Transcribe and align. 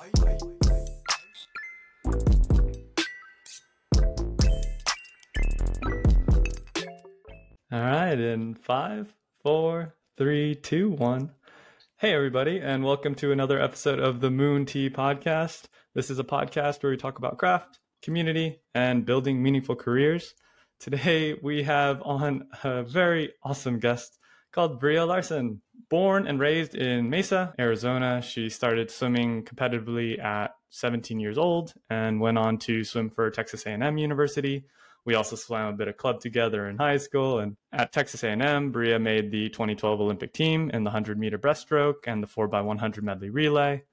All 0.00 0.06
right, 7.70 8.18
in 8.18 8.54
five, 8.54 9.14
four, 9.42 9.94
three, 10.16 10.54
two, 10.54 10.88
one. 10.88 11.32
Hey, 11.98 12.14
everybody, 12.14 12.60
and 12.60 12.82
welcome 12.82 13.14
to 13.16 13.30
another 13.30 13.60
episode 13.60 13.98
of 13.98 14.22
the 14.22 14.30
Moon 14.30 14.64
Tea 14.64 14.88
Podcast. 14.88 15.64
This 15.94 16.08
is 16.08 16.18
a 16.18 16.24
podcast 16.24 16.82
where 16.82 16.92
we 16.92 16.96
talk 16.96 17.18
about 17.18 17.36
craft, 17.36 17.78
community, 18.00 18.62
and 18.74 19.04
building 19.04 19.42
meaningful 19.42 19.76
careers. 19.76 20.32
Today, 20.78 21.34
we 21.42 21.62
have 21.64 22.00
on 22.00 22.48
a 22.64 22.84
very 22.84 23.34
awesome 23.42 23.78
guest 23.78 24.18
called 24.50 24.80
Breeja 24.80 25.06
Larson. 25.06 25.60
Born 25.90 26.26
and 26.26 26.38
raised 26.38 26.74
in 26.74 27.10
Mesa, 27.10 27.52
Arizona, 27.58 28.22
she 28.22 28.48
started 28.48 28.90
swimming 28.90 29.44
competitively 29.44 30.22
at 30.22 30.54
17 30.70 31.18
years 31.18 31.36
old 31.36 31.74
and 31.90 32.20
went 32.20 32.38
on 32.38 32.58
to 32.58 32.84
swim 32.84 33.10
for 33.10 33.28
Texas 33.30 33.66
A&M 33.66 33.98
University 33.98 34.64
we 35.04 35.14
also 35.14 35.36
swam 35.36 35.72
a 35.72 35.76
bit 35.76 35.88
of 35.88 35.96
club 35.96 36.20
together 36.20 36.68
in 36.68 36.76
high 36.76 36.98
school. 36.98 37.38
And 37.38 37.56
at 37.72 37.92
Texas 37.92 38.22
A&M, 38.22 38.72
Breeja 38.72 39.00
made 39.00 39.30
the 39.30 39.48
2012 39.48 40.00
Olympic 40.00 40.32
team 40.32 40.70
in 40.70 40.84
the 40.84 40.90
100 40.90 41.18
meter 41.18 41.38
breaststroke 41.38 42.06
and 42.06 42.22
the 42.22 42.26
4x100 42.26 43.02
medley 43.02 43.30
relay. 43.30 43.84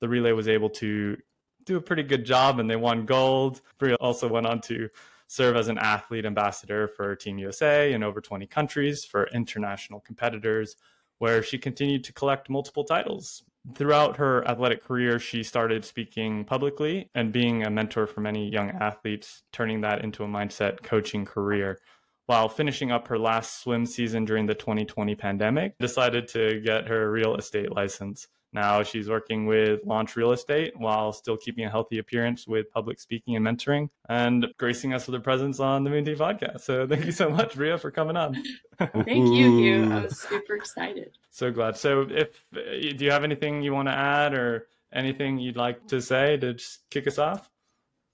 The 0.00 0.08
relay 0.08 0.32
was 0.32 0.48
able 0.48 0.70
to 0.70 1.16
do 1.64 1.76
a 1.76 1.80
pretty 1.80 2.02
good 2.02 2.24
job 2.24 2.58
and 2.58 2.70
they 2.70 2.76
won 2.76 3.06
gold. 3.06 3.60
Breeja 3.78 3.96
also 4.00 4.28
went 4.28 4.46
on 4.46 4.60
to 4.62 4.88
serve 5.26 5.56
as 5.56 5.68
an 5.68 5.78
athlete 5.78 6.24
ambassador 6.24 6.86
for 6.88 7.14
Team 7.16 7.38
USA 7.38 7.92
in 7.92 8.02
over 8.02 8.20
20 8.20 8.46
countries 8.46 9.04
for 9.04 9.26
international 9.28 10.00
competitors, 10.00 10.76
where 11.18 11.42
she 11.42 11.58
continued 11.58 12.04
to 12.04 12.12
collect 12.12 12.50
multiple 12.50 12.84
titles, 12.84 13.42
Throughout 13.74 14.16
her 14.18 14.46
athletic 14.48 14.84
career, 14.84 15.18
she 15.18 15.42
started 15.42 15.84
speaking 15.84 16.44
publicly 16.44 17.10
and 17.14 17.32
being 17.32 17.64
a 17.64 17.70
mentor 17.70 18.06
for 18.06 18.20
many 18.20 18.48
young 18.48 18.70
athletes, 18.70 19.42
turning 19.52 19.80
that 19.80 20.04
into 20.04 20.22
a 20.22 20.28
mindset 20.28 20.82
coaching 20.82 21.24
career. 21.24 21.80
While 22.26 22.48
finishing 22.48 22.92
up 22.92 23.08
her 23.08 23.18
last 23.18 23.62
swim 23.62 23.84
season 23.84 24.24
during 24.24 24.46
the 24.46 24.54
2020 24.54 25.14
pandemic, 25.16 25.76
decided 25.78 26.28
to 26.28 26.60
get 26.60 26.86
her 26.88 27.10
real 27.10 27.34
estate 27.36 27.72
license. 27.72 28.28
Now 28.56 28.82
she's 28.82 29.06
working 29.06 29.44
with 29.44 29.80
Launch 29.84 30.16
Real 30.16 30.32
Estate 30.32 30.72
while 30.78 31.12
still 31.12 31.36
keeping 31.36 31.66
a 31.66 31.70
healthy 31.70 31.98
appearance 31.98 32.48
with 32.48 32.70
public 32.70 32.98
speaking 32.98 33.36
and 33.36 33.46
mentoring 33.46 33.90
and 34.08 34.46
gracing 34.56 34.94
us 34.94 35.06
with 35.06 35.12
her 35.12 35.20
presence 35.20 35.60
on 35.60 35.84
the 35.84 35.90
Moon 35.90 36.06
Tea 36.06 36.14
podcast. 36.14 36.62
So 36.62 36.86
thank 36.86 37.04
you 37.04 37.12
so 37.12 37.28
much, 37.28 37.54
Breeja, 37.54 37.78
for 37.78 37.90
coming 37.90 38.16
on. 38.16 38.42
thank 38.78 39.06
you, 39.06 39.58
Hugh. 39.58 39.92
I 39.92 40.04
was 40.04 40.18
super 40.18 40.54
excited. 40.54 41.18
So 41.28 41.50
glad. 41.50 41.76
So 41.76 42.06
if 42.08 42.28
do 42.50 43.04
you 43.04 43.10
have 43.10 43.24
anything 43.24 43.60
you 43.60 43.74
want 43.74 43.88
to 43.88 43.94
add 43.94 44.32
or 44.32 44.68
anything 44.90 45.38
you'd 45.38 45.58
like 45.58 45.86
to 45.88 46.00
say 46.00 46.38
to 46.38 46.54
just 46.54 46.88
kick 46.90 47.06
us 47.06 47.18
off? 47.18 47.50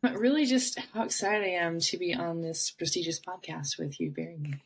But 0.03 0.19
really 0.19 0.45
just 0.45 0.77
how 0.93 1.05
excited 1.05 1.45
I 1.45 1.51
am 1.51 1.79
to 1.79 1.97
be 1.97 2.15
on 2.15 2.41
this 2.41 2.73
prestigious 2.73 3.21
podcast 3.21 3.79
with 3.79 4.01
you, 4.01 4.11
Barry. 4.11 4.61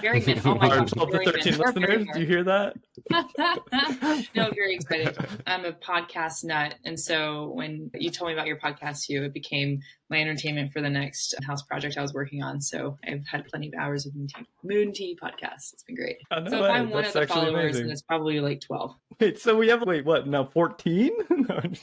Very 0.00 0.20
good. 0.20 0.40
Oh 0.44 0.56
my 0.56 0.68
Our 0.68 0.84
12 0.84 1.10
to 1.10 1.18
13 1.32 1.58
listeners, 1.58 2.06
do 2.12 2.20
you 2.20 2.26
hear 2.26 2.44
that? 2.44 2.76
no, 4.34 4.50
very 4.50 4.74
excited. 4.74 5.16
I'm 5.46 5.64
a 5.64 5.72
podcast 5.72 6.44
nut. 6.44 6.74
And 6.84 6.98
so 6.98 7.50
when 7.54 7.90
you 7.94 8.10
told 8.10 8.28
me 8.28 8.34
about 8.34 8.46
your 8.46 8.58
podcast, 8.58 9.08
you, 9.08 9.22
it 9.22 9.32
became 9.32 9.80
my 10.10 10.20
entertainment 10.20 10.72
for 10.72 10.80
the 10.82 10.90
next 10.90 11.34
house 11.46 11.62
project 11.62 11.96
I 11.96 12.02
was 12.02 12.12
working 12.12 12.42
on. 12.42 12.60
So 12.60 12.98
I've 13.06 13.24
had 13.26 13.46
plenty 13.46 13.68
of 13.68 13.74
hours 13.74 14.06
of 14.06 14.14
Moon 14.14 14.26
Tea, 14.26 14.46
Moon 14.62 14.92
Tea 14.92 15.16
podcasts. 15.22 15.72
It's 15.72 15.84
been 15.84 15.96
great. 15.96 16.16
So 16.30 16.64
if 16.64 16.70
I'm 16.70 16.90
one 16.90 17.04
of 17.04 17.12
the 17.12 17.26
followers, 17.26 17.78
then 17.78 17.90
it's 17.90 18.02
probably 18.02 18.40
like 18.40 18.60
12. 18.60 18.94
Wait, 19.20 19.38
so 19.38 19.56
we 19.56 19.68
have, 19.68 19.82
wait, 19.82 20.04
what, 20.04 20.26
now 20.26 20.44
14? 20.44 21.12
I'm 21.30 21.74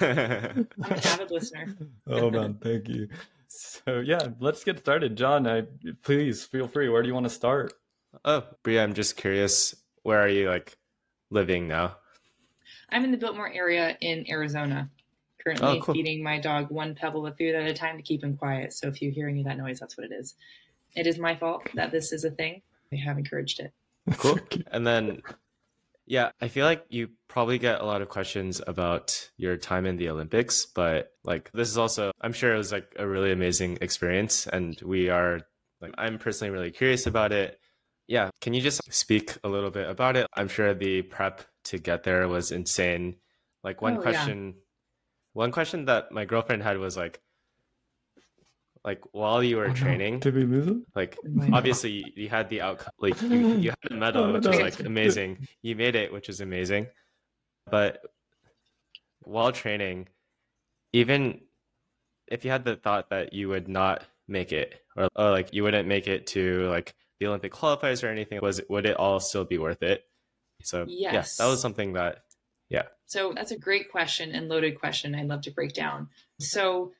an 0.00 0.68
avid 0.80 1.30
listener. 1.30 1.74
oh, 2.06 2.30
man. 2.30 2.58
Thank 2.62 2.88
you. 2.88 3.08
So 3.48 4.00
yeah, 4.00 4.28
let's 4.40 4.64
get 4.64 4.78
started. 4.78 5.16
John, 5.16 5.46
I, 5.46 5.64
please 6.02 6.44
feel 6.44 6.68
free. 6.68 6.88
Where 6.88 7.02
do 7.02 7.08
you 7.08 7.14
want 7.14 7.24
to 7.24 7.30
start? 7.30 7.74
Oh, 8.24 8.44
Breeja, 8.64 8.82
I'm 8.82 8.94
just 8.94 9.16
curious. 9.16 9.74
Where 10.02 10.20
are 10.20 10.28
you 10.28 10.48
like 10.48 10.76
living 11.30 11.68
now? 11.68 11.96
I'm 12.90 13.04
in 13.04 13.10
the 13.10 13.18
Biltmore 13.18 13.52
area 13.52 13.96
in 14.00 14.28
Arizona. 14.30 14.90
Currently 15.44 15.78
oh, 15.78 15.80
cool. 15.80 15.94
feeding 15.94 16.22
my 16.22 16.40
dog 16.40 16.70
one 16.70 16.94
pebble 16.94 17.26
of 17.26 17.36
food 17.36 17.54
at 17.54 17.68
a 17.68 17.74
time 17.74 17.96
to 17.96 18.02
keep 18.02 18.24
him 18.24 18.36
quiet. 18.36 18.72
So 18.72 18.88
if 18.88 19.00
you 19.00 19.10
hear 19.10 19.28
any 19.28 19.40
of 19.40 19.46
that 19.46 19.58
noise, 19.58 19.78
that's 19.78 19.96
what 19.96 20.06
it 20.06 20.12
is. 20.12 20.34
It 20.96 21.06
is 21.06 21.18
my 21.18 21.36
fault 21.36 21.68
that 21.74 21.92
this 21.92 22.12
is 22.12 22.24
a 22.24 22.30
thing. 22.30 22.62
I 22.92 22.96
have 22.96 23.18
encouraged 23.18 23.60
it. 23.60 23.72
Cool. 24.18 24.38
and 24.72 24.86
then 24.86 25.22
yeah, 26.06 26.30
I 26.40 26.48
feel 26.48 26.64
like 26.64 26.86
you 26.88 27.08
probably 27.28 27.58
get 27.58 27.80
a 27.80 27.84
lot 27.84 28.00
of 28.00 28.08
questions 28.08 28.62
about 28.66 29.30
your 29.36 29.56
time 29.56 29.86
in 29.86 29.96
the 29.96 30.08
Olympics, 30.08 30.66
but 30.66 31.10
like 31.24 31.50
this 31.52 31.68
is 31.68 31.76
also, 31.76 32.12
I'm 32.20 32.32
sure 32.32 32.54
it 32.54 32.58
was 32.58 32.72
like 32.72 32.94
a 32.96 33.06
really 33.06 33.32
amazing 33.32 33.78
experience. 33.80 34.46
And 34.46 34.80
we 34.82 35.10
are, 35.10 35.40
like, 35.80 35.94
I'm 35.98 36.18
personally 36.18 36.52
really 36.52 36.70
curious 36.70 37.06
about 37.06 37.32
it. 37.32 37.58
Yeah. 38.06 38.30
Can 38.40 38.54
you 38.54 38.62
just 38.62 38.80
speak 38.92 39.36
a 39.42 39.48
little 39.48 39.70
bit 39.70 39.90
about 39.90 40.16
it? 40.16 40.28
I'm 40.34 40.48
sure 40.48 40.72
the 40.74 41.02
prep 41.02 41.42
to 41.64 41.78
get 41.78 42.04
there 42.04 42.28
was 42.28 42.52
insane. 42.52 43.16
Like, 43.64 43.82
one 43.82 43.98
oh, 43.98 44.00
question, 44.00 44.46
yeah. 44.46 44.62
one 45.32 45.50
question 45.50 45.86
that 45.86 46.12
my 46.12 46.24
girlfriend 46.24 46.62
had 46.62 46.78
was 46.78 46.96
like, 46.96 47.20
like 48.86 49.02
while 49.10 49.42
you 49.42 49.56
were 49.56 49.68
oh, 49.68 49.74
training 49.74 50.20
to 50.20 50.30
be 50.30 50.46
moving 50.46 50.84
like 50.94 51.18
obviously 51.52 51.90
you, 51.90 52.04
you, 52.14 52.28
had 52.28 52.48
the 52.48 52.60
outcome 52.60 52.92
like 53.00 53.20
you, 53.20 53.56
you 53.56 53.70
had 53.70 53.90
a 53.90 53.94
medal 54.04 54.24
oh, 54.24 54.32
which 54.32 54.44
no. 54.44 54.52
is 54.52 54.60
like 54.60 54.80
amazing. 54.80 55.46
You 55.60 55.74
made 55.74 55.96
it 55.96 56.12
which 56.12 56.28
is 56.28 56.40
amazing. 56.40 56.86
But 57.68 58.00
while 59.20 59.50
training 59.50 60.08
even 60.92 61.40
if 62.28 62.44
you 62.44 62.50
had 62.50 62.64
the 62.64 62.76
thought 62.76 63.10
that 63.10 63.32
you 63.32 63.48
would 63.48 63.68
not 63.68 64.04
make 64.28 64.52
it 64.52 64.80
or, 64.96 65.08
or 65.16 65.30
like 65.30 65.52
you 65.52 65.64
wouldn't 65.64 65.88
make 65.88 66.06
it 66.06 66.28
to 66.28 66.68
like 66.68 66.94
the 67.18 67.26
olympic 67.26 67.52
qualifiers 67.52 68.04
or 68.04 68.08
anything 68.08 68.38
was 68.40 68.60
would 68.68 68.86
it 68.86 68.96
all 68.96 69.18
still 69.18 69.44
be 69.44 69.58
worth 69.58 69.82
it? 69.82 70.04
So 70.62 70.86
yes 70.88 71.36
yeah, 71.38 71.44
that 71.44 71.50
was 71.50 71.60
something 71.60 71.94
that 71.94 72.22
yeah. 72.68 72.84
So 73.06 73.32
that's 73.34 73.52
a 73.52 73.58
great 73.58 73.90
question 73.90 74.32
and 74.32 74.48
loaded 74.48 74.78
question. 74.78 75.14
I'd 75.14 75.28
love 75.28 75.42
to 75.42 75.50
break 75.50 75.72
down. 75.72 76.08
So 76.40 76.92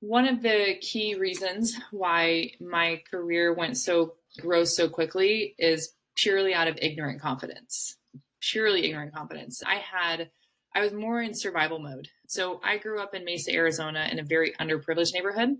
one 0.00 0.26
of 0.26 0.42
the 0.42 0.76
key 0.80 1.14
reasons 1.14 1.76
why 1.90 2.52
my 2.60 3.02
career 3.10 3.52
went 3.54 3.76
so 3.76 4.14
gross 4.40 4.76
so 4.76 4.88
quickly 4.88 5.54
is 5.58 5.92
purely 6.16 6.54
out 6.54 6.68
of 6.68 6.78
ignorant 6.80 7.20
confidence. 7.20 7.96
Purely 8.40 8.84
ignorant 8.84 9.14
confidence. 9.14 9.62
I 9.66 9.76
had, 9.76 10.30
I 10.74 10.80
was 10.80 10.92
more 10.92 11.22
in 11.22 11.34
survival 11.34 11.78
mode. 11.78 12.08
So 12.26 12.60
I 12.62 12.78
grew 12.78 13.00
up 13.00 13.14
in 13.14 13.24
Mesa, 13.24 13.52
Arizona 13.52 14.08
in 14.10 14.18
a 14.18 14.24
very 14.24 14.52
underprivileged 14.60 15.14
neighborhood 15.14 15.56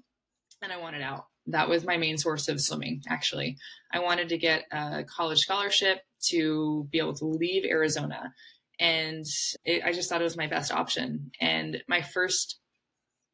and 0.63 0.73
I 0.73 0.79
wanted 0.79 1.03
out. 1.03 1.27
That 1.47 1.69
was 1.69 1.85
my 1.85 1.97
main 1.97 2.19
source 2.19 2.49
of 2.49 2.61
swimming, 2.61 3.03
actually. 3.09 3.57
I 3.93 4.01
wanted 4.01 4.31
to 4.31 4.39
get 4.39 4.65
a 4.73 5.05
college 5.05 5.41
scholarship 5.41 6.01
to 6.29 6.89
be 6.91 6.99
able 6.99 7.15
to 7.15 7.27
leave 7.27 7.65
Arizona. 7.65 8.33
And 8.81 9.25
it, 9.65 9.85
I 9.85 9.93
just 9.93 10.09
thought 10.09 10.21
it 10.21 10.25
was 10.25 10.37
my 10.37 10.49
best 10.49 10.73
option. 10.73 11.31
And 11.41 11.83
my 11.89 12.03
first 12.03 12.59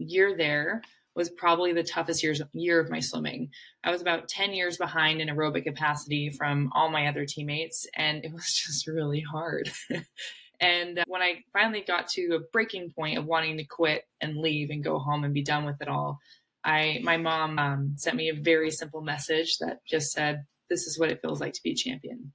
year 0.03 0.37
there 0.37 0.83
was 1.15 1.31
probably 1.31 1.73
the 1.73 1.83
toughest 1.83 2.23
years, 2.23 2.41
year 2.53 2.81
of 2.81 2.91
my 2.91 3.01
swimming. 3.01 3.51
I 3.85 3.91
was 3.91 4.01
about 4.01 4.29
10 4.29 4.55
years 4.55 4.79
behind 4.79 5.21
in 5.21 5.29
aerobic 5.29 5.65
capacity 5.65 6.31
from 6.31 6.71
all 6.75 6.91
my 6.91 7.07
other 7.07 7.27
teammates, 7.27 7.87
and 7.95 8.25
it 8.25 8.33
was 8.33 8.47
just 8.67 8.87
really 8.87 9.21
hard. 9.21 9.71
and 10.61 10.99
uh, 10.99 11.05
when 11.07 11.23
I 11.23 11.45
finally 11.53 11.85
got 11.87 12.09
to 12.11 12.37
a 12.37 12.41
breaking 12.53 12.93
point 12.93 13.19
of 13.19 13.27
wanting 13.27 13.59
to 13.59 13.65
quit 13.65 14.05
and 14.21 14.39
leave 14.39 14.71
and 14.71 14.83
go 14.83 14.99
home 14.99 15.25
and 15.25 15.35
be 15.35 15.43
done 15.43 15.65
with 15.65 15.81
it 15.81 15.89
all, 15.89 16.19
I 16.65 17.01
my 17.03 17.17
mom 17.17 17.59
um, 17.59 17.95
sent 17.97 18.17
me 18.17 18.29
a 18.29 18.35
very 18.35 18.71
simple 18.71 19.01
message 19.01 19.59
that 19.59 19.81
just 19.85 20.13
said, 20.13 20.45
"This 20.71 20.87
is 20.87 20.99
what 20.99 21.11
it 21.11 21.21
feels 21.21 21.41
like 21.41 21.55
to 21.55 21.63
be 21.63 21.73
a 21.73 21.75
champion. 21.75 22.33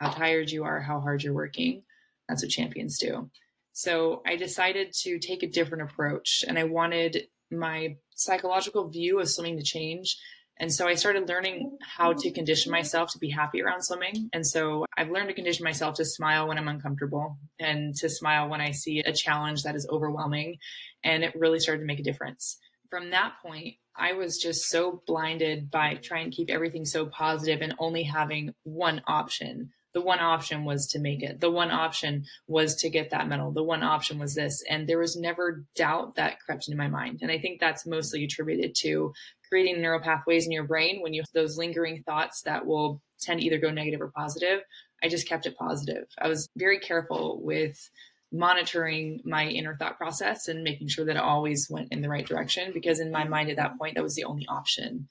How 0.00 0.08
tired 0.10 0.50
you 0.50 0.64
are, 0.64 0.80
how 0.80 1.00
hard 1.00 1.22
you're 1.22 1.34
working. 1.34 1.82
That's 2.28 2.42
what 2.42 2.50
champions 2.50 2.98
do." 2.98 3.30
So 3.72 4.22
I 4.26 4.36
decided 4.36 4.92
to 5.02 5.18
take 5.18 5.42
a 5.42 5.50
different 5.50 5.90
approach 5.90 6.44
and 6.46 6.58
I 6.58 6.64
wanted 6.64 7.26
my 7.50 7.96
psychological 8.14 8.88
view 8.88 9.20
of 9.20 9.28
swimming 9.28 9.58
to 9.58 9.62
change. 9.62 10.16
And 10.58 10.72
so 10.72 10.86
I 10.86 10.94
started 10.94 11.28
learning 11.28 11.78
how 11.80 12.12
to 12.12 12.30
condition 12.30 12.70
myself 12.70 13.10
to 13.12 13.18
be 13.18 13.30
happy 13.30 13.62
around 13.62 13.82
swimming. 13.82 14.28
And 14.32 14.46
so 14.46 14.84
I've 14.96 15.10
learned 15.10 15.28
to 15.28 15.34
condition 15.34 15.64
myself 15.64 15.96
to 15.96 16.04
smile 16.04 16.46
when 16.46 16.58
I'm 16.58 16.68
uncomfortable 16.68 17.38
and 17.58 17.94
to 17.96 18.08
smile 18.08 18.48
when 18.48 18.60
I 18.60 18.70
see 18.70 19.00
a 19.00 19.12
challenge 19.12 19.62
that 19.62 19.74
is 19.74 19.88
overwhelming. 19.90 20.58
And 21.02 21.24
it 21.24 21.34
really 21.34 21.58
started 21.58 21.80
to 21.80 21.86
make 21.86 22.00
a 22.00 22.04
difference. 22.04 22.58
From 22.90 23.10
that 23.10 23.34
point, 23.42 23.76
I 23.96 24.12
was 24.12 24.38
just 24.38 24.68
so 24.68 25.02
blinded 25.06 25.70
by 25.70 25.94
trying 25.94 26.30
to 26.30 26.36
keep 26.36 26.50
everything 26.50 26.84
so 26.84 27.06
positive 27.06 27.62
and 27.62 27.74
only 27.78 28.02
having 28.02 28.54
one 28.64 29.02
option 29.06 29.70
the 29.94 30.00
one 30.00 30.20
option 30.20 30.64
was 30.64 30.86
to 30.88 30.98
make 30.98 31.22
it. 31.22 31.40
The 31.40 31.50
one 31.50 31.70
option 31.70 32.24
was 32.46 32.76
to 32.76 32.90
get 32.90 33.10
that 33.10 33.28
medal. 33.28 33.52
The 33.52 33.62
one 33.62 33.82
option 33.82 34.18
was 34.18 34.34
this. 34.34 34.62
And 34.68 34.88
there 34.88 34.98
was 34.98 35.16
never 35.16 35.64
doubt 35.76 36.14
that 36.16 36.40
crept 36.40 36.68
into 36.68 36.78
my 36.78 36.88
mind. 36.88 37.18
And 37.22 37.30
I 37.30 37.38
think 37.38 37.60
that's 37.60 37.86
mostly 37.86 38.24
attributed 38.24 38.74
to 38.76 39.12
creating 39.48 39.82
neural 39.82 40.00
pathways 40.00 40.46
in 40.46 40.52
your 40.52 40.64
brain 40.64 41.02
when 41.02 41.12
you 41.12 41.20
have 41.20 41.28
those 41.34 41.58
lingering 41.58 42.02
thoughts 42.04 42.42
that 42.42 42.64
will 42.64 43.02
tend 43.20 43.40
to 43.40 43.46
either 43.46 43.58
go 43.58 43.70
negative 43.70 44.00
or 44.00 44.10
positive. 44.16 44.62
I 45.02 45.08
just 45.08 45.28
kept 45.28 45.46
it 45.46 45.56
positive. 45.56 46.04
I 46.18 46.28
was 46.28 46.48
very 46.56 46.78
careful 46.78 47.40
with 47.42 47.90
monitoring 48.32 49.20
my 49.24 49.46
inner 49.46 49.76
thought 49.76 49.98
process 49.98 50.48
and 50.48 50.64
making 50.64 50.88
sure 50.88 51.04
that 51.04 51.16
it 51.16 51.22
always 51.22 51.68
went 51.68 51.92
in 51.92 52.00
the 52.00 52.08
right 52.08 52.26
direction 52.26 52.72
because 52.72 52.98
in 52.98 53.12
my 53.12 53.24
mind 53.24 53.50
at 53.50 53.56
that 53.56 53.76
point 53.78 53.94
that 53.94 54.02
was 54.02 54.14
the 54.14 54.24
only 54.24 54.46
option 54.48 55.06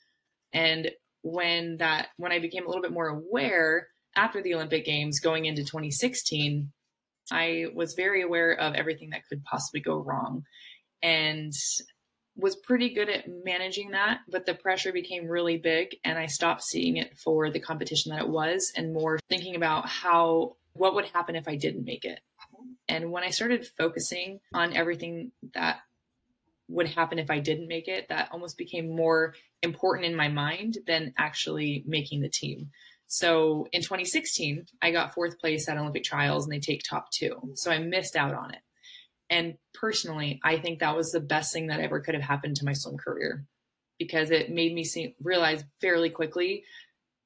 and 0.54 0.90
when 1.22 1.78
that 1.78 2.08
when 2.18 2.32
i 2.32 2.40
became 2.40 2.66
a 2.66 2.68
little 2.68 2.82
bit 2.82 2.92
more 2.92 3.10
aware 3.10 3.88
after 4.16 4.42
the 4.42 4.54
olympic 4.54 4.86
games 4.86 5.20
going 5.20 5.46
into 5.46 5.64
2016 5.64 6.72
i 7.32 7.66
was 7.74 7.94
very 7.94 8.22
aware 8.22 8.54
of 8.54 8.74
everything 8.74 9.12
that 9.12 9.28
could 9.28 9.44
possibly 9.44 9.80
go 9.80 9.98
wrong 9.98 10.44
and 11.02 11.54
was 12.38 12.56
pretty 12.56 12.94
good 12.94 13.10
at 13.10 13.26
managing 13.44 13.92
that 13.92 14.20
but 14.30 14.46
the 14.46 14.54
pressure 14.54 14.94
became 14.94 15.28
really 15.28 15.58
big 15.58 15.96
and 16.04 16.18
i 16.18 16.26
stopped 16.26 16.64
seeing 16.64 16.98
it 16.98 17.18
for 17.18 17.50
the 17.50 17.60
competition 17.60 18.12
that 18.12 18.24
it 18.24 18.30
was 18.30 18.72
and 18.76 18.94
more 18.94 19.20
thinking 19.30 19.56
about 19.56 19.88
how 19.88 20.56
what 20.74 20.96
would 20.96 21.06
happen 21.06 21.36
if 21.36 21.48
i 21.48 21.56
didn't 21.56 21.86
make 21.86 22.06
it 22.06 22.20
and 22.88 23.12
when 23.12 23.24
I 23.24 23.30
started 23.30 23.66
focusing 23.78 24.40
on 24.54 24.74
everything 24.74 25.32
that 25.54 25.80
would 26.68 26.88
happen 26.88 27.20
if 27.20 27.30
I 27.30 27.40
didn't 27.40 27.68
make 27.68 27.88
it, 27.88 28.10
that 28.10 28.30
almost 28.32 28.58
became 28.58 28.96
more 28.96 29.34
important 29.62 30.06
in 30.06 30.16
my 30.16 30.28
mind 30.30 30.78
than 30.88 31.14
actually 31.18 31.84
making 31.86 32.22
the 32.22 32.30
team. 32.30 32.72
So 33.12 33.68
in 33.74 33.82
2016, 33.82 34.68
I 34.82 34.92
got 34.92 35.14
fourth 35.14 35.38
place 35.38 35.68
at 35.68 35.78
Olympic 35.78 36.06
trials 36.06 36.46
and 36.46 36.54
they 36.54 36.62
take 36.62 36.82
top 36.82 37.12
two. 37.12 37.52
So 37.56 37.70
I 37.70 37.78
missed 37.78 38.16
out 38.16 38.34
on 38.34 38.54
it. 38.54 38.62
And 39.30 39.56
personally, 39.74 40.40
I 40.46 40.58
think 40.60 40.80
that 40.80 40.96
was 40.96 41.12
the 41.12 41.20
best 41.20 41.52
thing 41.52 41.68
that 41.68 41.82
ever 41.82 42.00
could 42.00 42.14
have 42.16 42.24
happened 42.24 42.56
to 42.56 42.66
my 42.66 42.72
swim 42.72 42.96
career 42.98 43.46
because 44.00 44.32
it 44.32 44.50
made 44.50 44.74
me 44.74 44.86
see, 44.86 45.14
realize 45.22 45.66
fairly 45.82 46.10
quickly 46.10 46.64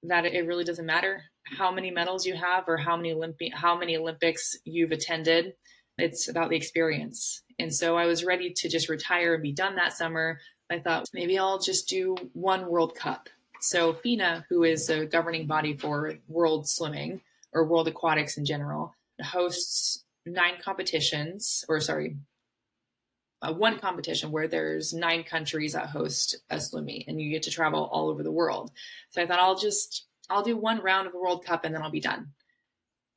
that 0.02 0.26
it 0.26 0.48
really 0.48 0.64
doesn't 0.64 0.88
matter 0.88 1.22
how 1.56 1.72
many 1.72 1.92
medals 1.92 2.26
you 2.26 2.34
have 2.34 2.64
or 2.68 2.78
how 2.78 2.98
many 2.98 3.14
Olympi- 3.14 3.54
how 3.54 3.78
many 3.78 3.96
Olympics 3.96 4.58
you've 4.66 4.92
attended. 4.92 5.54
It's 6.00 6.28
about 6.28 6.50
the 6.50 6.58
experience. 6.58 7.44
And 7.60 7.72
so 7.72 7.96
I 7.96 8.08
was 8.08 8.26
ready 8.26 8.52
to 8.54 8.70
just 8.70 8.90
retire 8.90 9.36
and 9.36 9.44
be 9.44 9.54
done 9.54 9.76
that 9.76 9.94
summer. 9.94 10.40
I 10.72 10.80
thought 10.80 11.06
maybe 11.14 11.38
I'll 11.38 11.60
just 11.60 11.88
do 11.88 12.16
one 12.34 12.68
World 12.72 12.96
Cup. 12.96 13.30
So 13.66 13.94
FINA, 13.94 14.46
who 14.48 14.64
is 14.64 14.92
a 14.92 15.08
governing 15.08 15.48
body 15.48 15.76
for 15.76 16.14
world 16.28 16.70
swimming 16.70 17.20
or 17.52 17.66
world 17.66 17.88
aquatics 17.88 18.38
in 18.38 18.46
general, 18.46 18.94
hosts 19.20 20.04
nine 20.24 20.62
competitions, 20.64 21.66
or 21.68 21.80
sorry, 21.80 22.16
uh, 23.42 23.52
one 23.52 23.80
competition 23.80 24.30
where 24.30 24.48
there's 24.48 24.94
nine 24.94 25.24
countries 25.24 25.74
that 25.74 25.90
host 25.90 26.36
a 26.52 26.62
swim 26.62 26.88
and 27.08 27.20
you 27.20 27.32
get 27.32 27.42
to 27.42 27.50
travel 27.50 27.90
all 27.92 28.10
over 28.10 28.22
the 28.22 28.32
world. 28.32 28.70
So 29.10 29.24
I 29.24 29.26
thought 29.26 29.40
I'll 29.40 29.58
just 29.58 30.06
I'll 30.30 30.44
do 30.44 30.56
one 30.56 30.80
round 30.84 31.08
of 31.08 31.14
the 31.14 31.20
World 31.20 31.44
Cup 31.44 31.66
and 31.66 31.74
then 31.74 31.82
I'll 31.82 31.90
be 31.90 32.00
done. 32.00 32.28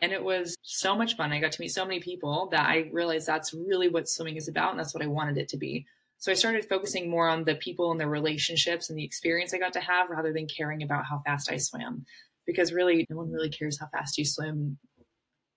And 0.00 0.12
it 0.12 0.25
was 0.25 0.56
so 0.62 0.97
much 0.97 1.17
fun. 1.17 1.31
I 1.31 1.41
got 1.41 1.53
to 1.53 1.61
meet 1.61 1.73
so 1.73 1.85
many 1.85 2.00
people 2.00 2.49
that 2.53 2.67
I 2.67 2.89
realized 2.91 3.27
that's 3.27 3.53
really 3.53 3.91
what 3.91 4.09
swimming 4.09 4.37
is 4.37 4.49
about. 4.49 4.71
And 4.71 4.81
that's 4.81 4.95
what 4.95 5.05
I 5.05 5.09
wanted 5.09 5.37
it 5.37 5.49
to 5.49 5.59
be. 5.59 5.85
So 6.19 6.32
I 6.32 6.35
started 6.35 6.69
focusing 6.69 7.09
more 7.09 7.29
on 7.29 7.44
the 7.44 7.55
people 7.55 7.93
and 7.93 8.00
the 8.00 8.09
relationships 8.09 8.91
and 8.91 8.99
the 8.99 9.05
experience 9.05 9.55
I 9.55 9.59
got 9.59 9.73
to 9.75 9.81
have 9.81 10.11
rather 10.11 10.32
than 10.32 10.49
caring 10.49 10.82
about 10.82 11.05
how 11.05 11.23
fast 11.25 11.50
I 11.50 11.59
swam. 11.59 12.05
Because 12.44 12.73
really, 12.73 13.06
no 13.09 13.17
one 13.17 13.31
really 13.31 13.50
cares 13.50 13.79
how 13.79 13.87
fast 13.87 14.19
you 14.19 14.25
swim 14.25 14.79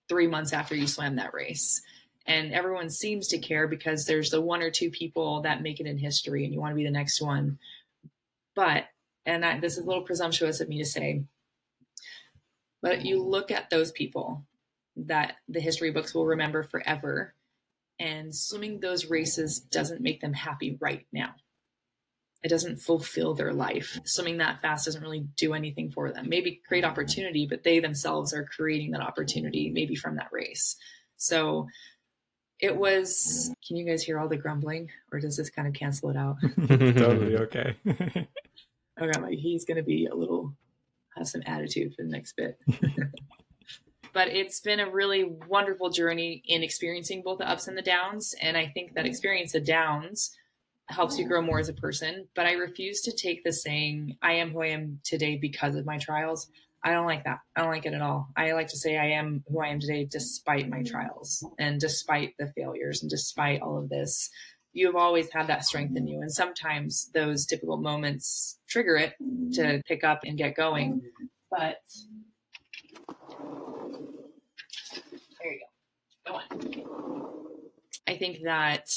three 0.08 0.26
months 0.26 0.52
after 0.52 0.74
you 0.74 0.86
swam 0.86 1.16
that 1.16 1.34
race. 1.34 1.82
And 2.26 2.52
everyone 2.52 2.90
seems 2.90 3.26
to 3.28 3.38
care 3.38 3.66
because 3.66 4.04
there's 4.04 4.30
the 4.30 4.40
one 4.40 4.62
or 4.62 4.70
two 4.70 4.90
people 4.90 5.42
that 5.42 5.62
make 5.62 5.80
it 5.80 5.86
in 5.86 5.98
history 5.98 6.44
and 6.44 6.52
you 6.52 6.60
want 6.60 6.72
to 6.72 6.76
be 6.76 6.84
the 6.84 6.90
next 6.90 7.20
one. 7.20 7.58
But, 8.54 8.84
and 9.26 9.44
I, 9.44 9.58
this 9.58 9.78
is 9.78 9.84
a 9.84 9.86
little 9.88 10.04
presumptuous 10.04 10.60
of 10.60 10.68
me 10.68 10.78
to 10.78 10.84
say, 10.84 11.24
but 12.82 13.04
you 13.04 13.22
look 13.22 13.50
at 13.50 13.70
those 13.70 13.90
people 13.90 14.44
that 14.96 15.36
the 15.48 15.60
history 15.60 15.90
books 15.90 16.14
will 16.14 16.26
remember 16.26 16.62
forever, 16.62 17.34
and 18.02 18.34
swimming 18.34 18.80
those 18.80 19.06
races 19.06 19.60
doesn't 19.60 20.00
make 20.00 20.20
them 20.20 20.32
happy 20.32 20.76
right 20.80 21.06
now. 21.12 21.34
It 22.42 22.48
doesn't 22.48 22.80
fulfill 22.80 23.34
their 23.34 23.52
life. 23.52 24.00
Swimming 24.04 24.38
that 24.38 24.60
fast 24.60 24.86
doesn't 24.86 25.00
really 25.02 25.24
do 25.36 25.54
anything 25.54 25.92
for 25.92 26.10
them. 26.10 26.28
Maybe 26.28 26.60
create 26.66 26.84
opportunity, 26.84 27.46
but 27.48 27.62
they 27.62 27.78
themselves 27.78 28.34
are 28.34 28.44
creating 28.44 28.90
that 28.90 29.00
opportunity, 29.00 29.70
maybe 29.70 29.94
from 29.94 30.16
that 30.16 30.30
race. 30.32 30.76
So 31.16 31.68
it 32.58 32.76
was. 32.76 33.54
Can 33.66 33.76
you 33.76 33.86
guys 33.86 34.02
hear 34.02 34.18
all 34.18 34.28
the 34.28 34.36
grumbling, 34.36 34.90
or 35.12 35.20
does 35.20 35.36
this 35.36 35.50
kind 35.50 35.68
of 35.68 35.74
cancel 35.74 36.10
it 36.10 36.16
out? 36.16 36.38
totally 36.66 37.36
okay. 37.36 37.76
okay, 37.86 39.20
my 39.20 39.30
he's 39.30 39.64
going 39.64 39.76
to 39.76 39.84
be 39.84 40.06
a 40.06 40.14
little 40.14 40.52
have 41.16 41.28
some 41.28 41.42
attitude 41.46 41.94
for 41.94 42.02
the 42.02 42.08
next 42.08 42.32
bit. 42.36 42.58
but 44.12 44.28
it's 44.28 44.60
been 44.60 44.80
a 44.80 44.90
really 44.90 45.24
wonderful 45.48 45.90
journey 45.90 46.42
in 46.46 46.62
experiencing 46.62 47.22
both 47.22 47.38
the 47.38 47.48
ups 47.48 47.68
and 47.68 47.76
the 47.76 47.82
downs. 47.82 48.34
And 48.40 48.56
I 48.56 48.66
think 48.66 48.94
that 48.94 49.06
experience 49.06 49.52
the 49.52 49.60
downs 49.60 50.36
helps 50.88 51.18
you 51.18 51.26
grow 51.26 51.42
more 51.42 51.58
as 51.58 51.68
a 51.68 51.74
person. 51.74 52.28
But 52.34 52.46
I 52.46 52.52
refuse 52.52 53.00
to 53.02 53.12
take 53.12 53.44
the 53.44 53.52
saying, 53.52 54.16
I 54.22 54.34
am 54.34 54.50
who 54.50 54.62
I 54.62 54.68
am 54.68 55.00
today 55.04 55.36
because 55.36 55.74
of 55.74 55.86
my 55.86 55.98
trials. 55.98 56.48
I 56.84 56.92
don't 56.92 57.06
like 57.06 57.24
that. 57.24 57.38
I 57.56 57.60
don't 57.62 57.70
like 57.70 57.86
it 57.86 57.94
at 57.94 58.02
all. 58.02 58.28
I 58.36 58.52
like 58.52 58.68
to 58.68 58.76
say 58.76 58.98
I 58.98 59.10
am 59.12 59.44
who 59.48 59.60
I 59.60 59.68
am 59.68 59.80
today 59.80 60.04
despite 60.04 60.68
my 60.68 60.82
trials 60.82 61.46
and 61.58 61.80
despite 61.80 62.34
the 62.38 62.52
failures 62.56 63.02
and 63.02 63.10
despite 63.10 63.62
all 63.62 63.78
of 63.78 63.88
this 63.88 64.30
you 64.72 64.86
have 64.86 64.96
always 64.96 65.28
had 65.30 65.46
that 65.48 65.64
strength 65.64 65.96
in 65.96 66.06
you. 66.06 66.20
And 66.20 66.32
sometimes 66.32 67.10
those 67.14 67.44
difficult 67.44 67.82
moments 67.82 68.58
trigger 68.68 68.96
it 68.96 69.14
to 69.54 69.82
pick 69.86 70.02
up 70.02 70.20
and 70.24 70.38
get 70.38 70.56
going. 70.56 71.02
But 71.50 71.76
there 75.42 75.52
you 75.52 75.58
go. 75.58 75.66
Go 75.68 75.68
on. 75.68 76.11
I 78.06 78.16
think 78.16 78.42
that 78.44 78.88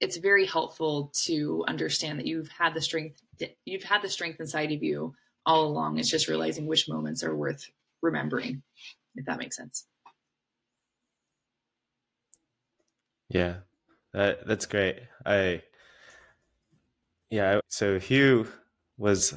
it's 0.00 0.16
very 0.16 0.46
helpful 0.46 1.10
to 1.14 1.64
understand 1.66 2.18
that 2.18 2.26
you've 2.26 2.48
had 2.48 2.74
the 2.74 2.80
strength 2.80 3.22
you've 3.64 3.82
had 3.82 4.02
the 4.02 4.08
strength 4.08 4.40
inside 4.40 4.72
of 4.72 4.82
you 4.82 5.14
all 5.44 5.66
along. 5.66 5.98
It's 5.98 6.10
just 6.10 6.28
realizing 6.28 6.66
which 6.66 6.88
moments 6.88 7.22
are 7.22 7.36
worth 7.36 7.70
remembering, 8.02 8.62
if 9.14 9.24
that 9.26 9.38
makes 9.38 9.56
sense. 9.56 9.86
Yeah, 13.28 13.56
that 14.12 14.46
that's 14.46 14.66
great. 14.66 15.00
I 15.24 15.62
yeah, 17.30 17.60
so 17.68 17.98
Hugh 17.98 18.46
was 18.98 19.34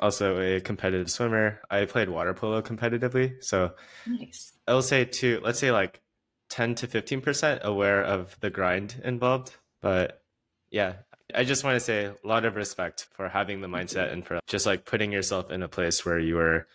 also 0.00 0.40
a 0.40 0.60
competitive 0.60 1.10
swimmer. 1.10 1.60
I 1.70 1.84
played 1.84 2.08
water 2.08 2.34
polo 2.34 2.62
competitively, 2.62 3.42
so 3.42 3.72
nice. 4.06 4.52
I 4.66 4.72
will 4.72 4.82
say 4.82 5.04
too. 5.04 5.40
Let's 5.44 5.58
say 5.58 5.70
like 5.70 6.00
ten 6.48 6.74
to 6.76 6.86
fifteen 6.86 7.20
percent 7.20 7.60
aware 7.64 8.02
of 8.02 8.36
the 8.40 8.50
grind 8.50 9.00
involved, 9.04 9.56
but 9.82 10.22
yeah, 10.70 10.94
I 11.34 11.44
just 11.44 11.64
want 11.64 11.76
to 11.76 11.80
say 11.80 12.06
a 12.06 12.16
lot 12.24 12.44
of 12.44 12.56
respect 12.56 13.08
for 13.12 13.28
having 13.28 13.60
the 13.60 13.68
mindset 13.68 14.12
and 14.12 14.24
for 14.24 14.40
just 14.46 14.66
like 14.66 14.84
putting 14.84 15.12
yourself 15.12 15.50
in 15.50 15.62
a 15.62 15.68
place 15.68 16.04
where 16.04 16.18
you 16.18 16.36
were 16.36 16.66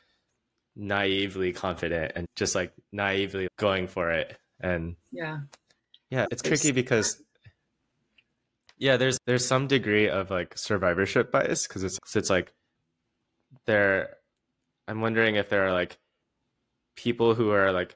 naively 0.76 1.54
confident 1.54 2.14
and 2.16 2.28
just 2.36 2.56
like 2.56 2.74
naively 2.92 3.48
going 3.58 3.88
for 3.88 4.12
it. 4.12 4.38
And 4.60 4.96
yeah, 5.12 5.40
yeah, 6.10 6.26
it's 6.32 6.42
tricky 6.42 6.72
because 6.72 7.22
yeah, 8.78 8.98
there's 8.98 9.18
there's 9.26 9.46
some 9.46 9.68
degree 9.68 10.10
of 10.10 10.30
like 10.32 10.58
survivorship 10.58 11.32
bias 11.32 11.68
because 11.68 11.84
it's 11.84 12.00
it's 12.16 12.30
like 12.30 12.52
there. 13.66 14.18
I'm 14.88 15.02
wondering 15.02 15.36
if 15.36 15.50
there 15.50 15.66
are 15.68 15.72
like 15.72 15.98
people 16.96 17.36
who 17.36 17.52
are 17.52 17.72
like 17.72 17.96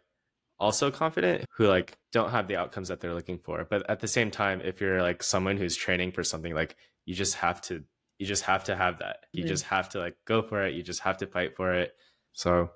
also 0.60 0.92
confident 0.92 1.46
who 1.58 1.68
like 1.68 1.98
don't 2.12 2.32
have 2.32 2.48
the 2.48 2.56
outcomes 2.56 2.88
that 2.88 3.02
they're 3.02 3.14
looking 3.14 3.40
for, 3.40 3.66
but 3.70 3.90
at 3.90 4.00
the 4.00 4.08
same 4.08 4.32
time, 4.32 4.62
if 4.62 4.82
you're 4.82 5.02
like 5.02 5.24
someone 5.24 5.58
who's 5.58 5.76
training 5.76 6.12
for 6.12 6.24
something, 6.24 6.54
like 6.54 6.76
you 7.06 7.14
just 7.16 7.36
have 7.36 7.62
to 7.62 7.84
you 8.18 8.26
just 8.26 8.44
have 8.44 8.64
to 8.66 8.76
have 8.76 9.00
that. 9.00 9.26
You 9.34 9.44
mm-hmm. 9.44 9.50
just 9.50 9.66
have 9.66 9.90
to 9.90 10.00
like 10.00 10.16
go 10.26 10.42
for 10.42 10.66
it. 10.66 10.74
You 10.74 10.84
just 10.84 11.02
have 11.02 11.18
to 11.18 11.28
fight 11.28 11.56
for 11.56 11.74
it. 11.74 11.94
So 12.34 12.70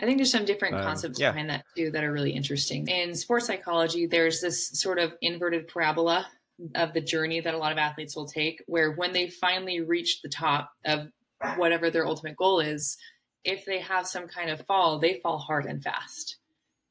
I 0.00 0.04
think 0.04 0.18
there's 0.18 0.30
some 0.30 0.44
different 0.44 0.76
um, 0.76 0.82
concepts 0.82 1.18
yeah. 1.18 1.30
behind 1.30 1.50
that 1.50 1.64
too 1.76 1.90
that 1.90 2.04
are 2.04 2.12
really 2.12 2.32
interesting. 2.32 2.86
In 2.88 3.14
sports 3.14 3.46
psychology, 3.46 4.06
there's 4.06 4.40
this 4.40 4.68
sort 4.68 4.98
of 4.98 5.14
inverted 5.20 5.68
parabola 5.68 6.26
of 6.74 6.92
the 6.92 7.00
journey 7.00 7.40
that 7.40 7.54
a 7.54 7.58
lot 7.58 7.72
of 7.72 7.78
athletes 7.78 8.16
will 8.16 8.26
take, 8.26 8.62
where 8.66 8.92
when 8.92 9.12
they 9.12 9.28
finally 9.28 9.80
reach 9.80 10.22
the 10.22 10.28
top 10.28 10.70
of 10.84 11.08
whatever 11.56 11.90
their 11.90 12.06
ultimate 12.06 12.36
goal 12.36 12.60
is, 12.60 12.96
if 13.44 13.64
they 13.64 13.80
have 13.80 14.06
some 14.06 14.26
kind 14.26 14.50
of 14.50 14.64
fall, 14.66 14.98
they 14.98 15.20
fall 15.22 15.38
hard 15.38 15.66
and 15.66 15.82
fast, 15.82 16.38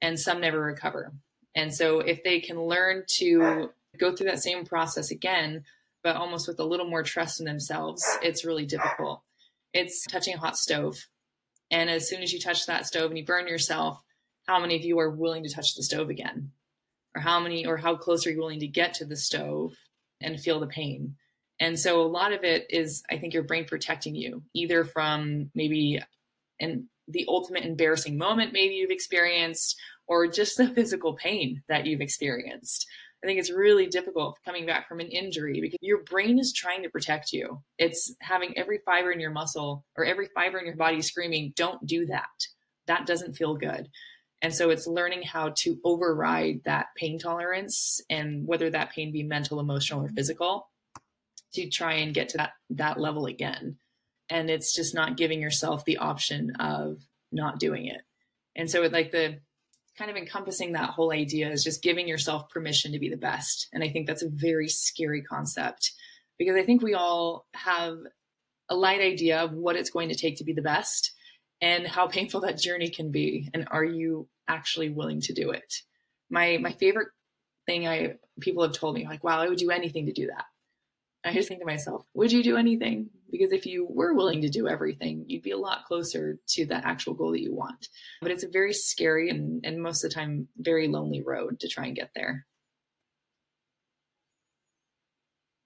and 0.05 0.19
some 0.19 0.41
never 0.41 0.61
recover. 0.61 1.11
And 1.55 1.73
so, 1.73 1.99
if 1.99 2.23
they 2.23 2.39
can 2.39 2.61
learn 2.61 3.03
to 3.17 3.71
go 3.97 4.15
through 4.15 4.27
that 4.27 4.43
same 4.43 4.65
process 4.65 5.11
again, 5.11 5.63
but 6.03 6.15
almost 6.15 6.47
with 6.47 6.59
a 6.59 6.65
little 6.65 6.87
more 6.87 7.03
trust 7.03 7.39
in 7.39 7.45
themselves, 7.45 8.05
it's 8.21 8.45
really 8.45 8.65
difficult. 8.65 9.21
It's 9.73 10.05
touching 10.05 10.35
a 10.35 10.39
hot 10.39 10.57
stove. 10.57 10.97
And 11.71 11.89
as 11.89 12.07
soon 12.07 12.21
as 12.21 12.31
you 12.31 12.39
touch 12.39 12.65
that 12.65 12.85
stove 12.85 13.09
and 13.09 13.17
you 13.17 13.25
burn 13.25 13.47
yourself, 13.47 14.01
how 14.47 14.59
many 14.59 14.75
of 14.75 14.83
you 14.83 14.99
are 14.99 15.09
willing 15.09 15.43
to 15.43 15.49
touch 15.49 15.75
the 15.75 15.83
stove 15.83 16.09
again? 16.09 16.51
or 17.15 17.21
how 17.21 17.39
many 17.39 17.65
or 17.65 17.77
how 17.77 17.95
close 17.95 18.27
are 18.27 18.31
you 18.31 18.37
willing 18.37 18.59
to 18.59 18.67
get 18.67 18.95
to 18.95 19.05
the 19.05 19.15
stove 19.15 19.73
and 20.21 20.39
feel 20.39 20.59
the 20.59 20.67
pain 20.67 21.15
and 21.59 21.79
so 21.79 22.01
a 22.01 22.07
lot 22.07 22.33
of 22.33 22.43
it 22.43 22.65
is 22.69 23.03
i 23.09 23.17
think 23.17 23.33
your 23.33 23.43
brain 23.43 23.65
protecting 23.65 24.15
you 24.15 24.43
either 24.53 24.83
from 24.83 25.49
maybe 25.55 25.99
and 26.59 26.85
the 27.07 27.25
ultimate 27.27 27.63
embarrassing 27.63 28.17
moment 28.17 28.53
maybe 28.53 28.75
you've 28.75 28.91
experienced 28.91 29.77
or 30.07 30.27
just 30.27 30.57
the 30.57 30.69
physical 30.69 31.13
pain 31.13 31.61
that 31.67 31.85
you've 31.85 32.01
experienced. 32.01 32.87
I 33.23 33.27
think 33.27 33.39
it's 33.39 33.51
really 33.51 33.87
difficult 33.87 34.37
coming 34.45 34.67
back 34.67 34.87
from 34.87 34.99
an 34.99 35.07
injury 35.07 35.59
because 35.59 35.79
your 35.81 36.03
brain 36.03 36.37
is 36.37 36.53
trying 36.53 36.83
to 36.83 36.89
protect 36.89 37.33
you. 37.33 37.59
It's 37.79 38.13
having 38.21 38.55
every 38.55 38.79
fiber 38.85 39.11
in 39.11 39.19
your 39.19 39.31
muscle 39.31 39.83
or 39.97 40.05
every 40.05 40.27
fiber 40.35 40.59
in 40.59 40.67
your 40.67 40.75
body 40.75 41.01
screaming, 41.01 41.53
don't 41.55 41.83
do 41.87 42.05
that. 42.05 42.47
That 42.85 43.07
doesn't 43.07 43.35
feel 43.35 43.55
good. 43.55 43.89
And 44.43 44.53
so 44.53 44.69
it's 44.69 44.85
learning 44.85 45.23
how 45.23 45.53
to 45.61 45.79
override 45.83 46.61
that 46.65 46.87
pain 46.95 47.17
tolerance 47.17 47.99
and 48.11 48.45
whether 48.45 48.69
that 48.69 48.91
pain 48.91 49.11
be 49.11 49.23
mental, 49.23 49.59
emotional, 49.59 50.03
or 50.03 50.09
physical 50.09 50.69
to 51.53 51.67
try 51.69 51.93
and 51.93 52.13
get 52.13 52.29
to 52.29 52.37
that, 52.37 52.51
that 52.69 52.99
level 52.99 53.25
again. 53.25 53.77
And 54.29 54.51
it's 54.51 54.75
just 54.75 54.93
not 54.93 55.17
giving 55.17 55.41
yourself 55.41 55.83
the 55.85 55.97
option 55.97 56.51
of 56.59 56.97
not 57.31 57.59
doing 57.59 57.87
it. 57.87 58.01
And 58.55 58.69
so 58.69 58.83
it 58.83 58.91
like 58.91 59.11
the 59.11 59.39
kind 59.97 60.11
of 60.11 60.17
encompassing 60.17 60.73
that 60.73 60.89
whole 60.89 61.11
idea 61.11 61.49
is 61.49 61.63
just 61.63 61.81
giving 61.81 62.07
yourself 62.07 62.49
permission 62.49 62.91
to 62.91 62.99
be 62.99 63.09
the 63.09 63.17
best. 63.17 63.67
And 63.73 63.83
I 63.83 63.89
think 63.89 64.07
that's 64.07 64.23
a 64.23 64.29
very 64.29 64.67
scary 64.67 65.21
concept 65.21 65.93
because 66.37 66.55
I 66.55 66.63
think 66.63 66.81
we 66.81 66.93
all 66.93 67.45
have 67.53 67.97
a 68.69 68.75
light 68.75 69.01
idea 69.01 69.39
of 69.39 69.53
what 69.53 69.75
it's 69.75 69.89
going 69.89 70.09
to 70.09 70.15
take 70.15 70.37
to 70.37 70.43
be 70.43 70.53
the 70.53 70.61
best 70.61 71.13
and 71.61 71.87
how 71.87 72.07
painful 72.07 72.41
that 72.41 72.57
journey 72.57 72.89
can 72.89 73.11
be. 73.11 73.49
And 73.53 73.67
are 73.71 73.85
you 73.85 74.27
actually 74.47 74.89
willing 74.89 75.21
to 75.21 75.33
do 75.33 75.51
it? 75.51 75.81
My 76.29 76.57
my 76.57 76.71
favorite 76.71 77.09
thing 77.65 77.87
i 77.87 78.13
people 78.39 78.63
have 78.63 78.73
told 78.73 78.95
me 78.95 79.05
like 79.05 79.23
wow 79.23 79.39
i 79.39 79.47
would 79.47 79.57
do 79.57 79.71
anything 79.71 80.05
to 80.05 80.11
do 80.11 80.27
that 80.27 80.45
i 81.25 81.33
just 81.33 81.47
think 81.47 81.59
to 81.59 81.65
myself 81.65 82.05
would 82.13 82.31
you 82.31 82.43
do 82.43 82.57
anything 82.57 83.09
because 83.31 83.51
if 83.51 83.65
you 83.65 83.85
were 83.89 84.13
willing 84.13 84.41
to 84.41 84.49
do 84.49 84.67
everything 84.67 85.25
you'd 85.27 85.43
be 85.43 85.51
a 85.51 85.57
lot 85.57 85.85
closer 85.85 86.39
to 86.47 86.65
that 86.65 86.85
actual 86.85 87.13
goal 87.13 87.31
that 87.31 87.41
you 87.41 87.53
want 87.53 87.89
but 88.21 88.31
it's 88.31 88.43
a 88.43 88.49
very 88.49 88.73
scary 88.73 89.29
and, 89.29 89.65
and 89.65 89.81
most 89.81 90.03
of 90.03 90.09
the 90.09 90.15
time 90.15 90.47
very 90.57 90.87
lonely 90.87 91.21
road 91.21 91.59
to 91.59 91.67
try 91.67 91.85
and 91.85 91.95
get 91.95 92.11
there 92.15 92.45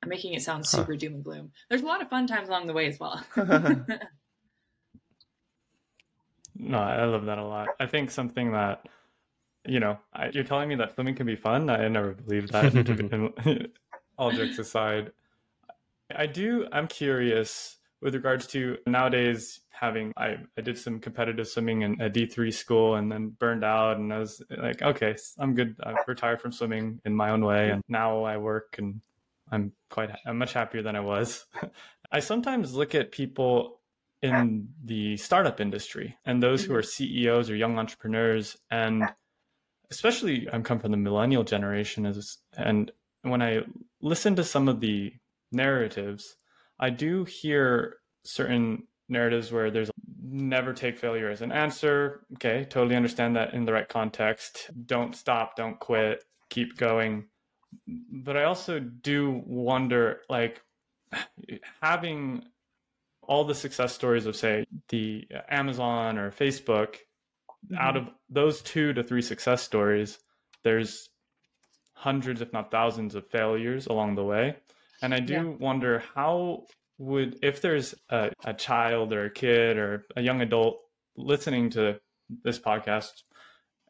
i'm 0.01 0.09
making 0.09 0.33
it 0.33 0.41
sound 0.41 0.65
super 0.65 0.93
huh. 0.93 0.99
doom 0.99 1.15
and 1.15 1.23
gloom 1.23 1.51
there's 1.69 1.81
a 1.81 1.85
lot 1.85 2.01
of 2.01 2.09
fun 2.09 2.25
times 2.25 2.49
along 2.49 2.65
the 2.65 2.73
way 2.73 2.87
as 2.87 2.99
well 2.99 3.23
No, 6.59 6.77
I 6.77 7.05
love 7.05 7.25
that 7.25 7.37
a 7.37 7.45
lot. 7.45 7.69
I 7.79 7.85
think 7.85 8.11
something 8.11 8.51
that, 8.51 8.85
you 9.65 9.79
know, 9.79 9.97
I, 10.13 10.29
you're 10.29 10.43
telling 10.43 10.67
me 10.67 10.75
that 10.75 10.93
swimming 10.93 11.15
can 11.15 11.25
be 11.25 11.37
fun. 11.37 11.69
I 11.69 11.87
never 11.87 12.11
believed 12.11 12.51
that. 12.51 13.71
all 14.17 14.31
jokes 14.31 14.59
aside, 14.59 15.11
I 16.15 16.25
do. 16.25 16.67
I'm 16.71 16.87
curious 16.87 17.77
with 18.01 18.15
regards 18.15 18.47
to 18.47 18.77
nowadays 18.85 19.61
having. 19.69 20.13
I 20.17 20.37
I 20.57 20.61
did 20.61 20.77
some 20.77 20.99
competitive 20.99 21.47
swimming 21.47 21.81
in 21.83 22.01
a 22.01 22.09
D3 22.09 22.53
school 22.53 22.95
and 22.95 23.11
then 23.11 23.29
burned 23.39 23.63
out, 23.63 23.97
and 23.97 24.13
I 24.13 24.19
was 24.19 24.41
like, 24.49 24.81
okay, 24.81 25.15
I'm 25.37 25.55
good. 25.55 25.75
I've 25.83 26.07
retired 26.07 26.41
from 26.41 26.51
swimming 26.51 26.99
in 27.05 27.15
my 27.15 27.31
own 27.31 27.45
way, 27.45 27.69
and 27.69 27.83
now 27.87 28.23
I 28.23 28.37
work 28.37 28.75
and 28.77 29.01
I'm 29.51 29.71
quite. 29.89 30.09
I'm 30.25 30.37
much 30.37 30.53
happier 30.53 30.81
than 30.81 30.95
I 30.95 31.01
was. 31.01 31.45
I 32.11 32.19
sometimes 32.19 32.73
look 32.73 32.95
at 32.95 33.11
people 33.11 33.79
in 34.21 34.67
the 34.83 35.15
startup 35.17 35.61
industry 35.61 36.17
and 36.25 36.43
those 36.43 36.63
who 36.63 36.75
are 36.75 36.81
mm-hmm. 36.81 37.03
CEOs 37.03 37.49
or 37.49 37.55
young 37.55 37.77
entrepreneurs 37.77 38.57
and 38.69 39.03
especially 39.91 40.47
I'm 40.51 40.63
come 40.63 40.79
from 40.79 40.91
the 40.91 40.97
millennial 40.97 41.43
generation 41.43 42.05
as 42.05 42.37
and 42.57 42.91
when 43.21 43.41
I 43.41 43.61
listen 44.01 44.35
to 44.35 44.43
some 44.43 44.67
of 44.67 44.81
the 44.81 45.13
narratives 45.51 46.35
I 46.79 46.89
do 46.89 47.25
hear 47.25 47.97
certain 48.23 48.87
narratives 49.09 49.51
where 49.51 49.71
there's 49.71 49.91
never 50.21 50.73
take 50.73 50.99
failure 50.99 51.29
as 51.29 51.41
an 51.41 51.51
answer 51.51 52.21
okay 52.35 52.65
totally 52.69 52.95
understand 52.95 53.35
that 53.35 53.53
in 53.53 53.65
the 53.65 53.73
right 53.73 53.89
context 53.89 54.69
don't 54.85 55.15
stop 55.15 55.55
don't 55.55 55.79
quit 55.79 56.23
keep 56.49 56.77
going 56.77 57.25
but 57.87 58.37
I 58.37 58.43
also 58.43 58.79
do 58.79 59.41
wonder 59.45 60.21
like 60.29 60.61
having 61.81 62.43
all 63.23 63.43
the 63.43 63.55
success 63.55 63.93
stories 63.93 64.25
of 64.25 64.35
say 64.35 64.65
the 64.89 65.27
Amazon 65.49 66.17
or 66.17 66.31
Facebook, 66.31 66.95
mm-hmm. 67.65 67.77
out 67.77 67.95
of 67.95 68.09
those 68.29 68.61
two 68.61 68.93
to 68.93 69.03
three 69.03 69.21
success 69.21 69.61
stories, 69.61 70.19
there's 70.63 71.09
hundreds, 71.93 72.41
if 72.41 72.51
not 72.53 72.71
thousands, 72.71 73.15
of 73.15 73.27
failures 73.27 73.87
along 73.87 74.15
the 74.15 74.23
way. 74.23 74.55
And 75.01 75.13
I 75.13 75.19
do 75.19 75.33
yeah. 75.33 75.43
wonder 75.43 76.03
how 76.15 76.65
would 76.97 77.39
if 77.41 77.61
there's 77.61 77.95
a, 78.09 78.31
a 78.43 78.53
child 78.53 79.13
or 79.13 79.25
a 79.25 79.29
kid 79.29 79.77
or 79.77 80.05
a 80.15 80.21
young 80.21 80.41
adult 80.41 80.81
listening 81.15 81.69
to 81.71 81.99
this 82.43 82.59
podcast 82.59 83.23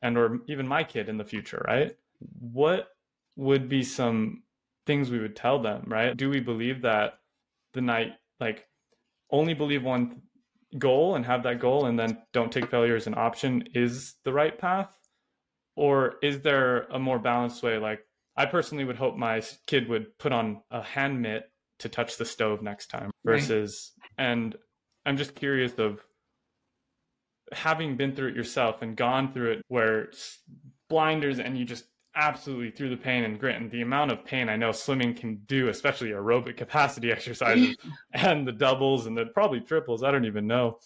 and 0.02 0.18
or 0.18 0.40
even 0.48 0.68
my 0.68 0.84
kid 0.84 1.10
in 1.10 1.18
the 1.18 1.26
future, 1.26 1.64
right? 1.68 1.96
What 2.40 2.90
would 3.36 3.68
be 3.70 3.84
some 3.84 4.44
things 4.86 5.10
we 5.10 5.20
would 5.20 5.36
tell 5.36 5.62
them, 5.62 5.84
right? 5.88 6.16
Do 6.16 6.30
we 6.30 6.40
believe 6.40 6.82
that 6.84 7.20
the 7.74 7.82
night 7.82 8.14
like 8.40 8.66
only 9.32 9.54
believe 9.54 9.84
one 9.84 10.22
goal 10.78 11.16
and 11.16 11.26
have 11.26 11.44
that 11.44 11.60
goal 11.60 11.86
and 11.86 11.98
then 11.98 12.18
don't 12.34 12.52
take 12.52 12.70
failure 12.70 12.96
as 12.96 13.08
an 13.08 13.16
option 13.18 13.64
is 13.74 14.16
the 14.24 14.34
right 14.34 14.58
path? 14.58 14.96
Or 15.76 16.16
is 16.22 16.42
there 16.42 16.82
a 16.92 17.00
more 17.00 17.20
balanced 17.20 17.64
way? 17.64 17.78
Like, 17.78 18.02
I 18.40 18.46
personally 18.46 18.86
would 18.86 18.96
hope 18.96 19.18
my 19.18 19.44
kid 19.68 19.90
would 19.90 20.18
put 20.18 20.32
on 20.32 20.62
a 20.72 20.82
hand 20.82 21.22
mitt 21.22 21.52
to 21.80 21.90
touch 21.90 22.16
the 22.16 22.24
stove 22.24 22.62
next 22.62 22.88
time 22.88 23.12
versus, 23.26 23.92
right. 24.18 24.26
and 24.28 24.56
I'm 25.06 25.18
just 25.18 25.36
curious 25.36 25.74
of 25.74 26.00
having 27.52 27.98
been 27.98 28.16
through 28.16 28.30
it 28.30 28.36
yourself 28.38 28.82
and 28.82 28.96
gone 28.96 29.34
through 29.34 29.52
it 29.52 29.62
where 29.68 30.12
blinders 30.88 31.40
and 31.40 31.58
you 31.58 31.66
just 31.66 31.84
absolutely 32.16 32.72
through 32.72 32.90
the 32.90 32.98
pain 32.98 33.26
and 33.26 33.38
grit 33.38 33.58
and 33.58 33.70
the 33.72 33.82
amount 33.82 34.12
of 34.12 34.24
pain 34.24 34.48
I 34.48 34.56
know 34.56 34.72
swimming 34.72 35.16
can 35.16 35.42
do, 35.46 35.68
especially 35.68 36.12
aerobic 36.12 36.56
capacity 36.56 37.12
exercises 37.12 37.76
and 38.14 38.48
the 38.48 38.54
doubles 38.54 39.06
and 39.06 39.18
the 39.18 39.26
probably 39.26 39.60
triples. 39.60 40.02
I 40.02 40.12
don't 40.12 40.26
even 40.26 40.48
know. 40.48 40.80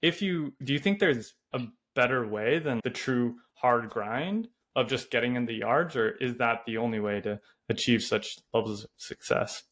If 0.00 0.22
you 0.22 0.54
do 0.62 0.72
you 0.72 0.78
think 0.78 1.00
there's 1.00 1.34
a 1.52 1.62
better 1.96 2.24
way 2.24 2.60
than 2.60 2.78
the 2.84 2.90
true 2.90 3.34
hard 3.54 3.90
grind 3.90 4.46
of 4.80 4.88
just 4.88 5.10
getting 5.10 5.36
in 5.36 5.46
the 5.46 5.54
yards, 5.54 5.94
or 5.96 6.10
is 6.20 6.36
that 6.38 6.60
the 6.66 6.78
only 6.78 7.00
way 7.00 7.20
to 7.20 7.38
achieve 7.68 8.02
such 8.02 8.38
levels 8.52 8.84
of 8.84 8.90
success? 8.96 9.62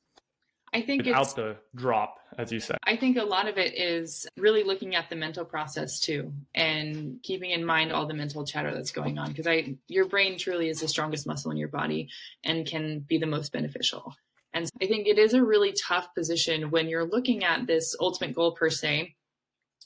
I 0.73 0.83
think 0.83 1.07
without 1.07 1.35
the 1.35 1.57
drop, 1.75 2.17
as 2.37 2.53
you 2.53 2.61
said. 2.61 2.77
I 2.85 2.97
think 2.97 3.17
a 3.17 3.25
lot 3.25 3.49
of 3.49 3.57
it 3.57 3.75
is 3.75 4.27
really 4.37 4.65
looking 4.65 4.95
at 4.95 5.09
the 5.09 5.17
mental 5.17 5.47
process 5.47 5.99
too, 5.99 6.35
and 6.55 7.21
keeping 7.23 7.53
in 7.53 7.65
mind 7.65 7.91
all 7.91 8.07
the 8.07 8.13
mental 8.13 8.45
chatter 8.45 8.75
that's 8.75 8.93
going 8.93 9.19
on. 9.19 9.29
Because 9.29 9.47
I, 9.47 9.77
your 9.89 10.07
brain 10.07 10.37
truly 10.39 10.69
is 10.69 10.81
the 10.81 10.89
strongest 10.89 11.27
muscle 11.27 11.51
in 11.51 11.57
your 11.57 11.69
body 11.69 12.11
and 12.45 12.67
can 12.67 13.01
be 13.01 13.17
the 13.17 13.27
most 13.27 13.51
beneficial. 13.51 14.15
And 14.53 14.67
so 14.67 14.73
I 14.83 14.87
think 14.87 15.07
it 15.07 15.19
is 15.19 15.33
a 15.33 15.43
really 15.43 15.73
tough 15.73 16.15
position 16.15 16.71
when 16.71 16.89
you're 16.89 17.09
looking 17.09 17.45
at 17.45 17.67
this 17.67 17.97
ultimate 17.99 18.35
goal 18.35 18.53
per 18.53 18.69
se. 18.69 19.15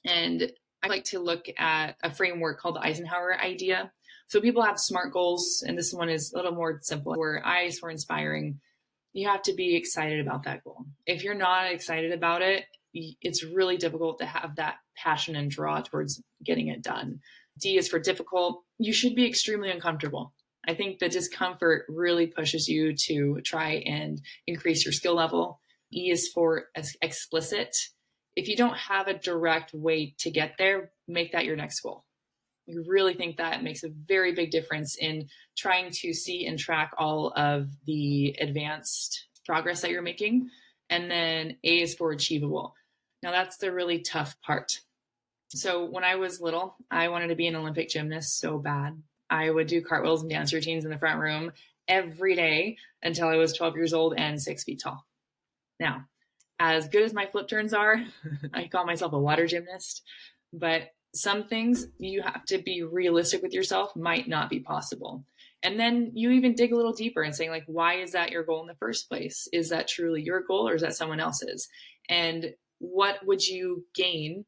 And 0.04 0.50
I 0.82 0.88
like 0.88 1.04
to 1.04 1.20
look 1.20 1.46
at 1.58 1.94
a 2.02 2.12
framework 2.12 2.58
called 2.58 2.74
the 2.74 2.80
Eisenhower 2.80 3.38
idea. 3.40 3.92
So 4.32 4.40
people 4.40 4.62
have 4.62 4.78
SMART 4.78 5.12
goals, 5.12 5.62
and 5.68 5.76
this 5.76 5.92
one 5.92 6.08
is 6.08 6.32
a 6.32 6.36
little 6.36 6.54
more 6.54 6.78
simple, 6.80 7.12
where 7.18 7.46
I's 7.46 7.78
for 7.78 7.90
inspiring 7.90 8.60
you 9.12 9.28
have 9.28 9.42
to 9.42 9.52
be 9.52 9.76
excited 9.76 10.20
about 10.20 10.44
that 10.44 10.64
goal. 10.64 10.86
If 11.04 11.22
you're 11.22 11.34
not 11.34 11.70
excited 11.70 12.12
about 12.12 12.40
it, 12.40 12.64
it's 12.94 13.44
really 13.44 13.76
difficult 13.76 14.20
to 14.20 14.24
have 14.24 14.56
that 14.56 14.76
passion 14.96 15.36
and 15.36 15.50
draw 15.50 15.82
towards 15.82 16.22
getting 16.42 16.68
it 16.68 16.80
done. 16.80 17.20
D 17.60 17.76
is 17.76 17.88
for 17.88 17.98
difficult. 17.98 18.62
You 18.78 18.94
should 18.94 19.14
be 19.14 19.26
extremely 19.26 19.70
uncomfortable. 19.70 20.32
I 20.66 20.72
think 20.72 20.98
the 20.98 21.10
discomfort 21.10 21.84
really 21.90 22.26
pushes 22.26 22.68
you 22.68 22.96
to 23.08 23.42
try 23.44 23.82
and 23.84 24.18
increase 24.46 24.82
your 24.82 24.92
skill 24.92 25.14
level. 25.14 25.60
E 25.92 26.10
is 26.10 26.30
for 26.32 26.68
explicit. 27.02 27.76
If 28.34 28.48
you 28.48 28.56
don't 28.56 28.78
have 28.78 29.08
a 29.08 29.18
direct 29.18 29.74
way 29.74 30.14
to 30.20 30.30
get 30.30 30.54
there, 30.56 30.90
make 31.06 31.32
that 31.32 31.44
your 31.44 31.56
next 31.56 31.80
goal. 31.80 32.06
I 32.68 32.74
really 32.86 33.14
think 33.14 33.36
that 33.36 33.62
makes 33.62 33.82
a 33.82 33.88
very 33.88 34.32
big 34.32 34.50
difference 34.50 34.96
in 34.96 35.28
trying 35.56 35.90
to 35.90 36.12
see 36.12 36.46
and 36.46 36.58
track 36.58 36.92
all 36.96 37.32
of 37.36 37.68
the 37.86 38.36
advanced 38.40 39.26
progress 39.44 39.80
that 39.82 39.90
you're 39.90 40.02
making. 40.02 40.48
And 40.88 41.10
then 41.10 41.56
A 41.64 41.80
is 41.80 41.94
for 41.94 42.12
achievable. 42.12 42.74
Now, 43.22 43.30
that's 43.30 43.56
the 43.56 43.72
really 43.72 44.00
tough 44.00 44.40
part. 44.42 44.80
So, 45.48 45.84
when 45.84 46.04
I 46.04 46.16
was 46.16 46.40
little, 46.40 46.76
I 46.90 47.08
wanted 47.08 47.28
to 47.28 47.34
be 47.34 47.46
an 47.46 47.56
Olympic 47.56 47.88
gymnast 47.88 48.38
so 48.38 48.58
bad. 48.58 49.00
I 49.28 49.50
would 49.50 49.66
do 49.66 49.82
cartwheels 49.82 50.22
and 50.22 50.30
dance 50.30 50.52
routines 50.52 50.84
in 50.84 50.90
the 50.90 50.98
front 50.98 51.20
room 51.20 51.52
every 51.88 52.34
day 52.34 52.76
until 53.02 53.28
I 53.28 53.36
was 53.36 53.52
12 53.52 53.76
years 53.76 53.92
old 53.92 54.14
and 54.16 54.40
six 54.40 54.64
feet 54.64 54.80
tall. 54.82 55.04
Now, 55.80 56.06
as 56.58 56.88
good 56.88 57.02
as 57.02 57.12
my 57.12 57.26
flip 57.26 57.48
turns 57.48 57.74
are, 57.74 58.02
I 58.54 58.68
call 58.68 58.86
myself 58.86 59.12
a 59.12 59.18
water 59.18 59.46
gymnast, 59.46 60.02
but 60.52 60.90
some 61.14 61.44
things 61.44 61.86
you 61.98 62.22
have 62.22 62.44
to 62.46 62.58
be 62.58 62.82
realistic 62.82 63.42
with 63.42 63.52
yourself 63.52 63.94
might 63.94 64.28
not 64.28 64.48
be 64.48 64.60
possible. 64.60 65.24
And 65.62 65.78
then 65.78 66.10
you 66.14 66.30
even 66.30 66.54
dig 66.54 66.72
a 66.72 66.76
little 66.76 66.92
deeper 66.92 67.22
and 67.22 67.34
saying, 67.34 67.50
like, 67.50 67.64
why 67.66 67.94
is 67.94 68.12
that 68.12 68.30
your 68.30 68.42
goal 68.42 68.62
in 68.62 68.66
the 68.66 68.74
first 68.74 69.08
place? 69.08 69.46
Is 69.52 69.68
that 69.68 69.88
truly 69.88 70.22
your 70.22 70.40
goal 70.40 70.68
or 70.68 70.74
is 70.74 70.82
that 70.82 70.96
someone 70.96 71.20
else's? 71.20 71.68
And 72.08 72.54
what 72.78 73.24
would 73.24 73.46
you 73.46 73.84
gain 73.94 74.44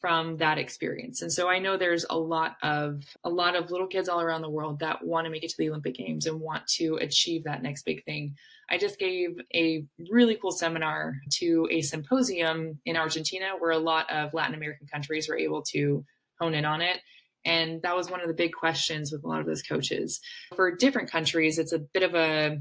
from 0.00 0.36
that 0.36 0.58
experience. 0.58 1.22
And 1.22 1.32
so 1.32 1.48
I 1.48 1.58
know 1.58 1.76
there's 1.76 2.06
a 2.08 2.18
lot 2.18 2.56
of 2.62 3.02
a 3.24 3.30
lot 3.30 3.56
of 3.56 3.70
little 3.70 3.86
kids 3.86 4.08
all 4.08 4.20
around 4.20 4.42
the 4.42 4.50
world 4.50 4.80
that 4.80 5.04
want 5.04 5.24
to 5.24 5.30
make 5.30 5.42
it 5.42 5.50
to 5.50 5.56
the 5.58 5.68
Olympic 5.68 5.96
Games 5.96 6.26
and 6.26 6.40
want 6.40 6.66
to 6.76 6.96
achieve 6.96 7.44
that 7.44 7.62
next 7.62 7.84
big 7.84 8.04
thing. 8.04 8.36
I 8.70 8.78
just 8.78 8.98
gave 8.98 9.40
a 9.54 9.84
really 10.10 10.36
cool 10.36 10.52
seminar 10.52 11.16
to 11.34 11.68
a 11.70 11.80
symposium 11.80 12.80
in 12.84 12.96
Argentina 12.96 13.52
where 13.58 13.70
a 13.70 13.78
lot 13.78 14.10
of 14.10 14.34
Latin 14.34 14.54
American 14.54 14.86
countries 14.86 15.28
were 15.28 15.38
able 15.38 15.62
to 15.70 16.04
hone 16.38 16.54
in 16.54 16.64
on 16.64 16.80
it. 16.80 17.00
And 17.44 17.80
that 17.82 17.96
was 17.96 18.10
one 18.10 18.20
of 18.20 18.28
the 18.28 18.34
big 18.34 18.52
questions 18.52 19.10
with 19.10 19.24
a 19.24 19.26
lot 19.26 19.40
of 19.40 19.46
those 19.46 19.62
coaches. 19.62 20.20
For 20.54 20.74
different 20.74 21.10
countries, 21.10 21.58
it's 21.58 21.72
a 21.72 21.78
bit 21.78 22.02
of 22.02 22.14
a 22.14 22.60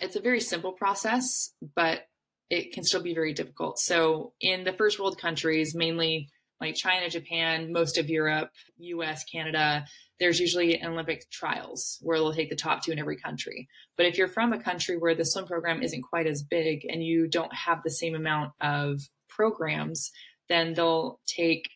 it's 0.00 0.16
a 0.16 0.20
very 0.20 0.40
simple 0.40 0.72
process, 0.72 1.52
but 1.74 2.06
it 2.50 2.72
can 2.72 2.84
still 2.84 3.02
be 3.02 3.14
very 3.14 3.32
difficult. 3.32 3.78
So 3.78 4.32
in 4.40 4.64
the 4.64 4.72
first 4.72 4.98
world 4.98 5.18
countries, 5.18 5.74
mainly 5.74 6.28
like 6.60 6.74
China, 6.74 7.10
Japan, 7.10 7.72
most 7.72 7.98
of 7.98 8.08
Europe, 8.08 8.50
US, 8.78 9.24
Canada, 9.24 9.84
there's 10.18 10.40
usually 10.40 10.82
Olympic 10.82 11.30
trials 11.30 11.98
where 12.00 12.18
they'll 12.18 12.32
take 12.32 12.48
the 12.48 12.56
top 12.56 12.82
two 12.82 12.92
in 12.92 12.98
every 12.98 13.16
country. 13.16 13.68
But 13.96 14.06
if 14.06 14.16
you're 14.16 14.28
from 14.28 14.52
a 14.52 14.62
country 14.62 14.96
where 14.96 15.14
the 15.14 15.24
swim 15.24 15.46
program 15.46 15.82
isn't 15.82 16.02
quite 16.02 16.26
as 16.26 16.42
big 16.42 16.86
and 16.88 17.04
you 17.04 17.28
don't 17.28 17.54
have 17.54 17.82
the 17.82 17.90
same 17.90 18.14
amount 18.14 18.52
of 18.60 19.00
programs, 19.28 20.10
then 20.48 20.72
they'll 20.72 21.20
take 21.26 21.68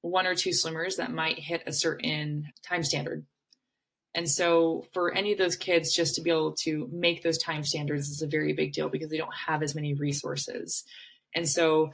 one 0.00 0.26
or 0.26 0.34
two 0.34 0.52
swimmers 0.52 0.96
that 0.96 1.12
might 1.12 1.38
hit 1.38 1.62
a 1.66 1.72
certain 1.72 2.46
time 2.62 2.82
standard. 2.82 3.26
And 4.14 4.30
so 4.30 4.86
for 4.92 5.12
any 5.12 5.32
of 5.32 5.38
those 5.38 5.56
kids 5.56 5.94
just 5.94 6.14
to 6.14 6.22
be 6.22 6.30
able 6.30 6.52
to 6.60 6.88
make 6.92 7.22
those 7.22 7.38
time 7.38 7.64
standards 7.64 8.08
is 8.08 8.22
a 8.22 8.28
very 8.28 8.52
big 8.52 8.72
deal 8.72 8.88
because 8.88 9.10
they 9.10 9.16
don't 9.16 9.34
have 9.34 9.62
as 9.62 9.74
many 9.74 9.94
resources. 9.94 10.84
And 11.34 11.48
so 11.48 11.90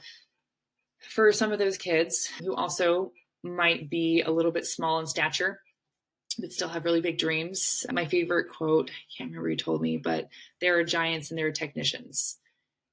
for 0.99 1.31
some 1.31 1.51
of 1.51 1.59
those 1.59 1.77
kids 1.77 2.27
who 2.39 2.53
also 2.53 3.11
might 3.43 3.89
be 3.89 4.21
a 4.21 4.29
little 4.29 4.51
bit 4.51 4.67
small 4.67 4.99
in 4.99 5.07
stature, 5.07 5.61
but 6.37 6.53
still 6.53 6.69
have 6.69 6.85
really 6.85 7.01
big 7.01 7.17
dreams. 7.17 7.85
My 7.91 8.05
favorite 8.05 8.49
quote, 8.49 8.91
I 8.91 9.17
can't 9.17 9.31
remember 9.31 9.49
who 9.49 9.55
told 9.55 9.81
me, 9.81 9.97
but 9.97 10.29
there 10.59 10.77
are 10.77 10.83
giants 10.83 11.31
and 11.31 11.37
there 11.37 11.47
are 11.47 11.51
technicians. 11.51 12.37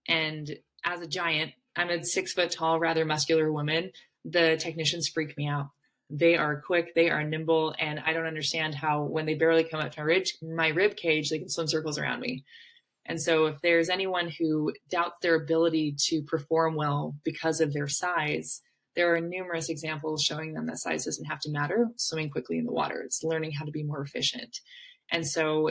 And 0.08 0.50
as 0.84 1.02
a 1.02 1.06
giant, 1.06 1.52
I'm 1.76 1.90
a 1.90 2.02
six 2.02 2.32
foot 2.32 2.50
tall, 2.50 2.80
rather 2.80 3.04
muscular 3.04 3.52
woman. 3.52 3.92
The 4.24 4.56
technicians 4.56 5.08
freak 5.08 5.36
me 5.36 5.46
out 5.46 5.68
they 6.10 6.36
are 6.36 6.62
quick, 6.62 6.94
they 6.94 7.10
are 7.10 7.22
nimble, 7.22 7.74
and 7.78 8.00
I 8.00 8.12
don't 8.12 8.26
understand 8.26 8.74
how 8.74 9.02
when 9.02 9.26
they 9.26 9.34
barely 9.34 9.64
come 9.64 9.80
up 9.80 9.92
to 9.92 10.00
my 10.00 10.04
rib, 10.04 10.24
my 10.42 10.68
rib 10.68 10.96
cage, 10.96 11.28
they 11.28 11.38
can 11.38 11.48
swim 11.48 11.68
circles 11.68 11.98
around 11.98 12.20
me. 12.20 12.44
And 13.06 13.20
so, 13.20 13.46
if 13.46 13.60
there's 13.62 13.88
anyone 13.88 14.28
who 14.28 14.72
doubts 14.90 15.16
their 15.22 15.34
ability 15.34 15.96
to 16.08 16.22
perform 16.22 16.74
well 16.74 17.16
because 17.24 17.60
of 17.60 17.72
their 17.72 17.88
size, 17.88 18.62
there 18.96 19.14
are 19.14 19.20
numerous 19.20 19.68
examples 19.68 20.22
showing 20.22 20.54
them 20.54 20.66
that 20.66 20.78
size 20.78 21.04
doesn't 21.04 21.26
have 21.26 21.40
to 21.40 21.50
matter. 21.50 21.88
Swimming 21.96 22.30
quickly 22.30 22.58
in 22.58 22.64
the 22.64 22.72
water, 22.72 23.02
it's 23.02 23.22
learning 23.22 23.52
how 23.52 23.64
to 23.64 23.70
be 23.70 23.82
more 23.82 24.02
efficient. 24.02 24.60
And 25.10 25.26
so, 25.26 25.70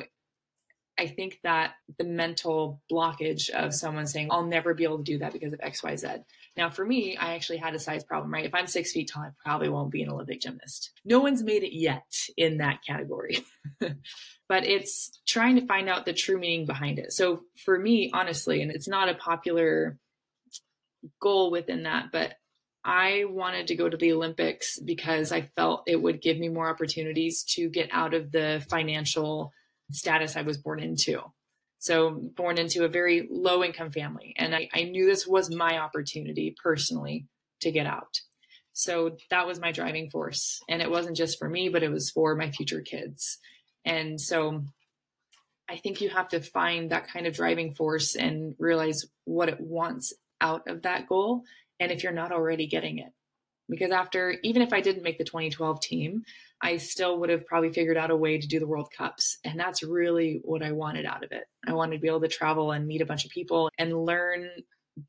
I 1.00 1.08
think 1.08 1.40
that 1.44 1.74
the 1.98 2.06
mental 2.06 2.82
blockage 2.92 3.50
of 3.52 3.74
someone 3.74 4.08
saying, 4.08 4.30
I'll 4.32 4.46
never 4.46 4.74
be 4.74 4.84
able 4.84 4.98
to 4.98 5.04
do 5.04 5.20
that 5.20 5.34
because 5.34 5.54
of 5.54 5.60
XYZ 5.60 6.24
now, 6.58 6.70
for 6.70 6.86
me, 6.86 7.16
I 7.16 7.36
actually 7.36 7.58
had 7.58 7.76
a 7.76 7.80
size 7.80 8.04
problem, 8.04 8.34
right? 8.34 8.46
If 8.46 8.56
I'm 8.56 8.68
six 8.68 8.92
feet 8.92 9.12
tall, 9.14 9.24
I 9.24 9.30
probably 9.46 9.70
won't 9.70 9.92
be 9.92 10.02
an 10.02 10.10
Olympic 10.10 10.42
gymnast. 10.42 10.92
No 11.06 11.20
one's 11.20 11.44
made 11.44 11.64
it 11.64 11.76
yet 11.76 12.12
in 12.36 12.58
that 12.58 12.80
category. 12.86 13.46
but 13.80 14.66
it's 14.66 15.12
trying 15.28 15.56
to 15.58 15.68
find 15.68 15.88
out 15.88 16.06
the 16.06 16.14
true 16.14 16.40
meaning 16.40 16.66
behind 16.66 16.98
it. 17.00 17.14
So 17.14 17.44
for 17.64 17.78
me, 17.78 18.10
honestly, 18.14 18.62
and 18.62 18.72
it's 18.72 18.88
not 18.88 19.10
a 19.10 19.14
popular 19.14 19.98
goal 21.22 21.52
within 21.52 21.84
that, 21.84 22.08
but 22.12 22.34
I 22.84 23.26
wanted 23.28 23.68
to 23.68 23.76
go 23.76 23.88
to 23.88 23.98
the 23.98 24.14
Olympics 24.14 24.80
because 24.80 25.32
I 25.32 25.42
felt 25.42 25.84
it 25.88 26.02
would 26.02 26.22
give 26.22 26.38
me 26.40 26.50
more 26.50 26.70
opportunities 26.70 27.44
to 27.56 27.70
get 27.70 27.90
out 27.92 28.14
of 28.14 28.32
the 28.32 28.66
financial 28.70 29.52
status 29.92 30.36
I 30.36 30.42
was 30.42 30.58
born 30.58 30.80
into. 30.80 31.22
So, 31.80 32.10
born 32.12 32.58
into 32.58 32.84
a 32.84 32.90
very 32.90 33.28
low 33.32 33.64
income 33.64 33.92
family. 33.92 34.34
And 34.38 34.56
I, 34.56 34.70
I 34.74 34.84
knew 34.84 35.06
this 35.06 35.28
was 35.28 35.54
my 35.54 35.78
opportunity 35.78 36.56
personally 36.62 37.28
to 37.62 37.72
get 37.72 37.86
out. 37.86 38.22
So, 38.74 39.18
that 39.30 39.46
was 39.46 39.60
my 39.60 39.72
driving 39.72 40.10
force. 40.10 40.60
And 40.68 40.82
it 40.82 40.90
wasn't 40.90 41.18
just 41.18 41.38
for 41.38 41.48
me, 41.48 41.70
but 41.70 41.84
it 41.84 41.92
was 41.92 42.10
for 42.10 42.36
my 42.36 42.52
future 42.52 42.82
kids. 42.82 43.38
And 43.86 44.20
so, 44.20 44.64
I 45.70 45.78
think 45.78 46.02
you 46.02 46.10
have 46.10 46.30
to 46.30 46.42
find 46.42 46.92
that 46.92 47.08
kind 47.10 47.28
of 47.28 47.34
driving 47.36 47.76
force 47.76 48.16
and 48.16 48.56
realize 48.58 49.06
what 49.26 49.50
it 49.50 49.60
wants 49.60 50.14
out 50.40 50.68
of 50.68 50.84
that 50.84 51.08
goal. 51.08 51.44
And 51.80 51.92
if 51.92 52.04
you're 52.04 52.14
not 52.14 52.32
already 52.32 52.68
getting 52.68 53.00
it, 53.00 53.12
because 53.70 53.92
after, 53.92 54.36
even 54.44 54.62
if 54.62 54.74
I 54.74 54.82
didn't 54.82 55.04
make 55.04 55.18
the 55.18 55.24
2012 55.24 55.82
team, 55.82 56.24
I 56.62 56.78
still 56.78 57.20
would 57.20 57.30
have 57.30 57.46
probably 57.46 57.72
figured 57.72 57.98
out 57.98 58.12
a 58.12 58.16
way 58.16 58.40
to 58.40 58.48
do 58.48 58.60
the 58.60 58.68
World 58.68 58.90
Cups. 58.96 59.38
And 59.44 59.60
that's 59.60 59.84
really 59.84 60.42
what 60.44 60.64
I 60.64 60.72
wanted 60.72 61.06
out 61.06 61.24
of 61.24 61.32
it. 61.32 61.46
I 61.68 61.74
wanted 61.74 61.96
to 61.96 62.02
be 62.02 62.08
able 62.08 62.22
to 62.22 62.28
travel 62.28 62.72
and 62.72 62.88
meet 62.88 63.02
a 63.02 63.06
bunch 63.06 63.26
of 63.26 63.32
people 63.32 63.70
and 63.78 64.06
learn 64.06 64.50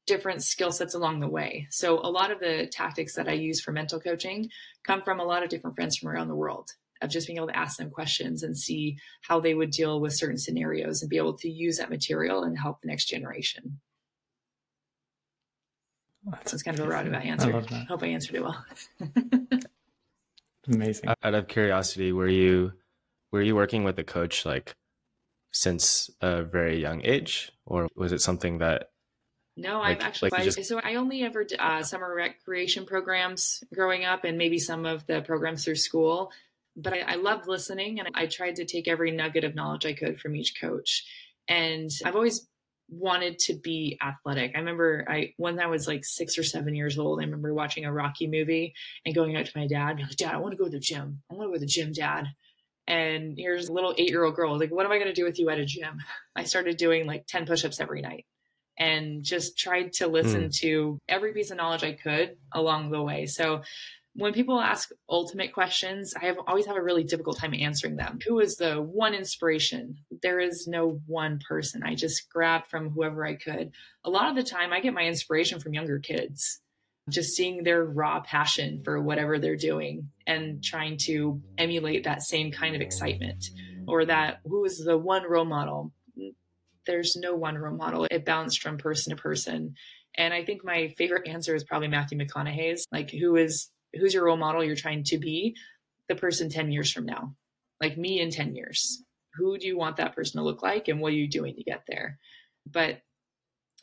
different 0.06 0.42
skill 0.42 0.72
sets 0.72 0.94
along 0.94 1.20
the 1.20 1.28
way. 1.28 1.66
So 1.70 1.98
a 2.00 2.10
lot 2.10 2.30
of 2.30 2.40
the 2.40 2.68
tactics 2.70 3.14
that 3.14 3.28
I 3.28 3.32
use 3.32 3.60
for 3.60 3.72
mental 3.72 4.00
coaching 4.00 4.50
come 4.86 5.02
from 5.02 5.20
a 5.20 5.24
lot 5.24 5.42
of 5.42 5.48
different 5.48 5.76
friends 5.76 5.96
from 5.96 6.10
around 6.10 6.28
the 6.28 6.34
world 6.34 6.70
of 7.00 7.10
just 7.10 7.26
being 7.26 7.36
able 7.36 7.46
to 7.46 7.56
ask 7.56 7.78
them 7.78 7.90
questions 7.90 8.42
and 8.42 8.56
see 8.56 8.98
how 9.22 9.40
they 9.40 9.54
would 9.54 9.70
deal 9.70 10.00
with 10.00 10.14
certain 10.14 10.36
scenarios 10.36 11.00
and 11.00 11.08
be 11.08 11.16
able 11.16 11.36
to 11.38 11.48
use 11.48 11.78
that 11.78 11.90
material 11.90 12.42
and 12.42 12.58
help 12.58 12.80
the 12.80 12.88
next 12.88 13.06
generation. 13.06 13.80
That's, 16.24 16.52
it's 16.52 16.62
kind 16.62 16.78
of 16.78 16.86
a 16.86 16.88
roundabout 16.88 17.24
answer. 17.24 17.54
I 17.54 17.84
Hope 17.88 18.02
I 18.02 18.08
answered 18.08 18.36
it 18.36 18.42
well. 18.42 18.64
Amazing. 20.66 21.10
Out 21.22 21.34
of 21.34 21.48
curiosity, 21.48 22.12
were 22.12 22.28
you 22.28 22.72
were 23.32 23.42
you 23.42 23.54
working 23.54 23.84
with 23.84 23.98
a 23.98 24.04
coach 24.04 24.44
like 24.44 24.74
since 25.52 26.10
a 26.20 26.42
very 26.42 26.80
young 26.80 27.02
age, 27.04 27.52
or 27.64 27.88
was 27.94 28.12
it 28.12 28.20
something 28.20 28.58
that? 28.58 28.90
No, 29.56 29.80
like, 29.80 29.98
I've 29.98 30.04
actually 30.04 30.30
like 30.30 30.44
just... 30.44 30.64
so 30.64 30.80
I 30.82 30.96
only 30.96 31.22
ever 31.22 31.44
did 31.44 31.58
uh, 31.58 31.82
summer 31.82 32.14
recreation 32.14 32.86
programs 32.86 33.64
growing 33.72 34.04
up, 34.04 34.24
and 34.24 34.38
maybe 34.38 34.58
some 34.58 34.86
of 34.86 35.06
the 35.06 35.22
programs 35.22 35.64
through 35.64 35.76
school. 35.76 36.32
But 36.76 36.92
I, 36.92 37.00
I 37.00 37.14
loved 37.14 37.48
listening, 37.48 37.98
and 37.98 38.08
I 38.14 38.26
tried 38.26 38.56
to 38.56 38.64
take 38.64 38.88
every 38.88 39.10
nugget 39.10 39.44
of 39.44 39.54
knowledge 39.54 39.86
I 39.86 39.94
could 39.94 40.20
from 40.20 40.36
each 40.36 40.60
coach. 40.60 41.04
And 41.48 41.90
I've 42.04 42.14
always 42.14 42.46
wanted 42.88 43.38
to 43.38 43.54
be 43.54 43.98
athletic. 44.02 44.52
I 44.54 44.58
remember 44.58 45.04
I 45.08 45.34
when 45.36 45.60
I 45.60 45.66
was 45.66 45.86
like 45.86 46.04
six 46.04 46.38
or 46.38 46.42
seven 46.42 46.74
years 46.74 46.98
old, 46.98 47.20
I 47.20 47.24
remember 47.24 47.52
watching 47.52 47.84
a 47.84 47.92
Rocky 47.92 48.26
movie 48.26 48.74
and 49.04 49.14
going 49.14 49.36
out 49.36 49.46
to 49.46 49.58
my 49.58 49.66
dad, 49.66 49.98
like, 50.00 50.16
Dad, 50.16 50.34
I 50.34 50.38
want 50.38 50.52
to 50.52 50.58
go 50.58 50.64
to 50.64 50.70
the 50.70 50.78
gym. 50.78 51.22
I 51.30 51.34
want 51.34 51.48
to 51.48 51.50
go 51.50 51.54
to 51.54 51.60
the 51.60 51.66
gym, 51.66 51.92
Dad. 51.92 52.26
And 52.86 53.36
here's 53.36 53.68
a 53.68 53.72
little 53.72 53.94
eight 53.98 54.08
year 54.08 54.24
old 54.24 54.34
girl, 54.34 54.58
like, 54.58 54.70
what 54.70 54.86
am 54.86 54.92
I 54.92 54.96
going 54.96 55.08
to 55.08 55.14
do 55.14 55.24
with 55.24 55.38
you 55.38 55.50
at 55.50 55.58
a 55.58 55.66
gym? 55.66 56.00
I 56.34 56.44
started 56.44 56.78
doing 56.78 57.06
like 57.06 57.26
10 57.26 57.44
push 57.44 57.64
ups 57.64 57.80
every 57.80 58.00
night 58.00 58.24
and 58.78 59.24
just 59.24 59.58
tried 59.58 59.92
to 59.94 60.06
listen 60.06 60.44
mm. 60.44 60.56
to 60.60 60.98
every 61.08 61.32
piece 61.34 61.50
of 61.50 61.56
knowledge 61.56 61.82
I 61.82 61.92
could 61.92 62.36
along 62.52 62.90
the 62.90 63.02
way. 63.02 63.26
So 63.26 63.62
when 64.14 64.32
people 64.32 64.60
ask 64.60 64.90
ultimate 65.08 65.52
questions, 65.52 66.12
I 66.20 66.26
have 66.26 66.38
always 66.46 66.66
have 66.66 66.76
a 66.76 66.82
really 66.82 67.04
difficult 67.04 67.38
time 67.38 67.54
answering 67.54 67.96
them. 67.96 68.18
Who 68.26 68.40
is 68.40 68.56
the 68.56 68.76
one 68.76 69.14
inspiration? 69.14 69.98
There 70.22 70.40
is 70.40 70.66
no 70.66 71.00
one 71.06 71.38
person. 71.46 71.82
I 71.84 71.94
just 71.94 72.28
grabbed 72.28 72.68
from 72.68 72.90
whoever 72.90 73.24
I 73.24 73.36
could. 73.36 73.72
A 74.04 74.10
lot 74.10 74.28
of 74.28 74.34
the 74.34 74.42
time 74.42 74.72
I 74.72 74.80
get 74.80 74.94
my 74.94 75.04
inspiration 75.04 75.60
from 75.60 75.74
younger 75.74 75.98
kids. 75.98 76.60
Just 77.08 77.36
seeing 77.36 77.62
their 77.62 77.84
raw 77.84 78.20
passion 78.20 78.82
for 78.84 79.00
whatever 79.00 79.38
they're 79.38 79.56
doing 79.56 80.10
and 80.26 80.62
trying 80.62 80.98
to 81.04 81.40
emulate 81.56 82.04
that 82.04 82.22
same 82.22 82.52
kind 82.52 82.74
of 82.74 82.82
excitement 82.82 83.46
or 83.86 84.04
that 84.04 84.40
who 84.44 84.64
is 84.66 84.78
the 84.78 84.98
one 84.98 85.22
role 85.22 85.46
model? 85.46 85.92
There's 86.86 87.16
no 87.16 87.34
one 87.34 87.56
role 87.56 87.76
model. 87.76 88.06
It 88.10 88.26
bounced 88.26 88.60
from 88.60 88.76
person 88.76 89.16
to 89.16 89.22
person. 89.22 89.74
And 90.16 90.34
I 90.34 90.44
think 90.44 90.64
my 90.64 90.88
favorite 90.98 91.28
answer 91.28 91.54
is 91.54 91.64
probably 91.64 91.88
Matthew 91.88 92.18
McConaughey's, 92.18 92.86
like 92.92 93.10
who 93.10 93.36
is 93.36 93.70
who's 93.94 94.14
your 94.14 94.24
role 94.24 94.36
model 94.36 94.64
you're 94.64 94.76
trying 94.76 95.04
to 95.04 95.18
be 95.18 95.56
the 96.08 96.14
person 96.14 96.48
10 96.48 96.72
years 96.72 96.90
from 96.90 97.06
now. 97.06 97.34
Like 97.80 97.96
me 97.96 98.20
in 98.20 98.30
10 98.30 98.54
years. 98.54 99.02
Who 99.34 99.58
do 99.58 99.66
you 99.66 99.78
want 99.78 99.96
that 99.96 100.16
person 100.16 100.38
to 100.38 100.44
look 100.44 100.62
like 100.62 100.88
and 100.88 101.00
what 101.00 101.12
are 101.12 101.16
you 101.16 101.28
doing 101.28 101.54
to 101.54 101.62
get 101.62 101.82
there? 101.86 102.18
But 102.66 103.02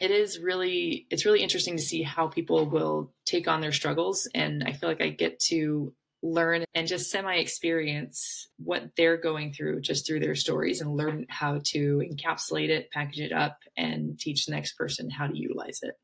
it 0.01 0.11
is 0.11 0.39
really 0.39 1.07
it's 1.09 1.25
really 1.25 1.41
interesting 1.41 1.77
to 1.77 1.83
see 1.83 2.01
how 2.01 2.27
people 2.27 2.69
will 2.69 3.13
take 3.25 3.47
on 3.47 3.61
their 3.61 3.71
struggles. 3.71 4.27
And 4.35 4.63
i 4.65 4.73
feel 4.73 4.89
like 4.89 5.01
i 5.01 5.09
get 5.09 5.39
to 5.39 5.93
learn 6.25 6.65
and 6.73 6.87
just 6.87 7.11
semi 7.11 7.35
experience 7.35 8.47
what 8.57 8.89
they're 8.97 9.17
going 9.17 9.53
through 9.53 9.79
just 9.79 10.07
through 10.07 10.19
their 10.19 10.35
stories 10.35 10.81
and 10.81 10.97
learn 10.97 11.25
how 11.29 11.61
to 11.63 12.01
encapsulate 12.03 12.69
it 12.69 12.89
package 12.91 13.19
it 13.19 13.31
up 13.31 13.59
and 13.77 14.19
teach 14.19 14.45
the 14.45 14.51
next 14.51 14.73
person 14.73 15.09
how 15.09 15.27
to 15.27 15.37
utilize 15.37 15.79
it 15.83 15.95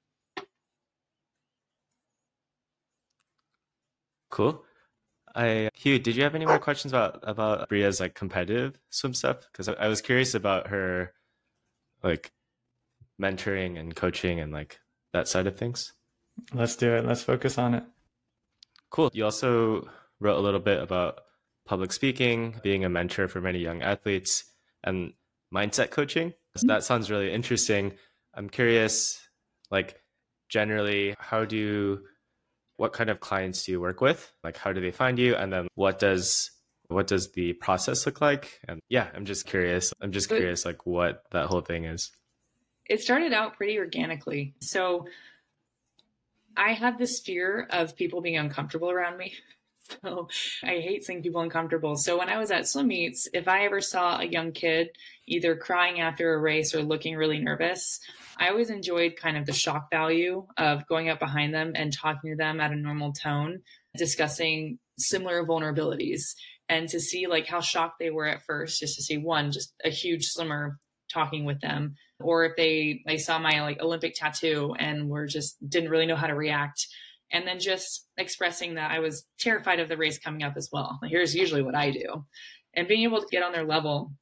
Cool. 4.32 4.64
I 5.36 5.70
Hugh, 5.76 6.00
did 6.00 6.16
you 6.16 6.24
have 6.24 6.36
any 6.36 6.46
more 6.46 6.60
questions 6.60 6.92
about 6.92 7.20
about 7.24 7.70
Breeja's 7.70 8.00
like 8.00 8.16
competitive 8.16 8.80
swim 8.90 9.14
stuff? 9.14 9.48
Because 9.52 9.70
I, 9.70 9.74
I 9.74 9.88
was 9.88 10.02
curious 10.02 10.34
about 10.34 10.68
her 10.68 11.14
like 12.04 12.32
mentoring 13.22 13.80
and 13.80 13.96
coaching 13.96 14.40
and 14.40 14.52
like 14.52 14.80
that 15.14 15.28
side 15.28 15.46
of 15.46 15.58
things. 15.58 15.94
Let's 16.54 16.76
do 16.76 16.94
it. 16.96 17.06
Let's 17.06 17.24
focus 17.24 17.58
on 17.58 17.76
it. 17.76 17.84
Cool. 18.90 19.12
You 19.14 19.26
also 19.26 19.88
wrote 20.20 20.38
a 20.38 20.42
little 20.42 20.60
bit 20.60 20.82
about 20.82 21.20
public 21.66 21.94
speaking, 21.94 22.60
being 22.64 22.84
a 22.84 22.90
mentor 22.90 23.28
for 23.28 23.42
many 23.42 23.60
young 23.60 23.82
athletes, 23.82 24.46
and 24.84 25.14
mindset 25.54 25.92
coaching. 25.92 26.34
So 26.56 26.68
that 26.68 26.84
sounds 26.84 27.10
really 27.10 27.32
interesting. 27.32 27.94
I'm 28.34 28.50
curious, 28.50 29.22
like, 29.70 30.02
generally, 30.50 31.16
how 31.20 31.46
do 31.46 31.56
you, 31.56 32.02
what 32.82 32.94
kind 32.94 33.12
of 33.12 33.20
clients 33.20 33.64
do 33.64 33.72
you 33.72 33.80
work 33.80 34.02
with? 34.02 34.34
Like, 34.44 34.58
how 34.58 34.74
do 34.74 34.82
they 34.82 34.90
find 34.90 35.20
you? 35.20 35.36
And 35.36 35.54
then 35.54 35.68
what 35.76 36.00
does, 36.00 36.50
what 36.88 37.06
does 37.06 37.32
the 37.34 37.54
process 37.54 38.08
look 38.08 38.22
like? 38.22 38.60
And 38.68 38.80
yeah, 38.90 39.08
I'm 39.14 39.26
just 39.26 39.46
curious. 39.46 39.94
I'm 40.02 40.12
just 40.12 40.30
curious, 40.30 40.66
like, 40.66 40.88
what 40.88 41.24
that 41.30 41.46
whole 41.46 41.62
thing 41.62 41.86
is. 41.86 42.12
It 42.90 43.00
started 43.00 43.34
out 43.34 43.56
pretty 43.56 43.78
organically. 43.78 44.56
So 44.62 45.06
I 46.58 46.74
had 46.74 46.98
this 46.98 47.20
fear 47.20 47.68
of 47.70 47.96
people 47.96 48.20
being 48.20 48.38
uncomfortable 48.38 48.90
around 48.90 49.20
me. 49.20 49.36
So 50.04 50.28
I 50.64 50.80
hate 50.80 51.04
seeing 51.04 51.22
people 51.22 51.42
uncomfortable. 51.42 51.96
So 51.96 52.18
when 52.18 52.30
I 52.30 52.38
was 52.38 52.52
at 52.52 52.68
swim 52.68 52.88
meets, 52.88 53.28
if 53.34 53.48
I 53.48 53.66
ever 53.66 53.82
saw 53.82 54.20
a 54.20 54.26
young 54.26 54.52
kid 54.52 54.90
either 55.28 55.56
crying 55.56 56.00
after 56.00 56.34
a 56.34 56.40
race 56.40 56.74
or 56.74 56.82
looking 56.82 57.16
really 57.16 57.40
nervous, 57.40 58.00
I 58.38 58.50
always 58.50 58.70
enjoyed 58.70 59.16
kind 59.16 59.38
of 59.38 59.46
the 59.46 59.54
shock 59.54 59.90
value 59.92 60.46
of 60.58 60.88
going 60.88 61.10
up 61.10 61.20
behind 61.20 61.54
them 61.54 61.74
and 61.76 61.94
talking 61.94 62.32
to 62.32 62.36
them 62.36 62.60
at 62.60 62.72
a 62.72 62.76
normal 62.76 63.14
tone, 63.14 63.62
discussing 63.98 64.80
similar 64.98 65.46
vulnerabilities 65.46 66.36
and 66.70 66.88
to 66.90 67.00
see 67.00 67.28
like 67.28 67.48
how 67.48 67.62
shocked 67.62 68.00
they 68.00 68.10
were 68.10 68.28
at 68.28 68.46
first, 68.46 68.80
just 68.80 68.96
to 68.96 69.04
see 69.04 69.18
one, 69.18 69.52
just 69.52 69.74
a 69.84 69.90
huge 69.90 70.26
swimmer 70.28 70.78
talking 71.12 71.46
with 71.46 71.60
them 71.62 71.96
or 72.24 72.46
if 72.46 72.56
they 72.56 73.02
they 73.06 73.18
saw 73.18 73.38
my 73.40 73.62
like 73.62 73.80
olympic 73.82 74.14
tattoo 74.16 74.74
and 74.80 75.10
were 75.10 75.28
just 75.28 75.58
didn't 75.68 75.90
really 75.90 76.06
know 76.06 76.16
how 76.16 76.28
to 76.28 76.36
react 76.36 76.88
and 77.34 77.48
then 77.48 77.60
just 77.60 78.08
expressing 78.18 78.76
that 78.76 78.92
i 78.92 79.00
was 79.00 79.26
terrified 79.40 79.80
of 79.80 79.90
the 79.90 79.98
race 79.98 80.20
coming 80.20 80.44
up 80.44 80.54
as 80.58 80.70
well. 80.72 81.00
Here's 81.04 81.36
usually 81.36 81.62
what 81.62 81.76
i 81.76 81.92
do. 81.92 82.26
And 82.74 82.88
being 82.88 83.04
able 83.04 83.22
to 83.22 83.28
get 83.32 83.44
on 83.44 83.52
their 83.52 83.66
level 83.66 84.14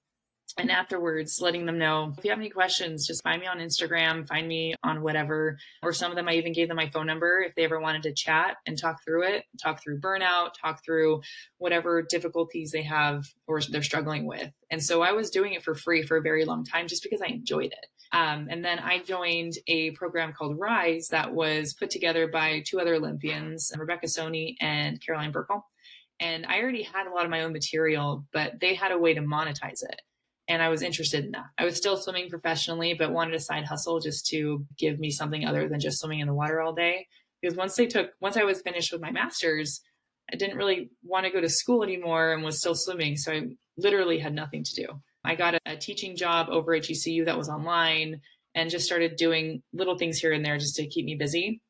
and 0.60 0.72
afterwards 0.72 1.40
letting 1.42 1.66
them 1.66 1.78
know 1.78 2.14
if 2.18 2.24
you 2.24 2.30
have 2.32 2.40
any 2.40 2.50
questions 2.50 3.08
just 3.08 3.24
find 3.24 3.42
me 3.42 3.48
on 3.48 3.60
instagram 3.60 4.28
find 4.28 4.48
me 4.48 4.76
on 4.84 5.02
whatever 5.02 5.58
or 5.84 5.94
some 5.94 6.12
of 6.12 6.16
them 6.16 6.28
i 6.28 6.34
even 6.34 6.54
gave 6.54 6.68
them 6.68 6.78
my 6.78 6.90
phone 6.90 7.08
number 7.08 7.42
if 7.42 7.56
they 7.56 7.64
ever 7.64 7.80
wanted 7.80 8.04
to 8.04 8.14
chat 8.14 8.58
and 8.66 8.78
talk 8.78 9.04
through 9.04 9.24
it 9.24 9.46
talk 9.62 9.82
through 9.82 10.00
burnout 10.00 10.50
talk 10.62 10.84
through 10.84 11.22
whatever 11.58 12.02
difficulties 12.02 12.72
they 12.72 12.82
have 12.82 13.26
or 13.48 13.62
they're 13.62 13.84
struggling 13.84 14.26
with. 14.26 14.52
And 14.72 14.84
so 14.84 15.02
i 15.02 15.12
was 15.12 15.30
doing 15.30 15.54
it 15.54 15.64
for 15.64 15.76
free 15.76 16.04
for 16.04 16.18
a 16.18 16.22
very 16.22 16.46
long 16.46 16.64
time 16.66 16.88
just 16.88 17.04
because 17.04 17.22
i 17.22 17.28
enjoyed 17.28 17.72
it. 17.72 17.86
Um, 18.12 18.48
and 18.50 18.66
then 18.66 18.80
I 18.80 19.04
joined 19.04 19.54
a 19.68 19.92
program 19.92 20.34
called 20.34 20.58
Rise 20.58 21.10
that 21.10 21.32
was 21.32 21.76
put 21.76 21.92
together 21.92 22.28
by 22.28 22.64
two 22.66 22.80
other 22.80 22.96
Olympians, 22.96 23.72
Rebecca 23.78 24.08
Soni 24.08 24.56
and 24.60 25.00
Caroline 25.00 25.32
Burckle. 25.32 25.62
And 26.20 26.44
I 26.48 26.60
already 26.60 26.82
had 26.82 27.06
a 27.06 27.12
lot 27.14 27.26
of 27.26 27.30
my 27.30 27.44
own 27.44 27.54
material, 27.54 28.26
but 28.34 28.60
they 28.60 28.74
had 28.74 28.92
a 28.92 28.98
way 28.98 29.14
to 29.14 29.22
monetize 29.22 29.84
it 29.84 30.02
and 30.50 30.64
I 30.64 30.70
was 30.70 30.82
interested 30.82 31.24
in 31.24 31.32
that. 31.32 31.46
I 31.60 31.64
was 31.64 31.78
still 31.78 31.96
swimming 31.96 32.30
professionally, 32.30 32.96
but 32.96 33.14
wanted 33.14 33.36
a 33.36 33.40
side 33.40 33.66
hustle 33.66 34.00
just 34.00 34.26
to 34.28 34.66
give 34.78 35.00
me 35.00 35.12
something 35.12 35.46
other 35.46 35.70
than 35.70 35.80
just 35.80 36.00
swimming 36.00 36.20
in 36.20 36.28
the 36.28 36.34
water 36.34 36.60
all 36.60 36.74
day. 36.74 37.08
Because 37.40 37.56
once 37.56 37.76
they 37.76 37.86
took, 37.86 38.10
once 38.20 38.36
I 38.36 38.44
was 38.44 38.62
finished 38.62 38.92
with 38.92 39.00
my 39.00 39.12
master's, 39.12 39.82
I 40.34 40.36
didn't 40.36 40.58
really 40.58 40.90
want 41.04 41.26
to 41.26 41.32
go 41.32 41.40
to 41.40 41.48
school 41.48 41.84
anymore 41.84 42.34
and 42.34 42.44
was 42.44 42.60
still 42.60 42.74
swimming. 42.74 43.16
So 43.16 43.32
I 43.32 43.42
literally 43.78 44.18
had 44.18 44.34
nothing 44.34 44.64
to 44.64 44.76
do. 44.76 44.88
I 45.24 45.36
got 45.36 45.54
a, 45.54 45.60
a 45.68 45.78
teaching 45.78 46.16
job 46.16 46.48
over 46.50 46.74
at 46.74 46.84
GCU 46.84 47.26
that 47.26 47.38
was 47.38 47.48
online 47.48 48.22
and 48.56 48.72
just 48.72 48.86
started 48.86 49.18
doing 49.18 49.62
little 49.72 49.98
things 49.98 50.18
here 50.18 50.34
and 50.34 50.44
there 50.44 50.58
just 50.58 50.76
to 50.78 50.88
keep 50.88 51.06
me 51.06 51.16
busy. 51.16 51.62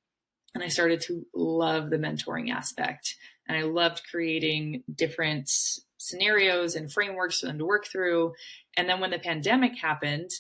And 0.56 0.63
I 0.63 0.68
started 0.68 1.02
to 1.02 1.26
love 1.36 1.89
the 1.89 1.98
mentoring 1.98 2.50
aspect. 2.50 3.15
And 3.48 3.58
I 3.58 3.63
loved 3.63 4.04
creating 4.10 4.84
different 4.94 5.52
scenarios 6.00 6.76
and 6.76 6.92
frameworks 6.92 7.40
for 7.40 7.48
them 7.48 7.60
to 7.60 7.66
work 7.66 7.86
through. 7.86 8.34
And 8.76 8.90
then 8.90 9.00
when 9.00 9.12
the 9.12 9.20
pandemic 9.20 9.78
happened, 9.78 10.32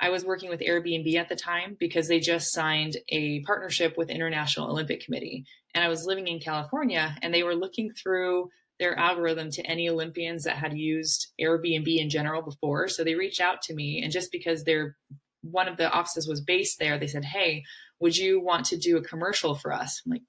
I 0.00 0.10
was 0.10 0.24
working 0.24 0.48
with 0.48 0.60
Airbnb 0.60 1.12
at 1.16 1.28
the 1.28 1.36
time 1.36 1.76
because 1.78 2.06
they 2.06 2.20
just 2.20 2.52
signed 2.52 2.96
a 3.08 3.40
partnership 3.40 3.98
with 3.98 4.10
International 4.10 4.70
Olympic 4.70 5.04
Committee. 5.04 5.44
And 5.74 5.84
I 5.84 5.88
was 5.88 6.06
living 6.06 6.28
in 6.28 6.38
California 6.38 7.16
and 7.20 7.34
they 7.34 7.42
were 7.42 7.56
looking 7.56 7.92
through 7.92 8.48
their 8.78 8.96
algorithm 8.96 9.50
to 9.50 9.62
any 9.66 9.88
Olympians 9.88 10.44
that 10.44 10.56
had 10.56 10.72
used 10.72 11.32
Airbnb 11.40 11.98
in 11.98 12.08
general 12.08 12.42
before. 12.42 12.86
So 12.86 13.02
they 13.02 13.16
reached 13.16 13.40
out 13.40 13.60
to 13.62 13.74
me 13.74 14.00
and 14.02 14.12
just 14.12 14.30
because 14.30 14.62
they're 14.62 14.96
one 15.42 15.66
of 15.66 15.76
the 15.76 15.90
offices 15.90 16.28
was 16.28 16.40
based 16.40 16.78
there, 16.78 16.96
they 16.96 17.08
said, 17.08 17.24
Hey, 17.24 17.64
would 17.98 18.16
you 18.16 18.40
want 18.40 18.66
to 18.66 18.76
do 18.76 18.96
a 18.96 19.02
commercial 19.02 19.56
for 19.56 19.72
us? 19.72 20.00
I'm 20.06 20.12
like, 20.12 20.22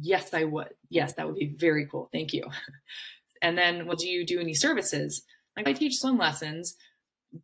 Yes, 0.00 0.34
I 0.34 0.42
would. 0.42 0.70
Yes, 0.90 1.14
that 1.14 1.26
would 1.26 1.36
be 1.36 1.54
very 1.56 1.86
cool. 1.86 2.08
Thank 2.12 2.32
you. 2.32 2.44
And 3.44 3.58
then, 3.58 3.86
well, 3.86 3.96
do 3.96 4.08
you 4.08 4.24
do 4.24 4.40
any 4.40 4.54
services? 4.54 5.22
Like 5.54 5.68
I 5.68 5.74
teach 5.74 5.98
swim 5.98 6.16
lessons, 6.16 6.76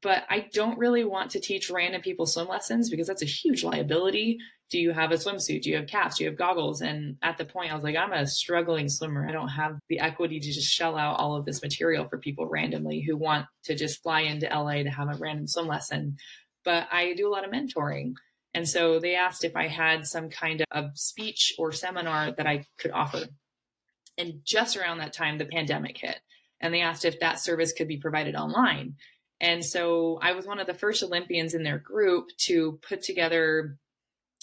but 0.00 0.24
I 0.30 0.48
don't 0.54 0.78
really 0.78 1.04
want 1.04 1.30
to 1.32 1.40
teach 1.40 1.68
random 1.68 2.00
people 2.00 2.24
swim 2.24 2.48
lessons 2.48 2.88
because 2.88 3.06
that's 3.06 3.20
a 3.20 3.26
huge 3.26 3.62
liability. 3.64 4.38
Do 4.70 4.78
you 4.78 4.92
have 4.92 5.10
a 5.10 5.16
swimsuit? 5.16 5.60
Do 5.60 5.68
you 5.68 5.76
have 5.76 5.88
caps? 5.88 6.16
Do 6.16 6.24
you 6.24 6.30
have 6.30 6.38
goggles? 6.38 6.80
And 6.80 7.16
at 7.22 7.36
the 7.36 7.44
point, 7.44 7.70
I 7.70 7.74
was 7.74 7.84
like, 7.84 7.96
I'm 7.96 8.14
a 8.14 8.26
struggling 8.26 8.88
swimmer. 8.88 9.28
I 9.28 9.32
don't 9.32 9.48
have 9.48 9.78
the 9.90 10.00
equity 10.00 10.40
to 10.40 10.50
just 10.50 10.72
shell 10.72 10.96
out 10.96 11.18
all 11.18 11.36
of 11.36 11.44
this 11.44 11.60
material 11.60 12.08
for 12.08 12.16
people 12.16 12.48
randomly 12.48 13.02
who 13.02 13.18
want 13.18 13.44
to 13.64 13.74
just 13.74 14.02
fly 14.02 14.22
into 14.22 14.46
LA 14.46 14.82
to 14.84 14.90
have 14.90 15.08
a 15.08 15.18
random 15.18 15.46
swim 15.46 15.66
lesson. 15.66 16.16
But 16.64 16.88
I 16.90 17.12
do 17.12 17.28
a 17.28 17.32
lot 17.32 17.44
of 17.44 17.50
mentoring. 17.50 18.14
And 18.54 18.66
so 18.66 19.00
they 19.00 19.16
asked 19.16 19.44
if 19.44 19.54
I 19.54 19.66
had 19.66 20.06
some 20.06 20.30
kind 20.30 20.64
of 20.70 20.86
speech 20.94 21.52
or 21.58 21.72
seminar 21.72 22.32
that 22.32 22.46
I 22.46 22.64
could 22.78 22.92
offer. 22.92 23.26
And 24.20 24.40
just 24.44 24.76
around 24.76 24.98
that 24.98 25.14
time, 25.14 25.38
the 25.38 25.46
pandemic 25.46 25.96
hit. 25.96 26.20
And 26.61 26.74
they 26.74 26.83
asked 26.83 27.06
if 27.06 27.20
that 27.20 27.40
service 27.40 27.72
could 27.72 27.88
be 27.88 27.96
provided 27.96 28.35
online. 28.35 28.96
And 29.40 29.64
so 29.64 30.18
I 30.20 30.33
was 30.33 30.46
one 30.46 30.61
of 30.61 30.66
the 30.66 30.74
first 30.74 31.02
Olympians 31.02 31.54
in 31.54 31.62
their 31.62 31.78
group 31.78 32.28
to 32.48 32.78
put 32.87 33.02
together 33.02 33.78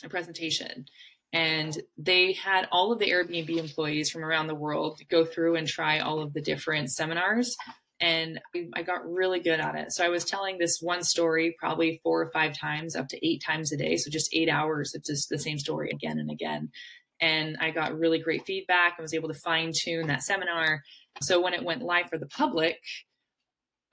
a 0.04 0.10
presentation. 0.10 0.86
And 1.32 1.80
they 1.96 2.34
had 2.34 2.68
all 2.72 2.92
of 2.92 2.98
the 2.98 3.12
Airbnb 3.12 3.56
employees 3.56 4.10
from 4.10 4.24
around 4.24 4.48
the 4.48 4.56
world 4.56 5.00
go 5.10 5.24
through 5.24 5.58
and 5.58 5.68
try 5.68 6.00
all 6.00 6.22
of 6.22 6.34
the 6.34 6.42
different 6.42 6.90
seminars. 6.90 7.56
And 8.00 8.40
I 8.74 8.82
got 8.82 9.08
really 9.08 9.40
good 9.40 9.60
at 9.60 9.76
it. 9.76 9.92
So 9.92 10.04
I 10.04 10.10
was 10.10 10.26
telling 10.26 10.58
this 10.58 10.80
one 10.82 11.04
story 11.04 11.56
probably 11.60 12.00
four 12.04 12.22
or 12.22 12.32
five 12.32 12.58
times, 12.58 12.96
up 12.96 13.10
to 13.10 13.28
eight 13.28 13.44
times 13.44 13.72
a 13.72 13.78
day. 13.78 13.98
So 13.98 14.10
just 14.10 14.34
eight 14.34 14.50
hours 14.50 14.96
of 14.96 15.04
just 15.04 15.30
the 15.30 15.38
same 15.38 15.60
story 15.60 15.92
again 15.92 16.18
and 16.18 16.32
again 16.32 16.72
and 17.20 17.58
I 17.60 17.72
got 17.72 17.98
really 17.98 18.20
great 18.20 18.46
feedback 18.46 18.96
and 18.98 19.04
was 19.04 19.14
able 19.14 19.30
to 19.30 19.40
fine 19.40 19.72
tune 19.74 20.08
that 20.08 20.24
seminar. 20.24 20.84
So 21.22 21.42
when 21.42 21.54
it 21.54 21.64
went 21.64 21.82
live 21.82 22.10
for 22.10 22.18
the 22.18 22.28
public, 22.28 22.80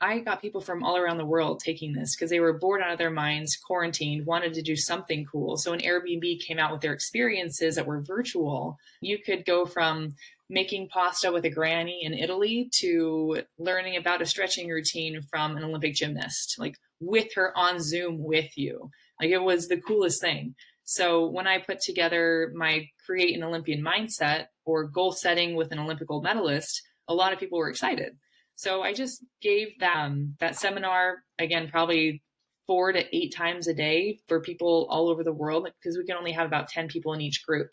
I 0.01 0.19
got 0.19 0.43
people 0.43 0.61
from 0.61 0.83
all 0.83 0.97
around 0.97 1.19
the 1.19 1.25
world 1.25 1.61
taking 1.61 1.95
this 1.95 2.15
because 2.15 2.29
they 2.29 2.41
were 2.41 2.59
bored 2.59 2.83
out 2.83 2.93
of 2.93 2.99
their 2.99 3.11
minds, 3.11 3.57
quarantined, 3.57 4.27
wanted 4.27 4.53
to 4.55 4.63
do 4.63 4.77
something 4.77 5.25
cool. 5.25 5.57
So 5.57 5.71
when 5.71 5.81
Airbnb 5.81 6.41
came 6.41 6.59
out 6.59 6.73
with 6.73 6.83
their 6.83 6.93
experiences 6.93 7.77
that 7.77 7.87
were 7.87 8.03
virtual, 8.03 8.77
you 9.01 9.19
could 9.19 9.47
go 9.47 9.65
from 9.65 10.15
making 10.51 10.89
pasta 10.89 11.33
with 11.33 11.45
a 11.47 11.51
granny 11.51 12.01
in 12.03 12.13
Italy 12.13 12.69
to 12.81 13.43
learning 13.59 13.97
about 13.97 14.21
a 14.21 14.27
stretching 14.27 14.69
routine 14.69 15.23
from 15.23 15.57
an 15.57 15.65
Olympic 15.65 15.95
gymnast, 15.95 16.57
like 16.59 16.77
with 17.01 17.33
her 17.35 17.57
on 17.57 17.81
Zoom 17.81 18.23
with 18.23 18.59
you. 18.59 18.91
Like 19.21 19.31
it 19.31 19.43
was 19.43 19.69
the 19.69 19.81
coolest 19.81 20.21
thing. 20.21 20.55
So 20.85 21.27
when 21.27 21.47
I 21.47 21.59
put 21.59 21.81
together 21.81 22.53
my 22.55 22.89
create 23.05 23.37
an 23.37 23.43
Olympian 23.43 23.83
mindset 23.83 24.47
or 24.65 24.85
goal 24.85 25.13
setting 25.13 25.57
with 25.57 25.73
an 25.73 25.79
Olympic 25.79 26.09
gold 26.09 26.25
medalist, 26.25 26.83
a 27.09 27.15
lot 27.15 27.33
of 27.33 27.39
people 27.39 27.59
were 27.59 27.71
excited. 27.71 28.17
So 28.57 28.83
I 28.83 28.93
just 28.93 29.25
gave 29.41 29.79
them 29.81 30.37
that 30.41 30.57
seminar 30.57 31.25
again, 31.39 31.69
probably 31.69 32.23
four 32.67 32.93
to 32.93 33.17
eight 33.17 33.35
times 33.35 33.67
a 33.67 33.75
day 33.75 34.21
for 34.29 34.41
people 34.41 34.87
all 34.91 35.09
over 35.09 35.25
the 35.25 35.33
world 35.33 35.69
because 35.81 35.99
we 35.99 36.05
can 36.05 36.17
only 36.17 36.33
have 36.33 36.47
about 36.47 36.69
10 36.69 36.89
people 36.89 37.13
in 37.13 37.21
each 37.21 37.45
group. 37.45 37.71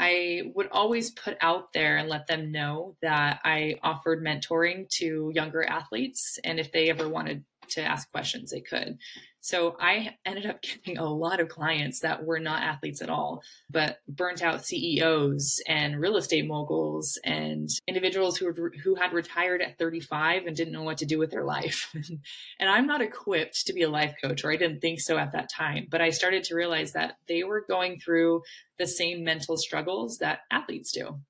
I 0.00 0.50
would 0.54 0.68
always 0.72 1.10
put 1.10 1.36
out 1.40 1.72
there 1.72 1.98
and 1.98 2.08
let 2.08 2.26
them 2.26 2.50
know 2.50 2.96
that 3.00 3.40
I 3.44 3.76
offered 3.82 4.24
mentoring 4.24 4.88
to 4.96 5.30
younger 5.32 5.62
athletes. 5.62 6.38
And 6.42 6.58
if 6.58 6.72
they 6.72 6.90
ever 6.90 7.08
wanted 7.08 7.44
to 7.70 7.82
ask 7.82 8.10
questions, 8.10 8.50
they 8.50 8.60
could. 8.60 8.98
So 9.40 9.76
I 9.78 10.16
ended 10.24 10.46
up 10.46 10.62
getting 10.62 10.96
a 10.96 11.04
lot 11.04 11.38
of 11.38 11.50
clients 11.50 12.00
that 12.00 12.24
were 12.24 12.40
not 12.40 12.62
athletes 12.62 13.02
at 13.02 13.10
all, 13.10 13.42
but 13.70 13.98
burnt 14.08 14.42
out 14.42 14.64
CEOs 14.64 15.60
and 15.68 16.00
real 16.00 16.16
estate 16.16 16.46
moguls 16.46 17.18
and 17.24 17.68
individuals 17.86 18.38
who 18.38 18.52
who 18.82 18.94
had 18.94 19.12
retired 19.12 19.60
at 19.60 19.78
35 19.78 20.46
and 20.46 20.56
didn't 20.56 20.72
know 20.72 20.82
what 20.82 20.98
to 20.98 21.06
do 21.06 21.18
with 21.18 21.30
their 21.30 21.44
life. 21.44 21.94
and 22.58 22.70
I'm 22.70 22.86
not 22.86 23.02
equipped 23.02 23.66
to 23.66 23.74
be 23.74 23.82
a 23.82 23.90
life 23.90 24.14
coach, 24.22 24.44
or 24.44 24.50
I 24.50 24.56
didn't 24.56 24.80
think 24.80 25.00
so 25.00 25.18
at 25.18 25.32
that 25.32 25.50
time. 25.50 25.88
But 25.90 26.00
I 26.00 26.10
started 26.10 26.44
to 26.44 26.54
realize 26.54 26.92
that 26.92 27.18
they 27.28 27.44
were 27.44 27.66
going 27.68 28.00
through 28.00 28.42
the 28.78 28.86
same 28.86 29.24
mental 29.24 29.58
struggles 29.58 30.18
that 30.18 30.40
athletes 30.50 30.90
do. 30.90 31.20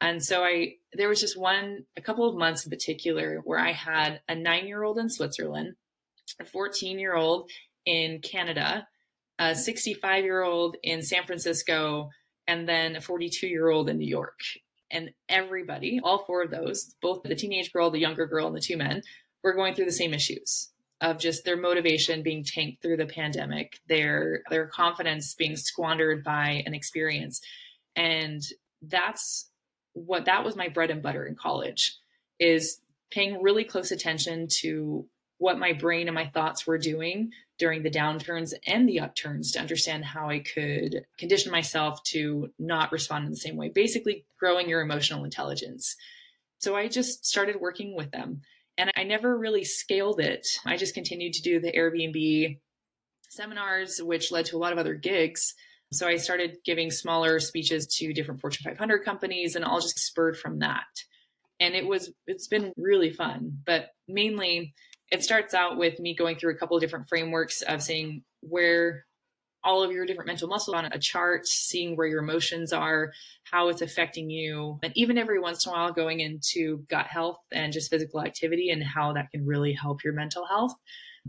And 0.00 0.22
so 0.24 0.44
I, 0.44 0.74
there 0.92 1.08
was 1.08 1.20
just 1.20 1.38
one, 1.38 1.84
a 1.96 2.00
couple 2.00 2.28
of 2.28 2.36
months 2.36 2.64
in 2.64 2.70
particular 2.70 3.40
where 3.44 3.58
I 3.58 3.72
had 3.72 4.20
a 4.28 4.34
nine 4.34 4.66
year 4.66 4.82
old 4.82 4.98
in 4.98 5.10
Switzerland 5.10 5.74
a 6.40 6.44
14 6.44 6.98
year 6.98 7.14
old 7.14 7.50
in 7.86 8.20
Canada, 8.20 8.86
a 9.38 9.54
65 9.54 10.24
year 10.24 10.42
old 10.42 10.76
in 10.82 11.02
San 11.02 11.24
Francisco, 11.24 12.10
and 12.46 12.68
then 12.68 12.96
a 12.96 13.00
42 13.00 13.46
year 13.46 13.68
old 13.68 13.88
in 13.88 13.98
New 13.98 14.08
York. 14.08 14.40
And 14.90 15.10
everybody, 15.28 16.00
all 16.02 16.24
four 16.24 16.42
of 16.42 16.50
those, 16.50 16.94
both 17.02 17.22
the 17.22 17.34
teenage 17.34 17.72
girl, 17.72 17.90
the 17.90 17.98
younger 17.98 18.26
girl, 18.26 18.46
and 18.46 18.56
the 18.56 18.60
two 18.60 18.76
men, 18.76 19.02
were 19.44 19.54
going 19.54 19.74
through 19.74 19.84
the 19.84 19.92
same 19.92 20.14
issues 20.14 20.70
of 21.00 21.18
just 21.18 21.44
their 21.44 21.56
motivation 21.56 22.22
being 22.22 22.42
tanked 22.42 22.82
through 22.82 22.96
the 22.96 23.06
pandemic, 23.06 23.78
their 23.86 24.42
their 24.50 24.66
confidence 24.66 25.34
being 25.34 25.56
squandered 25.56 26.24
by 26.24 26.62
an 26.66 26.74
experience. 26.74 27.40
And 27.94 28.42
that's 28.82 29.47
what 30.06 30.26
that 30.26 30.44
was 30.44 30.56
my 30.56 30.68
bread 30.68 30.90
and 30.90 31.02
butter 31.02 31.24
in 31.26 31.34
college 31.34 31.96
is 32.38 32.80
paying 33.10 33.42
really 33.42 33.64
close 33.64 33.90
attention 33.90 34.48
to 34.48 35.06
what 35.38 35.58
my 35.58 35.72
brain 35.72 36.08
and 36.08 36.14
my 36.14 36.26
thoughts 36.26 36.66
were 36.66 36.78
doing 36.78 37.30
during 37.58 37.82
the 37.82 37.90
downturns 37.90 38.52
and 38.66 38.88
the 38.88 39.00
upturns 39.00 39.52
to 39.52 39.60
understand 39.60 40.04
how 40.04 40.28
I 40.28 40.40
could 40.40 41.04
condition 41.16 41.50
myself 41.50 42.02
to 42.04 42.50
not 42.58 42.92
respond 42.92 43.24
in 43.24 43.30
the 43.30 43.36
same 43.36 43.56
way. 43.56 43.68
Basically, 43.68 44.24
growing 44.38 44.68
your 44.68 44.80
emotional 44.80 45.24
intelligence. 45.24 45.96
So 46.58 46.76
I 46.76 46.88
just 46.88 47.24
started 47.24 47.60
working 47.60 47.96
with 47.96 48.10
them 48.10 48.42
and 48.76 48.92
I 48.96 49.04
never 49.04 49.36
really 49.36 49.64
scaled 49.64 50.20
it. 50.20 50.46
I 50.64 50.76
just 50.76 50.94
continued 50.94 51.34
to 51.34 51.42
do 51.42 51.60
the 51.60 51.72
Airbnb 51.72 52.58
seminars, 53.28 54.00
which 54.02 54.32
led 54.32 54.46
to 54.46 54.56
a 54.56 54.58
lot 54.58 54.72
of 54.72 54.78
other 54.78 54.94
gigs. 54.94 55.54
So 55.92 56.06
I 56.06 56.16
started 56.16 56.58
giving 56.64 56.90
smaller 56.90 57.40
speeches 57.40 57.86
to 57.98 58.12
different 58.12 58.40
Fortune 58.40 58.64
500 58.64 59.04
companies 59.04 59.56
and 59.56 59.64
all 59.64 59.80
just 59.80 59.98
spurred 59.98 60.36
from 60.36 60.58
that. 60.58 60.84
And 61.60 61.74
it 61.74 61.86
was, 61.86 62.12
it's 62.26 62.46
been 62.46 62.72
really 62.76 63.10
fun, 63.10 63.58
but 63.64 63.88
mainly 64.06 64.74
it 65.10 65.24
starts 65.24 65.54
out 65.54 65.78
with 65.78 65.98
me 65.98 66.14
going 66.14 66.36
through 66.36 66.52
a 66.52 66.58
couple 66.58 66.76
of 66.76 66.82
different 66.82 67.08
frameworks 67.08 67.62
of 67.62 67.82
seeing 67.82 68.22
where 68.40 69.06
all 69.64 69.82
of 69.82 69.90
your 69.90 70.06
different 70.06 70.28
mental 70.28 70.48
muscles 70.48 70.76
on 70.76 70.84
a 70.84 70.98
chart, 70.98 71.46
seeing 71.46 71.96
where 71.96 72.06
your 72.06 72.22
emotions 72.22 72.72
are, 72.72 73.12
how 73.44 73.68
it's 73.68 73.82
affecting 73.82 74.30
you, 74.30 74.78
and 74.82 74.92
even 74.94 75.18
every 75.18 75.40
once 75.40 75.66
in 75.66 75.72
a 75.72 75.74
while 75.74 75.92
going 75.92 76.20
into 76.20 76.84
gut 76.88 77.06
health 77.06 77.38
and 77.50 77.72
just 77.72 77.90
physical 77.90 78.22
activity 78.22 78.70
and 78.70 78.84
how 78.84 79.12
that 79.14 79.30
can 79.30 79.44
really 79.46 79.72
help 79.72 80.04
your 80.04 80.12
mental 80.12 80.46
health. 80.46 80.74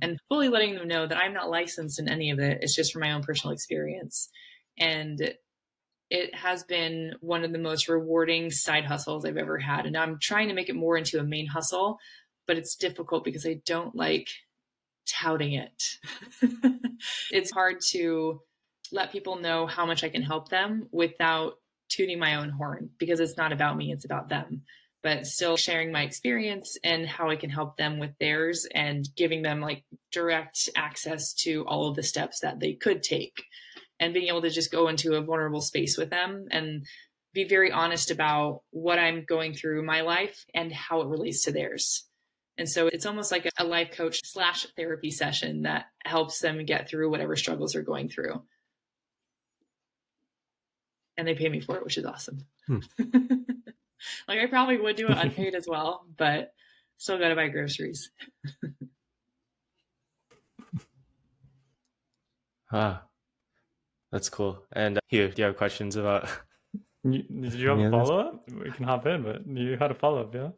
And 0.01 0.19
fully 0.29 0.47
letting 0.47 0.75
them 0.75 0.87
know 0.87 1.07
that 1.07 1.17
I'm 1.17 1.33
not 1.33 1.49
licensed 1.49 1.99
in 1.99 2.07
any 2.07 2.29
of 2.29 2.39
it. 2.39 2.59
It's 2.61 2.75
just 2.75 2.93
from 2.93 3.01
my 3.01 3.11
own 3.11 3.23
personal 3.23 3.53
experience. 3.53 4.29
And 4.79 5.33
it 6.09 6.33
has 6.33 6.63
been 6.63 7.13
one 7.21 7.43
of 7.43 7.51
the 7.51 7.59
most 7.59 7.87
rewarding 7.87 8.49
side 8.49 8.85
hustles 8.85 9.25
I've 9.25 9.37
ever 9.37 9.59
had. 9.59 9.85
And 9.85 9.95
I'm 9.95 10.17
trying 10.19 10.47
to 10.47 10.55
make 10.55 10.69
it 10.69 10.75
more 10.75 10.97
into 10.97 11.19
a 11.19 11.23
main 11.23 11.45
hustle 11.45 11.99
but 12.49 12.57
it's 12.57 12.75
difficult 12.75 13.23
because 13.23 13.45
I 13.45 13.61
don't 13.63 13.95
like 13.95 14.27
touting 15.07 15.53
it. 15.53 15.83
it's 17.31 17.51
hard 17.51 17.77
to 17.91 18.41
let 18.91 19.11
people 19.11 19.35
know 19.35 19.67
how 19.67 19.85
much 19.85 20.03
I 20.03 20.09
can 20.09 20.23
help 20.23 20.49
them 20.49 20.89
without 20.91 21.53
tooting 21.89 22.17
my 22.17 22.37
own 22.37 22.49
horn 22.49 22.89
because 22.97 23.19
it's 23.19 23.37
not 23.37 23.53
about 23.53 23.77
me, 23.77 23.91
it's 23.91 24.03
about 24.03 24.29
them. 24.29 24.63
But 25.03 25.27
still 25.27 25.57
sharing 25.57 25.91
my 25.91 26.01
experience 26.01 26.75
and 26.83 27.05
how 27.05 27.29
I 27.29 27.35
can 27.35 27.51
help 27.51 27.77
them 27.77 27.99
with 27.99 28.17
theirs 28.19 28.65
and 28.73 29.07
giving 29.15 29.43
them 29.43 29.61
like 29.61 29.83
direct 30.11 30.69
access 30.75 31.35
to 31.43 31.65
all 31.67 31.87
of 31.87 31.95
the 31.95 32.03
steps 32.03 32.39
that 32.39 32.59
they 32.59 32.73
could 32.73 33.03
take 33.03 33.43
and 33.99 34.13
being 34.13 34.27
able 34.27 34.41
to 34.41 34.49
just 34.49 34.71
go 34.71 34.87
into 34.87 35.15
a 35.15 35.21
vulnerable 35.21 35.61
space 35.61 35.97
with 35.97 36.09
them 36.09 36.47
and 36.51 36.85
be 37.33 37.43
very 37.43 37.71
honest 37.71 38.11
about 38.11 38.61
what 38.71 38.97
I'm 38.97 39.25
going 39.25 39.53
through 39.53 39.83
my 39.85 40.01
life 40.01 40.45
and 40.53 40.71
how 40.71 41.01
it 41.01 41.07
relates 41.07 41.43
to 41.43 41.51
theirs. 41.51 42.05
And 42.57 42.67
so 42.69 42.87
it's 42.87 43.05
almost 43.05 43.31
like 43.31 43.49
a 43.57 43.63
life 43.63 43.91
coach 43.91 44.19
slash 44.25 44.67
therapy 44.75 45.11
session 45.11 45.61
that 45.63 45.85
helps 46.03 46.39
them 46.39 46.65
get 46.65 46.89
through 46.89 47.09
whatever 47.09 47.35
struggles 47.35 47.73
they're 47.73 47.83
going 47.83 48.09
through. 48.09 48.41
And 51.17 51.27
they 51.27 51.35
pay 51.35 51.49
me 51.49 51.59
for 51.59 51.77
it, 51.77 51.83
which 51.83 51.97
is 51.97 52.05
awesome. 52.05 52.45
Hmm. 52.67 52.79
like 54.27 54.39
I 54.39 54.47
probably 54.49 54.77
would 54.77 54.95
do 54.95 55.07
it 55.07 55.17
unpaid 55.17 55.55
as 55.55 55.67
well, 55.67 56.05
but 56.17 56.53
still 56.97 57.17
got 57.19 57.29
to 57.29 57.35
buy 57.35 57.47
groceries. 57.47 58.11
ah, 62.71 63.03
that's 64.11 64.29
cool. 64.29 64.63
And 64.73 64.97
uh, 64.97 65.01
Hugh, 65.07 65.29
do 65.29 65.41
you 65.41 65.45
have 65.45 65.57
questions 65.57 65.95
about? 65.95 66.29
You, 67.03 67.23
did 67.23 67.53
you 67.53 67.69
have 67.69 67.79
a 67.79 67.89
follow 67.89 68.19
up? 68.19 68.49
We 68.51 68.71
can 68.71 68.85
hop 68.85 69.05
in, 69.05 69.23
but 69.23 69.47
you 69.47 69.77
had 69.77 69.91
a 69.91 69.95
follow 69.95 70.21
up, 70.21 70.35
yeah. 70.35 70.49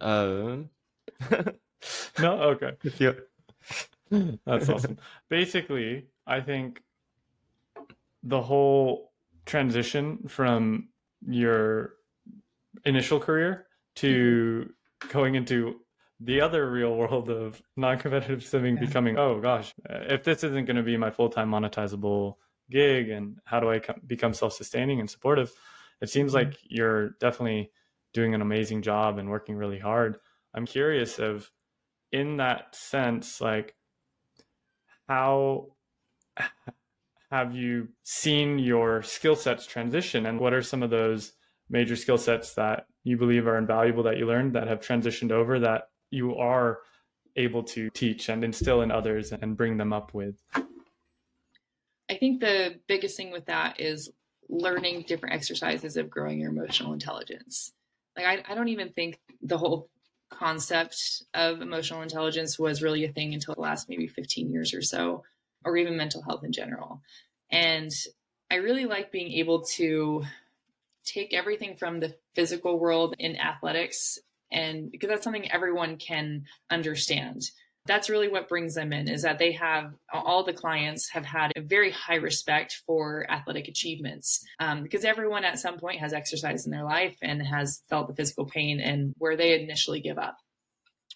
Um. 0.00 0.70
no, 2.20 2.32
okay. 2.42 2.72
Yeah. 2.98 3.12
That's 4.44 4.68
awesome. 4.68 4.98
Basically, 5.28 6.06
I 6.26 6.40
think 6.40 6.82
the 8.22 8.40
whole 8.40 9.12
transition 9.46 10.26
from 10.28 10.88
your 11.26 11.94
initial 12.84 13.20
career 13.20 13.66
to 13.96 14.72
going 15.08 15.34
into 15.36 15.80
the 16.20 16.40
other 16.40 16.70
real 16.70 16.94
world 16.94 17.30
of 17.30 17.62
non-competitive 17.76 18.44
swimming 18.44 18.76
yeah. 18.76 18.84
becoming 18.84 19.18
oh 19.18 19.40
gosh 19.40 19.74
if 19.88 20.22
this 20.24 20.44
isn't 20.44 20.66
going 20.66 20.76
to 20.76 20.82
be 20.82 20.96
my 20.96 21.10
full-time 21.10 21.50
monetizable 21.50 22.34
gig 22.70 23.08
and 23.08 23.38
how 23.44 23.58
do 23.58 23.70
i 23.70 23.80
become 24.06 24.32
self-sustaining 24.32 25.00
and 25.00 25.10
supportive 25.10 25.52
it 26.00 26.08
seems 26.08 26.32
mm-hmm. 26.32 26.48
like 26.48 26.58
you're 26.62 27.10
definitely 27.20 27.70
doing 28.12 28.34
an 28.34 28.42
amazing 28.42 28.82
job 28.82 29.18
and 29.18 29.30
working 29.30 29.56
really 29.56 29.78
hard. 29.78 30.16
I'm 30.54 30.66
curious 30.66 31.18
of 31.18 31.50
in 32.12 32.38
that 32.38 32.74
sense, 32.74 33.40
like 33.40 33.74
how 35.08 35.68
have 37.30 37.54
you 37.54 37.88
seen 38.02 38.58
your 38.58 39.02
skill 39.02 39.36
sets 39.36 39.66
transition 39.66 40.26
and 40.26 40.40
what 40.40 40.52
are 40.52 40.62
some 40.62 40.82
of 40.82 40.90
those 40.90 41.32
major 41.68 41.94
skill 41.94 42.18
sets 42.18 42.54
that 42.54 42.86
you 43.04 43.16
believe 43.16 43.46
are 43.46 43.58
invaluable 43.58 44.02
that 44.02 44.18
you 44.18 44.26
learned 44.26 44.54
that 44.54 44.66
have 44.66 44.80
transitioned 44.80 45.30
over 45.30 45.60
that 45.60 45.84
you 46.10 46.36
are 46.36 46.78
able 47.36 47.62
to 47.62 47.90
teach 47.90 48.28
and 48.28 48.44
instill 48.44 48.82
in 48.82 48.90
others 48.90 49.32
and 49.32 49.56
bring 49.56 49.76
them 49.76 49.92
up 49.92 50.12
with? 50.14 50.36
I 52.08 52.14
think 52.14 52.40
the 52.40 52.80
biggest 52.88 53.16
thing 53.16 53.30
with 53.30 53.46
that 53.46 53.80
is 53.80 54.10
learning 54.48 55.04
different 55.06 55.34
exercises 55.34 55.96
of 55.96 56.10
growing 56.10 56.40
your 56.40 56.50
emotional 56.50 56.92
intelligence. 56.92 57.72
Like 58.16 58.26
I, 58.26 58.52
I 58.52 58.54
don't 58.54 58.68
even 58.68 58.90
think 58.90 59.20
the 59.40 59.58
whole 59.58 59.88
concept 60.30 61.22
of 61.34 61.60
emotional 61.60 62.02
intelligence 62.02 62.58
was 62.58 62.82
really 62.82 63.04
a 63.04 63.12
thing 63.12 63.32
until 63.32 63.54
the 63.54 63.60
last 63.60 63.88
maybe 63.88 64.08
15 64.08 64.50
years 64.50 64.74
or 64.74 64.82
so, 64.82 65.22
or 65.64 65.76
even 65.76 65.96
mental 65.96 66.22
health 66.22 66.42
in 66.44 66.52
general. 66.52 67.00
And 67.50 67.92
I 68.50 68.56
really 68.56 68.86
like 68.86 69.12
being 69.12 69.32
able 69.32 69.62
to 69.76 70.24
take 71.04 71.32
everything 71.32 71.76
from 71.76 72.00
the 72.00 72.16
physical 72.34 72.78
world 72.78 73.14
in 73.18 73.36
athletics 73.36 74.18
and 74.52 74.90
because 74.90 75.08
that's 75.08 75.24
something 75.24 75.50
everyone 75.50 75.96
can 75.96 76.44
understand. 76.70 77.42
That's 77.86 78.10
really 78.10 78.28
what 78.28 78.48
brings 78.48 78.74
them 78.74 78.92
in 78.92 79.08
is 79.08 79.22
that 79.22 79.38
they 79.38 79.52
have 79.52 79.94
all 80.12 80.44
the 80.44 80.52
clients 80.52 81.08
have 81.10 81.24
had 81.24 81.52
a 81.56 81.62
very 81.62 81.90
high 81.90 82.16
respect 82.16 82.78
for 82.86 83.26
athletic 83.30 83.68
achievements 83.68 84.44
um, 84.60 84.82
because 84.82 85.04
everyone 85.04 85.44
at 85.44 85.58
some 85.58 85.78
point 85.78 86.00
has 86.00 86.12
exercised 86.12 86.66
in 86.66 86.72
their 86.72 86.84
life 86.84 87.16
and 87.22 87.42
has 87.42 87.82
felt 87.88 88.06
the 88.06 88.14
physical 88.14 88.44
pain 88.44 88.80
and 88.80 89.14
where 89.16 89.36
they 89.36 89.60
initially 89.60 90.00
give 90.00 90.18
up 90.18 90.36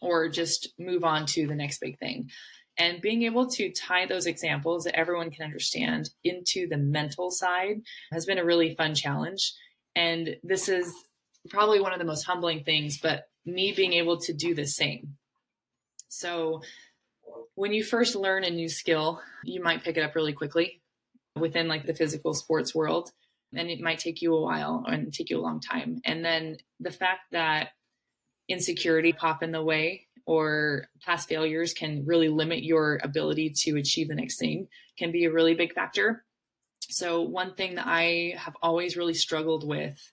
or 0.01 0.29
just 0.29 0.73
move 0.79 1.05
on 1.05 1.27
to 1.27 1.47
the 1.47 1.55
next 1.55 1.81
big 1.81 1.99
thing. 1.99 2.31
And 2.77 3.01
being 3.01 3.23
able 3.23 3.49
to 3.51 3.71
tie 3.71 4.07
those 4.07 4.27
examples 4.27 4.85
that 4.85 4.99
everyone 4.99 5.31
can 5.31 5.45
understand 5.45 6.11
into 6.25 6.67
the 6.69 6.77
mental 6.77 7.31
side 7.31 7.83
has 8.13 8.27
been 8.27 8.39
a 8.39 8.45
really 8.45 8.75
fun 8.75 8.95
challenge. 8.95 9.53
And 9.95 10.37
this 10.43 10.69
is 10.69 10.93
probably 11.51 11.81
one 11.81 11.93
of 11.93 11.99
the 11.99 12.05
most 12.05 12.25
humbling 12.25 12.65
things 12.65 12.99
but 12.99 13.29
me 13.45 13.73
being 13.73 13.93
able 13.93 14.19
to 14.19 14.33
do 14.33 14.55
the 14.55 14.67
same 14.67 15.17
so 16.09 16.63
when 17.55 17.73
you 17.73 17.85
first 17.85 18.17
learn 18.17 18.45
a 18.45 18.51
new 18.51 18.69
skill, 18.69 19.21
you 19.45 19.63
might 19.63 19.85
pick 19.85 19.97
it 19.97 20.03
up 20.03 20.15
really 20.15 20.33
quickly 20.33 20.81
within 21.37 21.69
like 21.69 21.87
the 21.87 21.95
physical 21.95 22.35
sports 22.35 22.75
world. 22.75 23.13
And 23.53 23.71
it 23.71 23.81
might 23.81 24.01
take 24.01 24.21
you 24.21 24.35
a 24.35 24.41
while 24.41 24.85
and 24.87 25.13
take 25.13 25.31
you 25.31 25.39
a 25.39 25.43
long 25.43 25.61
time. 25.61 26.01
And 26.05 26.25
then 26.25 26.59
the 26.81 26.91
fact 26.91 27.21
that 27.33 27.71
insecurity 28.49 29.13
pop 29.13 29.43
in 29.43 29.53
the 29.53 29.63
way 29.63 30.07
or 30.27 30.89
past 31.05 31.29
failures 31.29 31.73
can 31.73 32.05
really 32.05 32.29
limit 32.29 32.65
your 32.65 32.99
ability 33.03 33.51
to 33.51 33.77
achieve 33.77 34.09
the 34.09 34.15
next 34.15 34.39
thing 34.39 34.69
can 34.99 35.13
be 35.13 35.25
a 35.25 35.33
really 35.33 35.55
big 35.55 35.73
factor. 35.73 36.25
So 36.89 37.23
one 37.23 37.55
thing 37.55 37.77
that 37.77 37.87
I 37.87 38.35
have 38.37 38.57
always 38.61 38.97
really 38.97 39.15
struggled 39.15 39.67
with 39.67 40.13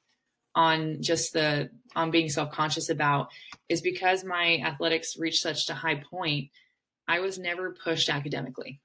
on 0.56 0.98
just 1.02 1.34
the 1.34 1.70
on 1.96 2.12
being 2.12 2.30
self-conscious 2.30 2.90
about 2.90 3.30
is 3.70 3.82
because 3.82 4.24
my 4.24 4.58
athletics 4.66 5.18
reached 5.18 5.42
such 5.42 5.70
a 5.70 5.74
high 5.74 6.02
point 6.10 6.50
i 7.08 7.20
was 7.20 7.40
never 7.40 7.76
pushed 7.84 8.10
academically 8.10 8.82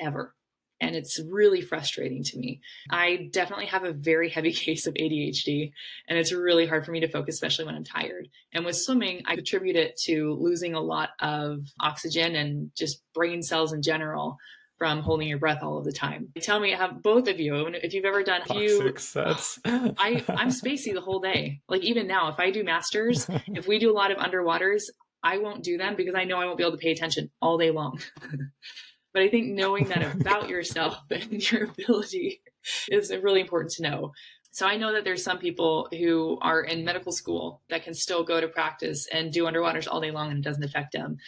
ever. 0.00 0.34
And 0.80 0.94
it's 0.94 1.20
really 1.28 1.60
frustrating 1.60 2.22
to 2.22 2.38
me. 2.38 2.60
I 2.88 3.28
definitely 3.32 3.66
have 3.66 3.82
a 3.82 3.92
very 3.92 4.28
heavy 4.34 4.52
case 4.52 4.86
of 4.86 4.94
adhd 4.94 5.72
and 6.08 6.18
it's 6.18 6.32
really 6.32 6.66
hard 6.66 6.84
for 6.84 6.92
me 6.92 7.00
to 7.00 7.08
focus 7.08 7.34
especially 7.34 7.64
when 7.64 7.74
i'm 7.74 7.84
tired. 7.84 8.28
And 8.52 8.64
with 8.64 8.76
swimming 8.76 9.22
i 9.26 9.34
attribute 9.34 9.76
it 9.76 9.96
to 10.04 10.34
losing 10.40 10.74
a 10.74 10.80
lot 10.80 11.10
of 11.20 11.60
oxygen 11.80 12.36
and 12.36 12.70
just 12.76 13.02
brain 13.14 13.42
cells 13.42 13.72
in 13.72 13.82
general 13.82 14.38
from 14.78 15.00
holding 15.00 15.28
your 15.28 15.38
breath 15.38 15.62
all 15.62 15.76
of 15.76 15.84
the 15.84 15.92
time. 15.92 16.28
Tell 16.40 16.60
me, 16.60 16.70
have 16.70 17.02
both 17.02 17.28
of 17.28 17.40
you, 17.40 17.66
if 17.66 17.92
you've 17.92 18.04
ever 18.04 18.22
done, 18.22 18.42
Hypoxic 18.42 19.00
sets. 19.00 19.58
I, 19.64 20.24
I'm 20.28 20.48
spacey 20.48 20.94
the 20.94 21.00
whole 21.00 21.20
day. 21.20 21.60
Like 21.68 21.82
even 21.82 22.06
now, 22.06 22.28
if 22.28 22.38
I 22.38 22.50
do 22.50 22.62
masters, 22.62 23.26
if 23.48 23.66
we 23.66 23.78
do 23.78 23.90
a 23.90 23.92
lot 23.92 24.12
of 24.12 24.18
underwaters, 24.18 24.84
I 25.22 25.38
won't 25.38 25.64
do 25.64 25.76
them 25.76 25.96
because 25.96 26.14
I 26.14 26.24
know 26.24 26.38
I 26.38 26.44
won't 26.44 26.58
be 26.58 26.64
able 26.64 26.76
to 26.76 26.82
pay 26.82 26.92
attention 26.92 27.30
all 27.42 27.58
day 27.58 27.70
long. 27.70 28.00
but 29.12 29.22
I 29.22 29.28
think 29.28 29.48
knowing 29.48 29.88
that 29.88 30.14
about 30.20 30.48
yourself 30.48 30.98
and 31.10 31.50
your 31.50 31.64
ability 31.64 32.40
is 32.88 33.10
really 33.10 33.40
important 33.40 33.72
to 33.72 33.82
know. 33.82 34.12
So 34.50 34.66
I 34.66 34.76
know 34.76 34.92
that 34.92 35.04
there's 35.04 35.22
some 35.22 35.38
people 35.38 35.88
who 35.92 36.38
are 36.40 36.62
in 36.62 36.84
medical 36.84 37.12
school 37.12 37.62
that 37.68 37.84
can 37.84 37.94
still 37.94 38.24
go 38.24 38.40
to 38.40 38.48
practice 38.48 39.06
and 39.12 39.32
do 39.32 39.44
underwaters 39.44 39.86
all 39.90 40.00
day 40.00 40.10
long 40.10 40.30
and 40.30 40.38
it 40.38 40.44
doesn't 40.44 40.64
affect 40.64 40.92
them. 40.92 41.18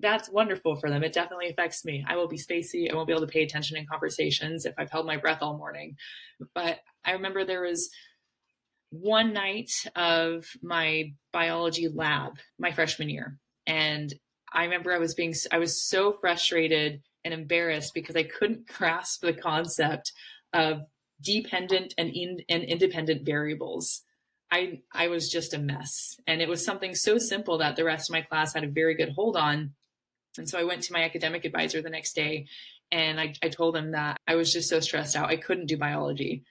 That's 0.00 0.30
wonderful 0.30 0.76
for 0.76 0.90
them. 0.90 1.02
It 1.02 1.12
definitely 1.12 1.48
affects 1.48 1.84
me. 1.84 2.04
I 2.06 2.16
will 2.16 2.28
be 2.28 2.36
spacey. 2.36 2.90
I 2.90 2.94
won't 2.94 3.06
be 3.06 3.12
able 3.12 3.26
to 3.26 3.32
pay 3.32 3.42
attention 3.42 3.76
in 3.76 3.86
conversations 3.86 4.66
if 4.66 4.74
I've 4.76 4.90
held 4.90 5.06
my 5.06 5.16
breath 5.16 5.42
all 5.42 5.56
morning. 5.56 5.96
But 6.54 6.80
I 7.04 7.12
remember 7.12 7.44
there 7.44 7.62
was 7.62 7.90
one 8.90 9.32
night 9.32 9.70
of 9.96 10.46
my 10.62 11.12
biology 11.32 11.88
lab 11.88 12.38
my 12.58 12.70
freshman 12.70 13.08
year. 13.08 13.38
And 13.66 14.12
I 14.52 14.64
remember 14.64 14.92
I 14.92 14.98
was 14.98 15.14
being, 15.14 15.34
I 15.52 15.58
was 15.58 15.82
so 15.82 16.12
frustrated 16.20 17.02
and 17.24 17.34
embarrassed 17.34 17.92
because 17.94 18.16
I 18.16 18.22
couldn't 18.22 18.66
grasp 18.78 19.22
the 19.22 19.32
concept 19.32 20.12
of 20.52 20.82
dependent 21.20 21.94
and, 21.98 22.10
in, 22.10 22.38
and 22.48 22.62
independent 22.64 23.26
variables. 23.26 24.02
I, 24.50 24.80
I 24.92 25.08
was 25.08 25.30
just 25.30 25.52
a 25.52 25.58
mess. 25.58 26.16
And 26.26 26.40
it 26.40 26.48
was 26.48 26.64
something 26.64 26.94
so 26.94 27.18
simple 27.18 27.58
that 27.58 27.76
the 27.76 27.84
rest 27.84 28.08
of 28.08 28.14
my 28.14 28.22
class 28.22 28.54
had 28.54 28.64
a 28.64 28.68
very 28.68 28.94
good 28.94 29.10
hold 29.10 29.36
on. 29.36 29.74
And 30.38 30.48
so 30.48 30.58
I 30.58 30.64
went 30.64 30.82
to 30.84 30.92
my 30.92 31.02
academic 31.02 31.44
advisor 31.44 31.82
the 31.82 31.90
next 31.90 32.14
day 32.14 32.46
and 32.90 33.20
I, 33.20 33.34
I 33.42 33.48
told 33.48 33.76
him 33.76 33.92
that 33.92 34.16
I 34.26 34.34
was 34.34 34.52
just 34.52 34.68
so 34.68 34.80
stressed 34.80 35.16
out. 35.16 35.28
I 35.28 35.36
couldn't 35.36 35.66
do 35.66 35.76
biology. 35.76 36.44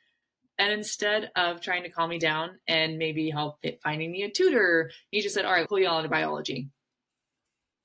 And 0.60 0.72
instead 0.72 1.32
of 1.36 1.62
trying 1.62 1.84
to 1.84 1.90
calm 1.90 2.10
me 2.10 2.20
down 2.20 2.60
and 2.68 2.98
maybe 2.98 3.30
help 3.30 3.60
it 3.64 3.80
finding 3.84 4.12
me 4.12 4.24
a 4.24 4.30
tutor, 4.30 4.92
he 5.12 5.22
just 5.22 5.36
said, 5.36 5.46
All 5.46 5.52
right, 5.52 5.68
pull 5.68 5.80
you 5.80 5.88
all 5.88 6.00
into 6.00 6.10
biology. 6.10 6.70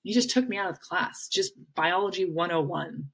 He 0.03 0.12
just 0.12 0.31
took 0.31 0.49
me 0.49 0.57
out 0.57 0.71
of 0.71 0.81
class, 0.81 1.29
just 1.29 1.53
biology 1.75 2.25
101. 2.25 3.11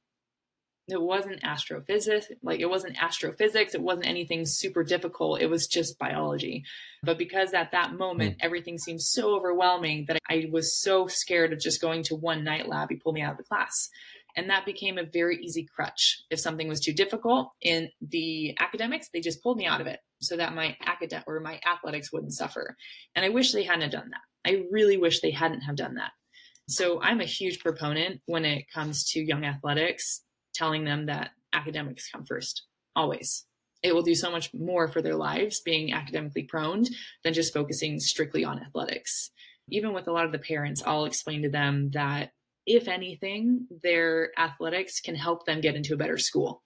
It 0.88 1.01
wasn't 1.01 1.44
astrophysics, 1.44 2.29
like 2.42 2.61
it 2.61 2.70
wasn't 2.70 3.01
astrophysics, 3.01 3.74
it 3.74 3.83
wasn't 3.83 4.07
anything 4.07 4.46
super 4.46 4.83
difficult. 4.83 5.42
It 5.42 5.51
was 5.51 5.66
just 5.66 5.98
biology. 5.98 6.64
But 7.03 7.18
because 7.18 7.53
at 7.53 7.72
that 7.72 7.92
moment 7.92 8.38
mm. 8.38 8.40
everything 8.40 8.79
seemed 8.79 9.03
so 9.03 9.37
overwhelming 9.37 10.07
that 10.09 10.18
I 10.31 10.48
was 10.51 10.81
so 10.81 11.07
scared 11.07 11.53
of 11.53 11.61
just 11.61 11.83
going 11.83 12.05
to 12.05 12.16
one 12.16 12.42
night 12.42 12.68
lab, 12.68 12.88
he 12.88 12.96
pulled 12.96 13.16
me 13.16 13.22
out 13.22 13.33
of 13.33 13.38
the 13.38 13.44
class. 13.44 13.90
And 14.37 14.51
that 14.51 14.64
became 14.64 14.98
a 14.98 15.05
very 15.05 15.37
easy 15.42 15.66
crutch. 15.74 16.22
If 16.31 16.38
something 16.38 16.68
was 16.68 16.81
too 16.81 16.92
difficult 16.92 17.51
in 17.61 17.90
the 18.01 18.57
academics, 18.59 19.09
they 19.12 19.20
just 19.20 19.42
pulled 19.42 19.59
me 19.59 19.66
out 19.66 19.81
of 19.81 19.87
it 19.87 20.01
so 20.20 20.37
that 20.37 20.55
my 20.55 20.77
academic 20.87 21.24
or 21.27 21.40
my 21.40 21.61
athletics 21.70 22.12
wouldn't 22.12 22.35
suffer. 22.35 22.77
And 23.14 23.24
I 23.24 23.31
wish 23.31 23.53
they 23.53 23.64
hadn't 23.64 23.90
done 23.90 24.11
that. 24.11 24.51
I 24.51 24.64
really 24.70 24.96
wish 24.96 25.20
they 25.20 25.33
hadn't 25.33 25.62
have 25.62 25.77
done 25.77 25.96
that. 25.96 26.12
So 26.68 27.01
I'm 27.01 27.20
a 27.20 27.24
huge 27.24 27.61
proponent 27.61 28.20
when 28.27 28.44
it 28.44 28.70
comes 28.72 29.11
to 29.11 29.20
young 29.20 29.44
athletics, 29.44 30.22
telling 30.58 30.84
them 30.84 31.06
that 31.06 31.30
academics 31.52 32.10
come 32.10 32.24
first, 32.26 32.64
always. 32.96 33.46
It 33.82 33.94
will 33.94 34.02
do 34.02 34.14
so 34.14 34.30
much 34.30 34.52
more 34.52 34.88
for 34.88 35.00
their 35.00 35.14
lives 35.14 35.60
being 35.60 35.92
academically 35.92 36.42
prone 36.42 36.84
than 37.22 37.32
just 37.32 37.54
focusing 37.54 38.00
strictly 38.00 38.44
on 38.44 38.60
athletics. 38.60 39.30
Even 39.70 39.92
with 39.92 40.08
a 40.08 40.12
lot 40.12 40.24
of 40.24 40.32
the 40.32 40.38
parents, 40.38 40.82
I'll 40.84 41.04
explain 41.04 41.42
to 41.42 41.48
them 41.48 41.90
that 41.92 42.32
if 42.66 42.88
anything, 42.88 43.66
their 43.82 44.30
athletics 44.38 45.00
can 45.00 45.14
help 45.14 45.46
them 45.46 45.60
get 45.60 45.76
into 45.76 45.94
a 45.94 45.96
better 45.96 46.18
school, 46.18 46.62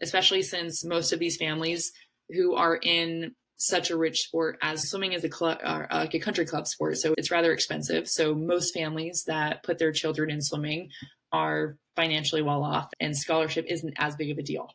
especially 0.00 0.42
since 0.42 0.84
most 0.84 1.12
of 1.12 1.18
these 1.18 1.36
families 1.36 1.92
who 2.30 2.54
are 2.54 2.76
in 2.76 3.34
such 3.56 3.90
a 3.90 3.96
rich 3.96 4.22
sport 4.22 4.58
as 4.62 4.88
swimming 4.88 5.12
is 5.12 5.24
a, 5.24 5.28
club, 5.28 5.58
uh, 5.62 5.86
like 5.90 6.14
a 6.14 6.18
country 6.18 6.44
club 6.44 6.66
sport, 6.66 6.96
so 6.96 7.14
it's 7.16 7.30
rather 7.30 7.52
expensive. 7.52 8.08
So 8.08 8.34
most 8.34 8.74
families 8.74 9.24
that 9.26 9.62
put 9.62 9.78
their 9.78 9.92
children 9.92 10.30
in 10.30 10.42
swimming 10.42 10.90
are 11.34 11.76
financially 11.96 12.42
well 12.42 12.62
off, 12.62 12.88
and 13.00 13.16
scholarship 13.16 13.66
isn't 13.68 13.94
as 13.98 14.14
big 14.14 14.30
of 14.30 14.38
a 14.38 14.42
deal. 14.42 14.68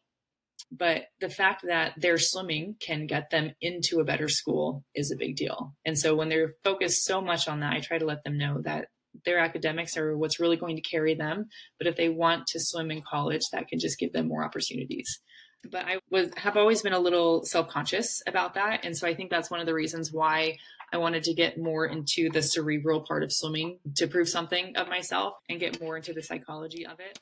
But 0.71 1.05
the 1.21 1.29
fact 1.29 1.63
that 1.65 1.93
their 1.97 2.17
swimming 2.17 2.75
can 2.79 3.07
get 3.07 3.29
them 3.31 3.53
into 3.61 3.99
a 3.99 4.03
better 4.03 4.27
school 4.27 4.83
is 4.93 5.09
a 5.09 5.17
big 5.17 5.37
deal. 5.37 5.73
And 5.85 5.97
so 5.97 6.15
when 6.15 6.27
they're 6.29 6.53
focused 6.63 7.05
so 7.05 7.21
much 7.21 7.47
on 7.47 7.61
that, 7.61 7.73
I 7.73 7.79
try 7.79 7.97
to 7.97 8.05
let 8.05 8.23
them 8.23 8.37
know 8.37 8.61
that 8.63 8.89
their 9.25 9.39
academics 9.39 9.97
are 9.97 10.17
what's 10.17 10.39
really 10.39 10.57
going 10.57 10.75
to 10.75 10.81
carry 10.81 11.15
them. 11.15 11.45
But 11.77 11.87
if 11.87 11.95
they 11.95 12.09
want 12.09 12.45
to 12.47 12.59
swim 12.59 12.91
in 12.91 13.01
college, 13.01 13.41
that 13.51 13.67
can 13.67 13.79
just 13.79 13.97
give 13.97 14.13
them 14.13 14.27
more 14.27 14.43
opportunities. 14.43 15.19
But 15.69 15.85
I 15.85 15.99
was 16.09 16.29
have 16.37 16.57
always 16.57 16.81
been 16.81 16.93
a 16.93 16.99
little 16.99 17.43
self-conscious 17.43 18.23
about 18.27 18.53
that. 18.53 18.85
And 18.85 18.95
so 18.95 19.07
I 19.07 19.13
think 19.13 19.29
that's 19.29 19.51
one 19.51 19.59
of 19.59 19.65
the 19.65 19.73
reasons 19.73 20.11
why 20.11 20.57
I 20.91 20.97
wanted 20.97 21.23
to 21.23 21.33
get 21.33 21.59
more 21.59 21.85
into 21.85 22.29
the 22.29 22.41
cerebral 22.41 23.01
part 23.01 23.23
of 23.23 23.31
swimming 23.31 23.79
to 23.95 24.07
prove 24.07 24.29
something 24.29 24.75
of 24.75 24.87
myself 24.87 25.35
and 25.49 25.59
get 25.59 25.81
more 25.81 25.97
into 25.97 26.13
the 26.13 26.23
psychology 26.23 26.85
of 26.85 26.99
it 26.99 27.19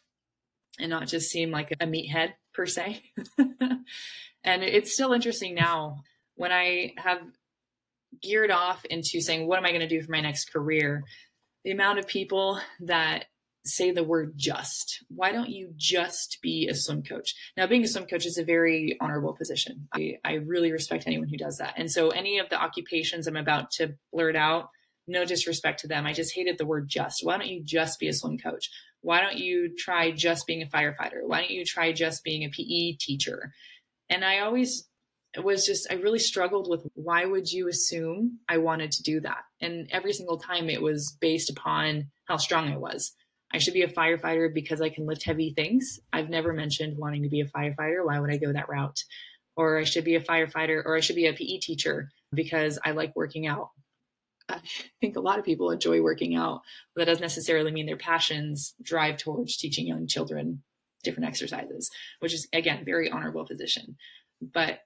and 0.80 0.90
not 0.90 1.08
just 1.08 1.30
seem 1.30 1.52
like 1.52 1.72
a 1.80 1.86
meathead 1.86 2.34
per 2.54 2.66
se. 2.66 3.02
and 3.38 4.64
it's 4.64 4.94
still 4.94 5.14
interesting 5.14 5.56
now 5.56 6.04
when 6.36 6.52
I 6.52 6.94
have 6.98 7.20
geared 8.22 8.52
off 8.52 8.86
into 8.86 9.20
saying, 9.20 9.48
what 9.48 9.58
am 9.58 9.66
I 9.66 9.70
going 9.70 9.82
to 9.82 9.88
do 9.88 10.02
for 10.02 10.12
my 10.12 10.22
next 10.22 10.54
career? 10.54 11.04
the 11.68 11.74
amount 11.74 12.00
of 12.00 12.08
people 12.08 12.62
that 12.80 13.26
say 13.68 13.92
the 13.92 14.04
word 14.04 14.34
just. 14.36 15.04
Why 15.10 15.32
don't 15.32 15.50
you 15.50 15.74
just 15.76 16.40
be 16.42 16.68
a 16.68 16.76
swim 16.76 17.04
coach? 17.04 17.36
Now, 17.56 17.68
being 17.68 17.84
a 17.84 17.88
swim 17.88 18.06
coach 18.06 18.26
is 18.26 18.38
a 18.38 18.44
very 18.44 18.98
honorable 19.00 19.34
position. 19.34 19.88
I, 19.94 20.18
I 20.24 20.34
really 20.34 20.72
respect 20.72 21.06
anyone 21.08 21.30
who 21.30 21.38
does 21.38 21.58
that. 21.58 21.74
And 21.78 21.92
so, 21.92 22.10
any 22.10 22.40
of 22.40 22.50
the 22.50 22.62
occupations 22.62 23.28
I'm 23.28 23.36
about 23.36 23.72
to 23.72 23.96
blurt 24.12 24.36
out, 24.36 24.70
no 25.08 25.26
disrespect 25.26 25.82
to 25.82 25.88
them. 25.88 26.06
I 26.06 26.14
just 26.14 26.36
hated 26.36 26.58
the 26.58 26.66
word 26.66 26.88
just. 26.88 27.26
Why 27.26 27.38
don't 27.38 27.48
you 27.48 27.64
just 27.64 28.00
be 28.00 28.08
a 28.08 28.14
swim 28.14 28.38
coach? 28.38 28.70
Why 29.02 29.22
don't 29.22 29.38
you 29.38 29.74
try 29.78 30.12
just 30.12 30.48
being 30.48 30.62
a 30.62 30.66
firefighter? 30.66 31.22
Why 31.24 31.42
don't 31.42 31.52
you 31.52 31.64
try 31.64 31.94
just 31.94 32.24
being 32.24 32.44
a 32.44 32.50
PE 32.50 32.98
teacher? 33.00 33.54
And 34.10 34.26
I 34.26 34.40
always 34.40 34.88
was 35.44 35.66
just 35.66 35.88
I 35.92 35.96
really 35.96 36.20
struggled 36.20 36.70
with 36.70 36.88
why 36.94 37.26
would 37.26 37.52
you 37.52 37.68
assume 37.68 38.40
I 38.50 38.58
wanted 38.58 38.92
to 38.94 39.04
do 39.04 39.20
that? 39.22 39.44
And 39.62 39.88
every 39.92 40.14
single 40.14 40.38
time 40.38 40.70
it 40.70 40.82
was 40.82 41.16
based 41.20 41.50
upon 41.50 42.08
how 42.26 42.38
strong 42.38 42.72
I 42.72 42.78
was. 42.78 43.14
I 43.54 43.60
should 43.60 43.74
be 43.74 43.84
a 43.84 43.88
firefighter 43.88 44.54
because 44.54 44.82
I 44.82 44.90
can 44.90 45.06
lift 45.06 45.24
heavy 45.24 45.54
things. 45.54 46.00
I've 46.12 46.30
never 46.30 46.54
mentioned 46.54 46.98
wanting 46.98 47.24
to 47.24 47.30
be 47.30 47.42
a 47.42 47.46
firefighter. 47.46 48.06
Why 48.06 48.20
would 48.20 48.32
I 48.32 48.38
go 48.38 48.52
that 48.52 48.70
route? 48.70 49.04
Or 49.56 49.78
I 49.78 49.84
should 49.84 50.04
be 50.04 50.16
a 50.16 50.22
firefighter 50.22 50.84
or 50.86 50.96
I 50.96 51.00
should 51.00 51.16
be 51.16 51.28
a 51.28 51.34
PE 51.34 51.60
teacher 51.60 52.12
because 52.34 52.78
I 52.84 52.92
like 52.92 53.16
working 53.16 53.48
out. 53.48 53.70
I 54.50 54.62
think 55.02 55.16
a 55.16 55.22
lot 55.22 55.40
of 55.40 55.46
people 55.46 55.72
enjoy 55.72 56.02
working 56.02 56.36
out, 56.36 56.62
but 56.96 57.02
that 57.02 57.06
doesn't 57.12 57.22
necessarily 57.22 57.72
mean 57.72 57.86
their 57.86 57.98
passions 57.98 58.74
drive 58.82 59.18
towards 59.18 59.58
teaching 59.58 59.88
young 59.88 60.08
children 60.08 60.64
different 61.04 61.28
exercises, 61.28 61.90
which 62.20 62.34
is 62.34 62.48
again 62.54 62.86
very 62.86 63.10
honorable 63.10 63.46
position. 63.46 63.98
But 64.42 64.80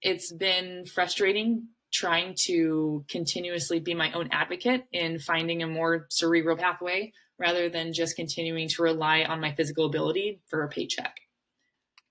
it's 0.00 0.32
been 0.32 0.84
frustrating 0.86 1.68
trying 1.92 2.34
to 2.46 3.04
continuously 3.08 3.80
be 3.80 3.94
my 3.94 4.12
own 4.12 4.28
advocate 4.32 4.84
in 4.92 5.18
finding 5.18 5.62
a 5.62 5.66
more 5.66 6.06
cerebral 6.10 6.56
pathway 6.56 7.12
rather 7.38 7.68
than 7.68 7.92
just 7.92 8.16
continuing 8.16 8.68
to 8.68 8.82
rely 8.82 9.22
on 9.22 9.40
my 9.40 9.54
physical 9.54 9.86
ability 9.86 10.40
for 10.48 10.62
a 10.62 10.68
paycheck. 10.68 11.16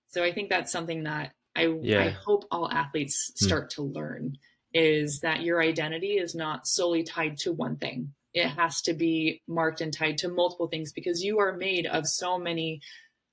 So 0.09 0.23
I 0.23 0.31
think 0.31 0.49
that's 0.49 0.71
something 0.71 1.03
that 1.03 1.33
I, 1.55 1.73
yeah. 1.81 2.05
I 2.05 2.09
hope 2.09 2.45
all 2.49 2.71
athletes 2.71 3.33
hmm. 3.37 3.45
start 3.45 3.69
to 3.71 3.83
learn 3.83 4.37
is 4.73 5.19
that 5.21 5.41
your 5.41 5.61
identity 5.61 6.13
is 6.17 6.35
not 6.35 6.67
solely 6.67 7.03
tied 7.03 7.37
to 7.39 7.51
one 7.51 7.77
thing. 7.77 8.13
It 8.33 8.47
has 8.47 8.81
to 8.83 8.93
be 8.93 9.41
marked 9.47 9.81
and 9.81 9.91
tied 9.91 10.19
to 10.19 10.29
multiple 10.29 10.67
things 10.67 10.91
because 10.93 11.23
you 11.23 11.39
are 11.39 11.57
made 11.57 11.87
of 11.87 12.05
so 12.07 12.37
many 12.37 12.81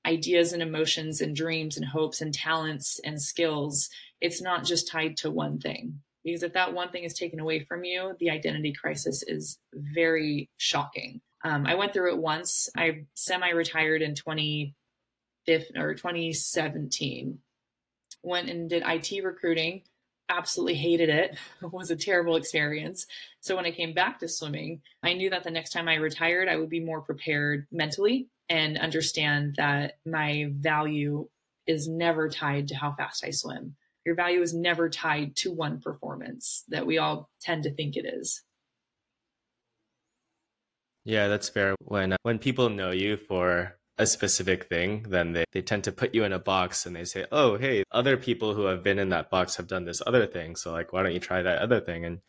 ideas 0.06 0.52
and 0.52 0.62
emotions 0.62 1.20
and 1.20 1.36
dreams 1.36 1.76
and 1.76 1.84
hopes 1.84 2.20
and 2.20 2.32
talents 2.32 3.00
and 3.04 3.20
skills 3.20 3.88
it's 4.24 4.40
not 4.40 4.64
just 4.64 4.88
tied 4.88 5.18
to 5.18 5.30
one 5.30 5.58
thing. 5.58 6.00
Because 6.24 6.42
if 6.42 6.54
that 6.54 6.72
one 6.72 6.90
thing 6.90 7.04
is 7.04 7.14
taken 7.14 7.38
away 7.38 7.64
from 7.64 7.84
you, 7.84 8.16
the 8.18 8.30
identity 8.30 8.72
crisis 8.72 9.22
is 9.26 9.58
very 9.74 10.48
shocking. 10.56 11.20
Um, 11.44 11.66
I 11.66 11.74
went 11.74 11.92
through 11.92 12.14
it 12.14 12.18
once. 12.18 12.70
I 12.76 13.04
semi 13.12 13.50
retired 13.50 14.00
in 14.00 14.14
2015 14.14 15.76
or 15.76 15.94
2017. 15.94 17.38
Went 18.22 18.48
and 18.48 18.70
did 18.70 18.82
IT 18.86 19.22
recruiting. 19.22 19.82
Absolutely 20.30 20.76
hated 20.76 21.10
it. 21.10 21.36
It 21.62 21.70
was 21.70 21.90
a 21.90 21.96
terrible 21.96 22.36
experience. 22.36 23.06
So 23.40 23.54
when 23.54 23.66
I 23.66 23.70
came 23.70 23.92
back 23.92 24.18
to 24.20 24.28
swimming, 24.28 24.80
I 25.02 25.12
knew 25.12 25.28
that 25.28 25.44
the 25.44 25.50
next 25.50 25.70
time 25.70 25.88
I 25.88 25.96
retired, 25.96 26.48
I 26.48 26.56
would 26.56 26.70
be 26.70 26.80
more 26.80 27.02
prepared 27.02 27.66
mentally 27.70 28.28
and 28.48 28.78
understand 28.78 29.56
that 29.58 29.98
my 30.06 30.50
value 30.50 31.28
is 31.66 31.86
never 31.86 32.30
tied 32.30 32.68
to 32.68 32.76
how 32.76 32.92
fast 32.92 33.24
I 33.24 33.30
swim 33.30 33.76
your 34.04 34.14
value 34.14 34.42
is 34.42 34.54
never 34.54 34.88
tied 34.88 35.36
to 35.36 35.52
one 35.52 35.80
performance 35.80 36.64
that 36.68 36.86
we 36.86 36.98
all 36.98 37.30
tend 37.40 37.62
to 37.64 37.74
think 37.74 37.96
it 37.96 38.06
is. 38.06 38.42
Yeah, 41.04 41.28
that's 41.28 41.48
fair. 41.48 41.74
When 41.80 42.14
uh, 42.14 42.16
when 42.22 42.38
people 42.38 42.70
know 42.70 42.90
you 42.90 43.16
for 43.16 43.76
a 43.98 44.06
specific 44.06 44.64
thing, 44.64 45.06
then 45.08 45.32
they, 45.32 45.44
they 45.52 45.62
tend 45.62 45.84
to 45.84 45.92
put 45.92 46.14
you 46.14 46.24
in 46.24 46.32
a 46.32 46.38
box 46.38 46.86
and 46.86 46.96
they 46.96 47.04
say, 47.04 47.26
oh, 47.30 47.56
hey, 47.56 47.84
other 47.92 48.16
people 48.16 48.54
who 48.54 48.64
have 48.64 48.82
been 48.82 48.98
in 48.98 49.10
that 49.10 49.30
box 49.30 49.56
have 49.56 49.68
done 49.68 49.84
this 49.84 50.02
other 50.06 50.26
thing. 50.26 50.56
So, 50.56 50.72
like, 50.72 50.92
why 50.92 51.02
don't 51.02 51.12
you 51.12 51.20
try 51.20 51.42
that 51.42 51.58
other 51.58 51.80
thing? 51.80 52.04
And 52.04 52.20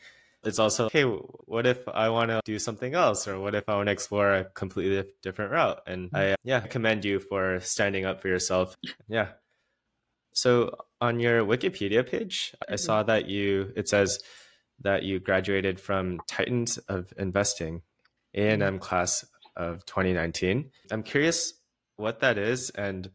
it's 0.43 0.59
also, 0.59 0.89
hey, 0.91 1.03
what 1.03 1.65
if 1.65 1.87
I 1.87 2.09
want 2.09 2.29
to 2.29 2.41
do 2.45 2.59
something 2.59 2.93
else? 2.93 3.27
Or 3.27 3.39
what 3.39 3.55
if 3.55 3.67
I 3.67 3.75
want 3.75 3.87
to 3.87 3.93
explore 3.93 4.31
a 4.31 4.43
completely 4.43 5.09
different 5.23 5.51
route? 5.51 5.81
And 5.87 6.11
I, 6.13 6.35
yeah, 6.43 6.59
commend 6.59 7.03
you 7.03 7.19
for 7.19 7.59
standing 7.61 8.05
up 8.05 8.21
for 8.21 8.27
yourself. 8.27 8.75
Yeah. 9.07 9.29
So, 10.33 10.77
on 11.05 11.19
your 11.19 11.43
Wikipedia 11.45 12.03
page, 12.09 12.53
I 12.67 12.73
Mm-hmm. 12.73 12.75
saw 12.77 13.03
that 13.03 13.27
you, 13.29 13.71
it 13.75 13.87
says 13.87 14.19
that 14.81 15.03
you 15.03 15.19
graduated 15.19 15.79
from 15.79 16.19
Titans 16.27 16.77
of 16.89 17.13
Investing 17.17 17.81
Mm-hmm. 18.35 18.61
A&M 18.61 18.79
class 18.79 19.23
of 19.55 19.85
2019. 19.85 20.69
I'm 20.91 21.03
curious 21.03 21.53
what 21.95 22.19
that 22.19 22.37
is 22.37 22.69
and 22.71 23.09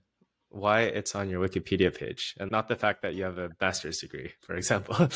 why 0.49 0.83
it's 0.83 1.15
on 1.15 1.29
your 1.29 1.47
Wikipedia 1.47 1.95
page 1.95 2.35
and 2.41 2.51
not 2.51 2.69
the 2.69 2.77
fact 2.77 3.03
that 3.03 3.15
you 3.15 3.25
have 3.25 3.37
a 3.37 3.51
master's 3.61 3.99
degree, 3.99 4.33
for 4.41 4.55
example. 4.55 4.97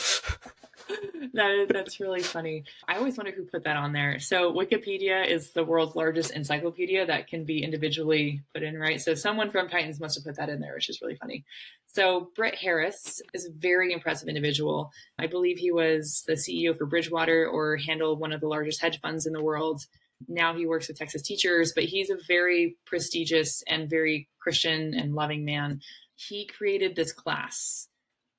that 1.34 1.50
is, 1.50 1.68
that's 1.68 2.00
really 2.00 2.22
funny. 2.22 2.64
I 2.86 2.96
always 2.96 3.16
wonder 3.16 3.32
who 3.32 3.44
put 3.44 3.64
that 3.64 3.76
on 3.76 3.92
there. 3.92 4.18
So 4.18 4.52
Wikipedia 4.52 5.26
is 5.26 5.52
the 5.52 5.64
world's 5.64 5.96
largest 5.96 6.32
encyclopedia 6.32 7.06
that 7.06 7.28
can 7.28 7.44
be 7.44 7.62
individually 7.62 8.42
put 8.52 8.62
in, 8.62 8.78
right? 8.78 9.00
So 9.00 9.14
someone 9.14 9.50
from 9.50 9.68
Titans 9.68 10.00
must 10.00 10.16
have 10.16 10.24
put 10.24 10.36
that 10.36 10.48
in 10.48 10.60
there, 10.60 10.74
which 10.74 10.88
is 10.88 11.00
really 11.00 11.16
funny. 11.16 11.44
So 11.86 12.30
Britt 12.34 12.56
Harris 12.56 13.22
is 13.32 13.46
a 13.46 13.52
very 13.52 13.92
impressive 13.92 14.28
individual. 14.28 14.90
I 15.18 15.26
believe 15.26 15.58
he 15.58 15.70
was 15.70 16.24
the 16.26 16.34
CEO 16.34 16.76
for 16.76 16.86
Bridgewater 16.86 17.46
or 17.46 17.76
handled 17.76 18.20
one 18.20 18.32
of 18.32 18.40
the 18.40 18.48
largest 18.48 18.80
hedge 18.80 19.00
funds 19.00 19.26
in 19.26 19.32
the 19.32 19.42
world. 19.42 19.82
Now 20.28 20.54
he 20.56 20.66
works 20.66 20.88
with 20.88 20.98
Texas 20.98 21.22
teachers, 21.22 21.72
but 21.74 21.84
he's 21.84 22.10
a 22.10 22.16
very 22.26 22.76
prestigious 22.86 23.62
and 23.68 23.88
very 23.88 24.28
Christian 24.38 24.94
and 24.94 25.14
loving 25.14 25.44
man. 25.44 25.80
He 26.16 26.46
created 26.46 26.94
this 26.94 27.12
class 27.12 27.88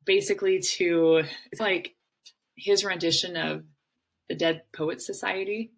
basically 0.06 0.60
to, 0.60 1.24
it's 1.52 1.60
like 1.60 1.96
his 2.56 2.84
rendition 2.84 3.36
of 3.38 3.64
the 4.30 4.36
Dead 4.36 4.64
Poets 4.74 5.06
Society. 5.06 5.72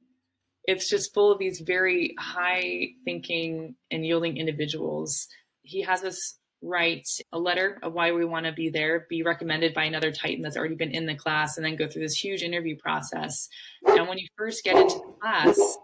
It's 0.64 0.90
just 0.90 1.14
full 1.14 1.32
of 1.32 1.40
these 1.40 1.62
very 1.62 2.16
high 2.20 2.90
thinking 3.06 3.76
and 3.92 4.06
yielding 4.06 4.38
individuals. 4.38 5.28
He 5.62 5.82
has 5.82 6.04
us 6.04 6.38
write 6.62 7.08
a 7.32 7.40
letter 7.40 7.80
of 7.84 7.94
why 7.94 8.12
we 8.12 8.26
want 8.26 8.46
to 8.46 8.52
be 8.52 8.70
there, 8.70 9.06
be 9.10 9.24
recommended 9.24 9.74
by 9.74 9.84
another 9.84 10.12
Titan 10.12 10.42
that's 10.42 10.58
already 10.58 10.76
been 10.76 10.92
in 10.92 11.06
the 11.06 11.16
class, 11.16 11.58
and 11.58 11.66
then 11.66 11.76
go 11.76 11.88
through 11.88 12.02
this 12.02 12.18
huge 12.18 12.42
interview 12.42 12.76
process. 12.76 13.48
And 13.86 14.08
when 14.08 14.18
you 14.18 14.28
first 14.36 14.64
get 14.64 14.76
into 14.76 14.96
the 14.96 15.14
class, 15.22 15.78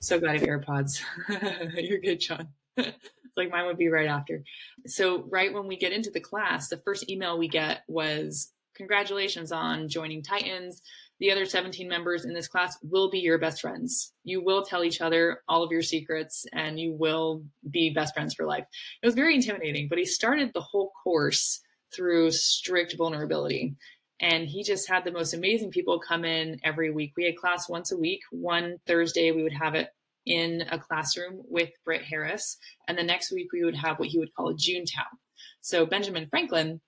so 0.00 0.18
glad 0.18 0.40
have 0.40 0.48
AirPods. 0.48 1.00
You're 1.76 2.00
good, 2.00 2.20
John. 2.20 2.48
like 2.76 3.50
mine 3.50 3.66
would 3.66 3.78
be 3.78 3.88
right 3.88 4.08
after. 4.08 4.42
So, 4.86 5.24
right 5.30 5.52
when 5.52 5.66
we 5.66 5.76
get 5.76 5.92
into 5.92 6.10
the 6.10 6.20
class, 6.20 6.68
the 6.68 6.78
first 6.78 7.08
email 7.10 7.38
we 7.38 7.48
get 7.48 7.82
was 7.88 8.52
congratulations 8.76 9.52
on 9.52 9.88
joining 9.88 10.22
Titans. 10.22 10.82
The 11.20 11.30
other 11.30 11.44
17 11.44 11.88
members 11.88 12.24
in 12.24 12.34
this 12.34 12.48
class 12.48 12.76
will 12.82 13.10
be 13.10 13.20
your 13.20 13.38
best 13.38 13.60
friends. 13.60 14.12
You 14.24 14.42
will 14.42 14.64
tell 14.64 14.82
each 14.82 15.00
other 15.00 15.42
all 15.48 15.62
of 15.62 15.70
your 15.70 15.82
secrets 15.82 16.44
and 16.52 16.80
you 16.80 16.94
will 16.94 17.44
be 17.70 17.90
best 17.90 18.14
friends 18.14 18.34
for 18.34 18.46
life. 18.46 18.64
It 19.02 19.06
was 19.06 19.14
very 19.14 19.34
intimidating, 19.34 19.88
but 19.88 19.98
he 19.98 20.04
started 20.04 20.50
the 20.52 20.60
whole 20.60 20.90
course 21.04 21.60
through 21.94 22.32
strict 22.32 22.96
vulnerability. 22.96 23.76
And 24.20 24.48
he 24.48 24.62
just 24.62 24.88
had 24.88 25.04
the 25.04 25.12
most 25.12 25.34
amazing 25.34 25.70
people 25.70 26.00
come 26.00 26.24
in 26.24 26.58
every 26.64 26.90
week. 26.90 27.12
We 27.16 27.24
had 27.24 27.36
class 27.36 27.68
once 27.68 27.92
a 27.92 27.96
week. 27.96 28.20
One 28.30 28.78
Thursday, 28.86 29.32
we 29.32 29.42
would 29.42 29.52
have 29.52 29.74
it 29.74 29.88
in 30.26 30.62
a 30.70 30.78
classroom 30.78 31.42
with 31.48 31.70
Britt 31.84 32.02
Harris. 32.02 32.56
And 32.86 32.96
the 32.96 33.02
next 33.02 33.32
week, 33.32 33.48
we 33.52 33.64
would 33.64 33.76
have 33.76 33.98
what 33.98 34.08
he 34.08 34.18
would 34.18 34.34
call 34.34 34.50
a 34.50 34.54
Junto. 34.54 35.02
So 35.60 35.86
Benjamin 35.86 36.28
Franklin 36.28 36.80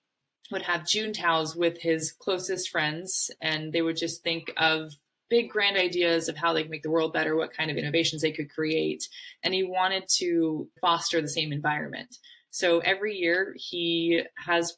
would 0.51 0.63
have 0.63 0.81
Juntos 0.81 1.55
with 1.55 1.81
his 1.81 2.11
closest 2.11 2.69
friends, 2.69 3.31
and 3.41 3.73
they 3.73 3.81
would 3.81 3.97
just 3.97 4.23
think 4.23 4.51
of 4.57 4.93
big 5.29 5.49
grand 5.49 5.75
ideas 5.75 6.29
of 6.29 6.37
how 6.37 6.53
they 6.53 6.61
could 6.61 6.71
make 6.71 6.83
the 6.83 6.91
world 6.91 7.13
better, 7.13 7.35
what 7.35 7.53
kind 7.53 7.71
of 7.71 7.77
innovations 7.77 8.21
they 8.21 8.31
could 8.31 8.49
create. 8.49 9.07
And 9.43 9.53
he 9.53 9.63
wanted 9.63 10.03
to 10.17 10.69
foster 10.79 11.19
the 11.19 11.27
same 11.27 11.51
environment. 11.51 12.17
So 12.51 12.79
every 12.79 13.15
year 13.15 13.55
he 13.57 14.21
has 14.37 14.77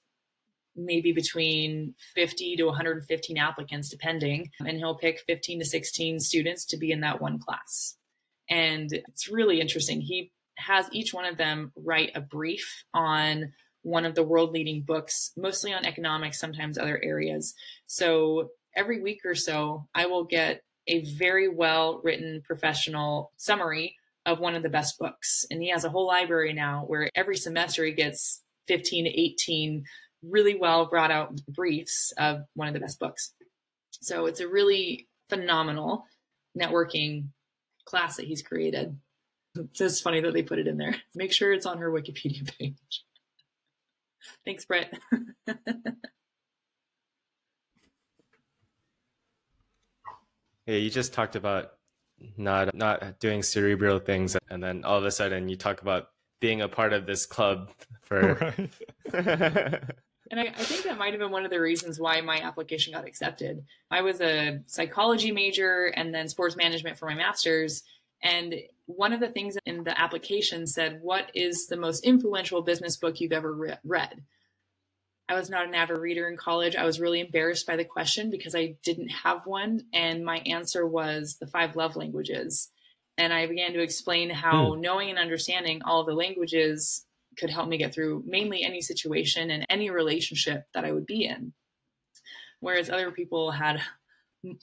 maybe 0.75 1.11
between 1.11 1.95
50 2.15 2.55
to 2.57 2.65
115 2.65 3.37
applicants, 3.37 3.89
depending, 3.89 4.51
and 4.59 4.77
he'll 4.77 4.97
pick 4.97 5.19
15 5.27 5.59
to 5.59 5.65
16 5.65 6.19
students 6.19 6.65
to 6.67 6.77
be 6.77 6.91
in 6.91 7.01
that 7.01 7.19
one 7.19 7.39
class. 7.39 7.97
And 8.49 8.91
it's 8.93 9.27
really 9.27 9.59
interesting. 9.59 9.99
He 10.01 10.31
has 10.57 10.87
each 10.91 11.13
one 11.13 11.25
of 11.25 11.37
them 11.37 11.71
write 11.75 12.11
a 12.15 12.21
brief 12.21 12.83
on 12.93 13.53
one 13.87 14.05
of 14.05 14.15
the 14.15 14.23
world 14.23 14.51
leading 14.51 14.81
books, 14.81 15.31
mostly 15.37 15.71
on 15.71 15.85
economics, 15.85 16.39
sometimes 16.39 16.77
other 16.77 16.99
areas. 17.01 17.55
So 17.85 18.49
every 18.75 19.01
week 19.01 19.21
or 19.23 19.33
so, 19.33 19.87
I 19.95 20.07
will 20.07 20.25
get 20.25 20.61
a 20.87 21.05
very 21.05 21.47
well 21.47 22.01
written 22.03 22.41
professional 22.45 23.31
summary 23.37 23.95
of 24.25 24.39
one 24.41 24.55
of 24.55 24.63
the 24.63 24.69
best 24.69 24.99
books. 24.99 25.45
And 25.49 25.61
he 25.61 25.69
has 25.69 25.85
a 25.85 25.89
whole 25.89 26.05
library 26.05 26.51
now 26.51 26.83
where 26.85 27.09
every 27.15 27.37
semester 27.37 27.85
he 27.85 27.93
gets 27.93 28.43
15 28.67 29.05
to 29.05 29.09
18 29.09 29.85
really 30.21 30.55
well 30.55 30.87
brought 30.87 31.11
out 31.11 31.39
briefs 31.47 32.11
of 32.17 32.41
one 32.55 32.67
of 32.67 32.73
the 32.73 32.81
best 32.81 32.99
books. 32.99 33.31
So 34.01 34.25
it's 34.25 34.41
a 34.41 34.49
really 34.49 35.07
phenomenal 35.29 36.03
networking 36.59 37.27
class 37.85 38.17
that 38.17 38.27
he's 38.27 38.41
created. 38.41 38.97
It's 39.55 40.01
funny 40.01 40.19
that 40.19 40.33
they 40.33 40.43
put 40.43 40.59
it 40.59 40.67
in 40.67 40.75
there. 40.75 40.97
Make 41.15 41.31
sure 41.31 41.53
it's 41.53 41.65
on 41.65 41.77
her 41.77 41.89
Wikipedia 41.89 42.45
page. 42.59 43.05
Thanks, 44.45 44.65
Britt. 44.65 44.93
yeah, 50.65 50.75
you 50.75 50.89
just 50.89 51.13
talked 51.13 51.35
about 51.35 51.73
not 52.37 52.73
not 52.73 53.19
doing 53.19 53.43
cerebral 53.43 53.99
things, 53.99 54.35
and 54.49 54.63
then 54.63 54.83
all 54.83 54.97
of 54.97 55.05
a 55.05 55.11
sudden 55.11 55.49
you 55.49 55.55
talk 55.55 55.81
about 55.81 56.09
being 56.39 56.61
a 56.61 56.67
part 56.67 56.93
of 56.93 57.05
this 57.05 57.25
club 57.25 57.71
for. 58.01 58.55
Right. 59.13 59.81
And 60.29 60.39
I, 60.39 60.43
I, 60.47 60.63
think 60.63 60.83
that 60.83 60.97
might 60.97 61.13
have 61.13 61.21
been 61.21 61.31
one 61.31 61.45
of 61.45 61.51
the 61.51 61.61
reasons 61.61 62.01
why 62.01 62.19
my 62.19 62.41
application 62.41 62.93
got 62.93 63.07
accepted. 63.07 63.63
I 63.89 64.01
was 64.01 64.19
a 64.19 64.59
psychology 64.65 65.31
major 65.31 65.85
and 65.95 66.13
then 66.13 66.27
sports 66.27 66.57
management 66.57 66.97
for 66.97 67.05
my 67.05 67.15
master's. 67.15 67.83
And 68.21 68.55
one 68.87 69.13
of 69.13 69.19
the 69.19 69.29
things 69.29 69.57
in 69.65 69.83
the 69.83 69.99
application 69.99 70.65
said, 70.65 70.99
What 71.01 71.29
is 71.35 71.67
the 71.67 71.77
most 71.77 72.03
influential 72.03 72.61
business 72.61 72.97
book 72.97 73.21
you've 73.21 73.33
ever 73.33 73.53
re- 73.53 73.77
read? 73.83 74.23
I 75.29 75.35
was 75.35 75.49
not 75.49 75.67
an 75.67 75.75
avid 75.75 75.97
reader 75.97 76.27
in 76.29 76.37
college. 76.37 76.75
I 76.75 76.85
was 76.85 77.01
really 77.01 77.19
embarrassed 77.19 77.67
by 77.67 77.75
the 77.75 77.83
question 77.83 78.31
because 78.31 78.55
I 78.55 78.77
didn't 78.83 79.09
have 79.09 79.45
one. 79.45 79.83
And 79.93 80.23
my 80.23 80.37
answer 80.39 80.87
was 80.87 81.35
The 81.37 81.47
Five 81.47 81.75
Love 81.75 81.97
Languages. 81.97 82.69
And 83.17 83.33
I 83.33 83.45
began 83.45 83.73
to 83.73 83.81
explain 83.81 84.29
how 84.29 84.73
hmm. 84.73 84.81
knowing 84.81 85.09
and 85.09 85.19
understanding 85.19 85.81
all 85.83 86.05
the 86.05 86.13
languages 86.13 87.05
could 87.37 87.49
help 87.49 87.67
me 87.67 87.77
get 87.77 87.93
through 87.93 88.23
mainly 88.25 88.63
any 88.63 88.81
situation 88.81 89.51
and 89.51 89.65
any 89.69 89.89
relationship 89.89 90.65
that 90.73 90.85
I 90.85 90.91
would 90.93 91.05
be 91.05 91.25
in. 91.25 91.53
Whereas 92.61 92.89
other 92.89 93.11
people 93.11 93.51
had 93.51 93.81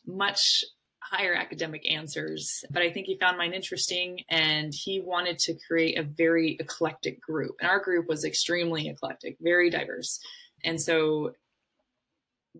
much 0.07 0.65
higher 1.05 1.35
academic 1.35 1.91
answers. 1.91 2.65
But 2.71 2.83
I 2.83 2.91
think 2.91 3.07
he 3.07 3.19
found 3.19 3.37
mine 3.37 3.53
interesting 3.53 4.21
and 4.31 4.73
he 4.75 5.01
wanted 5.01 5.39
to 5.41 5.55
create 5.67 5.99
a 5.99 6.03
very 6.03 6.57
eclectic 6.59 7.21
group. 7.21 7.57
And 7.61 7.69
our 7.69 7.79
group 7.79 8.09
was 8.09 8.25
extremely 8.25 8.89
eclectic, 8.89 9.37
very 9.41 9.71
diverse. 9.71 10.19
And 10.65 10.81
so 10.81 11.33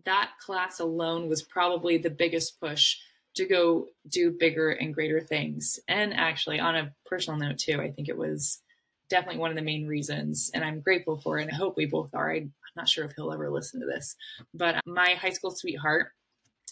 that 0.05 0.33
class 0.41 0.81
alone 0.81 1.29
was 1.29 1.43
probably 1.43 1.99
the 1.99 2.11
biggest 2.11 2.61
push 2.61 2.97
to 3.37 3.47
go 3.47 3.87
do 4.09 4.31
bigger 4.31 4.71
and 4.71 4.95
greater 4.95 5.21
things. 5.21 5.81
And 5.89 6.15
actually, 6.15 6.61
on 6.61 6.77
a 6.77 6.93
personal 7.07 7.39
note, 7.39 7.59
too, 7.59 7.81
I 7.81 7.91
think 7.91 8.09
it 8.09 8.17
was 8.17 8.61
definitely 9.09 9.41
one 9.41 9.51
of 9.51 9.57
the 9.57 9.63
main 9.63 9.87
reasons, 9.87 10.51
and 10.55 10.65
I'm 10.65 10.81
grateful 10.81 11.19
for 11.19 11.39
it. 11.39 11.43
And 11.43 11.51
I 11.51 11.57
hope 11.57 11.77
we 11.77 11.87
both 11.87 12.15
are. 12.15 12.33
I'm 12.33 12.53
not 12.77 12.89
sure 12.89 13.05
if 13.05 13.13
he'll 13.17 13.33
ever 13.33 13.51
listen 13.51 13.81
to 13.81 13.87
this, 13.87 14.17
but 14.53 14.81
my 14.87 15.17
high 15.21 15.31
school 15.31 15.51
sweetheart, 15.51 16.09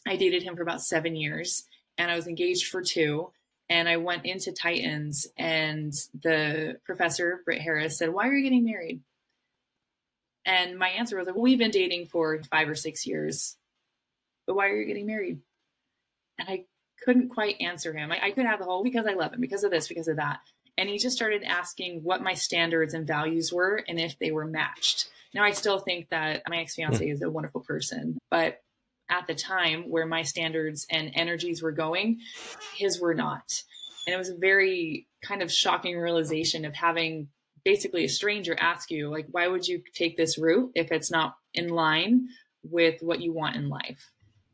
I 0.07 0.17
dated 0.17 0.43
him 0.43 0.57
for 0.57 0.63
about 0.63 0.83
seven 0.83 1.17
years, 1.17 1.65
and 1.99 2.11
I 2.11 2.17
was 2.17 2.27
engaged 2.27 2.69
for 2.69 2.83
two. 2.83 3.31
And 3.69 3.89
I 3.89 3.97
went 3.97 4.27
into 4.27 4.53
Titans, 4.53 5.27
and 5.39 5.95
the 6.23 6.77
professor, 6.85 7.41
Britt 7.45 7.63
Harris, 7.63 7.97
said, 7.97 8.13
Why 8.13 8.29
are 8.29 8.35
you 8.35 8.43
getting 8.43 8.65
married? 8.65 9.01
And 10.45 10.79
my 10.79 10.89
answer 10.89 11.17
was, 11.17 11.27
well, 11.27 11.41
We've 11.41 11.59
been 11.59 11.71
dating 11.71 12.07
for 12.07 12.43
five 12.51 12.69
or 12.69 12.75
six 12.75 13.07
years, 13.07 13.57
but 14.47 14.57
why 14.57 14.69
are 14.69 14.77
you 14.77 14.87
getting 14.87 15.07
married? 15.07 15.39
And 16.39 16.49
I 16.49 16.65
couldn't 17.05 17.31
quite 17.31 17.61
answer 17.61 17.93
him. 17.93 18.13
I, 18.13 18.27
I 18.27 18.31
could 18.33 18.47
have 18.47 18.59
the 18.59 18.65
whole 18.65 18.83
because 18.83 19.07
I 19.07 19.15
love 19.15 19.33
him, 19.33 19.41
because 19.41 19.65
of 19.65 19.71
this, 19.71 19.89
because 19.89 20.09
of 20.09 20.17
that. 20.17 20.41
And 20.77 20.89
he 20.89 20.99
just 20.99 21.17
started 21.17 21.43
asking 21.43 22.03
what 22.03 22.23
my 22.23 22.35
standards 22.35 22.95
and 22.95 23.07
values 23.07 23.53
were 23.53 23.83
and 23.89 24.01
if 24.01 24.19
they 24.19 24.31
were 24.31 24.47
matched. 24.47 25.09
Now, 25.35 25.45
I 25.45 25.53
still 25.53 25.79
think 25.79 26.09
that 26.11 26.43
my 26.49 26.59
ex 26.59 26.75
fiance 26.75 27.05
hmm. 27.05 27.13
is 27.13 27.23
a 27.23 27.31
wonderful 27.31 27.61
person, 27.61 28.19
but 28.31 28.61
at 29.09 29.27
the 29.27 29.35
time 29.35 29.85
where 29.91 30.07
my 30.07 30.23
standards 30.23 30.87
and 30.91 31.11
energies 31.15 31.63
were 31.63 31.73
going, 31.73 32.21
his 32.77 33.01
were 33.01 33.15
not. 33.15 33.63
And 34.07 34.15
it 34.15 34.19
was 34.19 34.31
a 34.31 34.37
very 34.37 35.07
kind 35.23 35.43
of 35.43 35.53
shocking 35.53 35.99
realization 35.99 36.65
of 36.65 36.75
having 36.75 37.29
basically 37.65 38.05
a 38.05 38.09
stranger 38.09 38.57
ask 38.59 38.91
you, 38.91 39.09
like, 39.11 39.27
why 39.31 39.47
would 39.47 39.67
you 39.67 39.83
take 39.95 40.17
this 40.17 40.39
route 40.39 40.73
if 40.75 40.91
it's 40.91 41.11
not 41.11 41.37
in 41.55 41.69
line 41.69 42.29
with 42.65 43.01
what 43.03 43.21
you 43.21 43.33
want 43.33 43.57
in 43.57 43.69
life? 43.69 44.11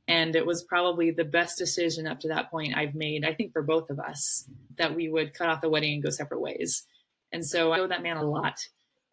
And 0.06 0.34
it 0.34 0.46
was 0.46 0.64
probably 0.64 1.10
the 1.10 1.24
best 1.24 1.58
decision 1.58 2.06
up 2.06 2.20
to 2.20 2.28
that 2.28 2.50
point 2.50 2.76
I've 2.76 2.94
made, 2.94 3.24
I 3.24 3.34
think, 3.34 3.52
for 3.52 3.62
both 3.62 3.90
of 3.90 4.00
us, 4.00 4.48
that 4.76 4.94
we 4.94 5.08
would 5.08 5.34
cut 5.34 5.48
off 5.48 5.60
the 5.60 5.68
wedding 5.68 5.94
and 5.94 6.02
go 6.02 6.10
separate 6.10 6.40
ways. 6.40 6.84
And 7.30 7.44
so 7.44 7.72
I 7.72 7.80
owe 7.80 7.86
that 7.86 8.02
man 8.02 8.16
a 8.16 8.24
lot. 8.24 8.58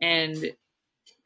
And 0.01 0.53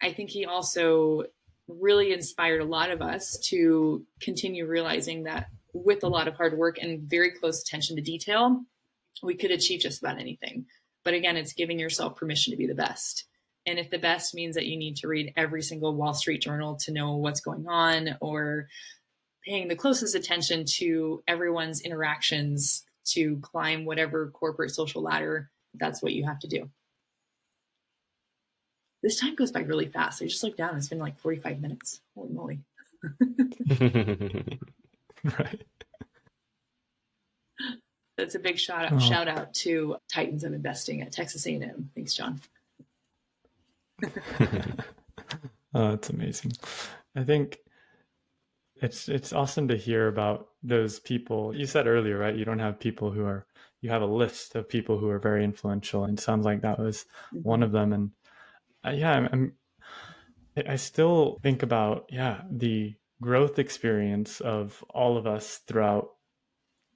I 0.01 0.12
think 0.12 0.30
he 0.30 0.45
also 0.45 1.24
really 1.70 2.11
inspired 2.11 2.61
a 2.61 2.65
lot 2.65 2.89
of 2.89 3.01
us 3.01 3.38
to 3.45 4.05
continue 4.22 4.65
realizing 4.65 5.24
that 5.24 5.47
with 5.74 6.03
a 6.03 6.07
lot 6.07 6.28
of 6.28 6.36
hard 6.36 6.57
work 6.57 6.78
and 6.80 7.01
very 7.09 7.32
close 7.32 7.61
attention 7.61 7.95
to 7.95 8.01
detail, 8.01 8.61
we 9.22 9.36
could 9.36 9.51
achieve 9.51 9.80
just 9.80 10.01
about 10.01 10.20
anything. 10.20 10.65
But 11.05 11.13
again, 11.13 11.38
it's 11.38 11.53
giving 11.53 11.80
yourself 11.80 12.15
permission 12.15 12.51
to 12.51 12.57
be 12.57 12.67
the 12.67 12.76
best. 12.76 13.26
And 13.65 13.78
if 13.78 13.89
the 13.89 13.99
best 13.99 14.34
means 14.34 14.55
that 14.55 14.65
you 14.65 14.78
need 14.78 14.95
to 14.97 15.07
read 15.07 15.34
every 15.38 15.61
single 15.61 15.95
Wall 15.95 16.13
Street 16.13 16.41
journal 16.41 16.78
to 16.86 16.91
know 16.91 17.15
what's 17.15 17.41
going 17.41 17.67
on 17.67 18.17
or 18.22 18.67
paying 19.45 19.67
the 19.67 19.76
closest 19.76 20.15
attention 20.15 20.65
to 20.78 21.24
everyone's 21.28 21.82
interactions 21.82 22.84
to 23.05 23.38
climb 23.41 23.86
whatever 23.86 24.32
corporate 24.32 24.72
social 24.72 25.01
ladder, 25.01 25.49
that's 25.76 26.01
what 26.01 26.13
you 26.13 26.26
have 26.26 26.39
to 26.39 26.47
do. 26.47 26.70
This 29.01 29.19
time 29.19 29.35
goes 29.35 29.51
by 29.51 29.61
really 29.61 29.87
fast. 29.87 30.21
I 30.21 30.25
just 30.25 30.43
looked 30.43 30.57
down, 30.57 30.75
it's 30.75 30.89
been 30.89 30.99
like 30.99 31.17
45 31.19 31.61
minutes. 31.61 32.01
Holy 32.15 32.33
moly. 32.33 32.59
right. 35.39 35.63
That's 38.17 38.35
a 38.35 38.39
big 38.39 38.59
shout 38.59 38.85
out, 38.85 38.93
oh. 38.93 38.99
shout 38.99 39.29
out 39.29 39.53
to 39.55 39.95
Titans 40.11 40.43
of 40.43 40.51
Investing 40.53 41.01
at 41.01 41.13
Texas 41.13 41.47
A&M. 41.47 41.89
Thanks, 41.95 42.13
John. 42.13 42.41
oh, 45.73 45.91
that's 45.91 46.09
amazing. 46.09 46.51
I 47.15 47.23
think 47.23 47.59
it's 48.81 49.09
it's 49.09 49.33
awesome 49.33 49.67
to 49.67 49.77
hear 49.77 50.07
about 50.07 50.49
those 50.63 50.99
people. 50.99 51.55
You 51.55 51.65
said 51.65 51.87
earlier, 51.87 52.17
right? 52.17 52.35
You 52.35 52.45
don't 52.45 52.59
have 52.59 52.79
people 52.79 53.11
who 53.11 53.25
are 53.25 53.45
you 53.81 53.89
have 53.89 54.01
a 54.01 54.05
list 54.05 54.55
of 54.55 54.69
people 54.69 54.97
who 54.97 55.09
are 55.09 55.19
very 55.19 55.43
influential, 55.43 56.05
and 56.05 56.19
sounds 56.19 56.45
like 56.45 56.61
that 56.61 56.79
was 56.79 57.05
mm-hmm. 57.33 57.47
one 57.47 57.63
of 57.63 57.71
them. 57.71 57.93
And 57.93 58.11
uh, 58.86 58.91
yeah, 58.91 59.11
I'm, 59.11 59.30
I'm 59.32 59.53
I 60.67 60.75
still 60.75 61.39
think 61.43 61.63
about 61.63 62.05
yeah 62.09 62.41
the 62.51 62.95
growth 63.21 63.59
experience 63.59 64.41
of 64.41 64.84
all 64.89 65.17
of 65.17 65.27
us 65.27 65.61
throughout 65.67 66.09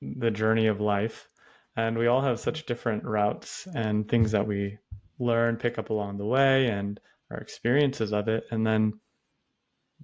the 0.01 0.31
journey 0.31 0.67
of 0.67 0.81
life. 0.81 1.27
And 1.75 1.97
we 1.97 2.07
all 2.07 2.21
have 2.21 2.39
such 2.39 2.65
different 2.65 3.03
routes 3.03 3.67
and 3.73 4.07
things 4.07 4.31
that 4.31 4.47
we 4.47 4.77
learn, 5.19 5.57
pick 5.57 5.77
up 5.77 5.89
along 5.89 6.17
the 6.17 6.25
way, 6.25 6.67
and 6.67 6.99
our 7.31 7.38
experiences 7.38 8.13
of 8.13 8.27
it. 8.27 8.43
And 8.51 8.65
then, 8.65 8.93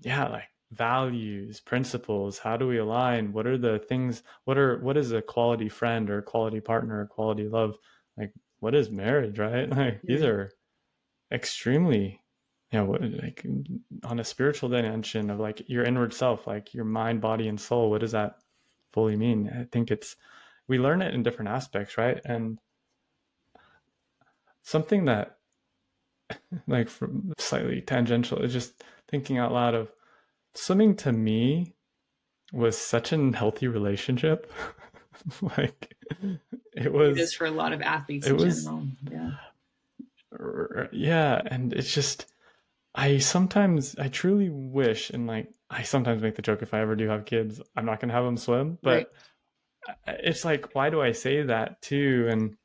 yeah, 0.01 0.27
like 0.27 0.49
values, 0.71 1.59
principles, 1.59 2.39
how 2.39 2.57
do 2.57 2.67
we 2.67 2.77
align? 2.80 3.34
What 3.34 3.45
are 3.45 3.57
the 3.57 3.80
things, 3.80 4.23
what 4.45 4.57
are, 4.57 4.80
what 4.80 4.97
is 4.97 5.11
a 5.11 5.21
quality 5.21 5.69
friend 5.69 6.09
or 6.09 6.21
quality 6.21 6.59
partner 6.59 7.01
or 7.01 7.05
quality 7.05 7.47
love? 7.47 7.75
Like, 8.17 8.34
what 8.59 8.75
is 8.75 8.89
marriage, 8.89 9.38
right? 9.38 9.69
Like, 9.75 9.99
yeah. 10.03 10.15
these 10.15 10.23
are 10.23 10.51
extremely 11.32 12.21
you 12.71 12.80
know 12.80 12.97
like 13.21 13.45
on 14.03 14.19
a 14.19 14.23
spiritual 14.23 14.69
dimension 14.69 15.30
of 15.30 15.39
like 15.39 15.67
your 15.67 15.84
inward 15.84 16.13
self 16.13 16.47
like 16.47 16.73
your 16.73 16.86
mind 16.86 17.21
body 17.21 17.47
and 17.47 17.59
soul 17.59 17.89
what 17.89 18.01
does 18.01 18.11
that 18.11 18.36
fully 18.91 19.15
mean. 19.15 19.51
I 19.53 19.65
think 19.71 19.91
it's 19.91 20.15
we 20.67 20.77
learn 20.77 21.01
it 21.01 21.13
in 21.13 21.23
different 21.23 21.49
aspects, 21.49 21.97
right? 21.97 22.19
And 22.25 22.59
something 24.63 25.05
that 25.05 25.38
like 26.67 26.89
from 26.89 27.34
slightly 27.38 27.82
tangential 27.82 28.39
is 28.39 28.53
just 28.53 28.84
thinking 29.09 29.38
out 29.38 29.51
loud 29.51 29.75
of 29.75 29.91
swimming 30.53 30.95
to 30.97 31.11
me 31.11 31.75
was 32.51 32.77
such 32.77 33.11
an 33.11 33.34
healthy 33.34 33.67
relationship. 33.67 34.51
like 35.57 35.95
it 36.73 36.91
was 36.91 37.17
it 37.17 37.21
is 37.21 37.34
for 37.34 37.45
a 37.45 37.51
lot 37.51 37.73
of 37.73 37.82
athletes 37.82 38.27
it 38.27 38.38
was, 38.38 38.63
general. 38.63 38.88
Yeah. 39.11 39.32
Yeah, 40.91 41.41
and 41.45 41.73
it's 41.73 41.93
just 41.93 42.32
I 42.95 43.17
sometimes 43.19 43.95
I 43.97 44.07
truly 44.07 44.49
wish 44.49 45.09
and 45.09 45.27
like 45.27 45.49
I 45.69 45.84
sometimes 45.84 46.21
make 46.21 46.36
the 46.36 46.41
joke 46.41 46.61
if 46.61 46.73
I 46.73 46.82
ever 46.82 46.95
do 46.95 47.07
have 47.07 47.25
kids, 47.25 47.61
I'm 47.75 47.86
not 47.86 47.99
going 47.99 48.09
to 48.09 48.15
have 48.15 48.25
them 48.25 48.38
swim. 48.38 48.80
But 48.82 48.95
right. 48.95 49.07
it's 50.07 50.43
like, 50.43 50.73
why 50.73 50.89
do 50.89 51.01
I 51.01 51.11
say 51.11 51.43
that 51.43 51.82
too? 51.82 52.27
And 52.30 52.55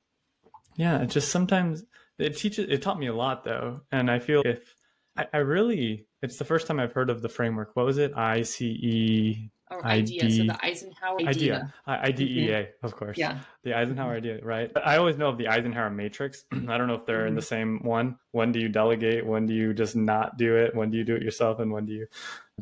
yeah, 0.76 1.02
it 1.02 1.10
just 1.10 1.30
sometimes 1.30 1.84
it 2.18 2.36
teaches, 2.36 2.66
it 2.70 2.82
taught 2.82 2.98
me 2.98 3.08
a 3.08 3.14
lot 3.14 3.44
though. 3.44 3.82
And 3.92 4.10
I 4.10 4.18
feel 4.18 4.42
if 4.44 4.74
I, 5.16 5.26
I 5.32 5.36
really, 5.38 6.06
it's 6.22 6.38
the 6.38 6.44
first 6.44 6.66
time 6.66 6.80
I've 6.80 6.92
heard 6.92 7.10
of 7.10 7.20
the 7.20 7.28
framework. 7.28 7.76
What 7.76 7.86
was 7.86 7.98
it? 7.98 8.16
ICE 8.16 9.50
or 9.70 9.84
idea. 9.86 10.24
ID, 10.24 10.38
so 10.38 10.44
the 10.44 10.64
Eisenhower 10.64 11.20
idea. 11.20 11.72
idea. 11.86 12.02
IDEA, 12.04 12.62
mm-hmm. 12.62 12.86
of 12.86 12.94
course. 12.94 13.16
Yeah. 13.16 13.40
The 13.62 13.74
Eisenhower 13.74 14.14
idea, 14.14 14.40
right? 14.42 14.70
I 14.84 14.98
always 14.98 15.16
know 15.16 15.28
of 15.28 15.38
the 15.38 15.48
Eisenhower 15.48 15.90
matrix. 15.90 16.44
I 16.52 16.78
don't 16.78 16.86
know 16.86 16.94
if 16.94 17.06
they're 17.06 17.20
mm-hmm. 17.20 17.28
in 17.28 17.34
the 17.34 17.40
mm-hmm. 17.40 17.48
same 17.48 17.82
one. 17.82 18.18
When 18.32 18.52
do 18.52 18.60
you 18.60 18.68
delegate? 18.68 19.26
When 19.26 19.46
do 19.46 19.54
you 19.54 19.72
just 19.72 19.96
not 19.96 20.36
do 20.36 20.56
it? 20.56 20.74
When 20.74 20.90
do 20.90 20.98
you 20.98 21.04
do 21.04 21.16
it 21.16 21.22
yourself? 21.22 21.60
And 21.60 21.72
when 21.72 21.86
do 21.86 21.92
you 21.92 22.06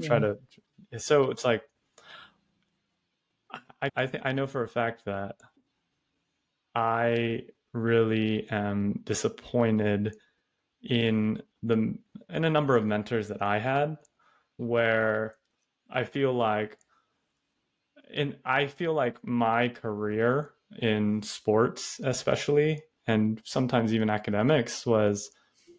try 0.02 0.16
yeah. 0.16 0.34
to? 0.92 0.98
So 0.98 1.30
it's 1.30 1.44
like, 1.44 1.62
I, 3.80 3.90
I 3.96 4.06
think 4.06 4.24
I 4.24 4.32
know 4.32 4.46
for 4.46 4.62
a 4.62 4.68
fact 4.68 5.04
that 5.06 5.36
I 6.74 7.42
really 7.72 8.48
am 8.50 9.00
disappointed 9.04 10.14
in 10.82 11.42
the 11.62 11.94
in 12.28 12.44
a 12.44 12.50
number 12.50 12.76
of 12.76 12.84
mentors 12.84 13.28
that 13.28 13.42
I 13.42 13.58
had 13.58 13.96
where 14.56 15.36
I 15.90 16.04
feel 16.04 16.32
like 16.32 16.78
and 18.14 18.36
I 18.44 18.66
feel 18.66 18.94
like 18.94 19.24
my 19.26 19.68
career 19.68 20.52
in 20.78 21.22
sports, 21.22 22.00
especially, 22.02 22.82
and 23.06 23.40
sometimes 23.44 23.92
even 23.92 24.10
academics, 24.10 24.86
was 24.86 25.30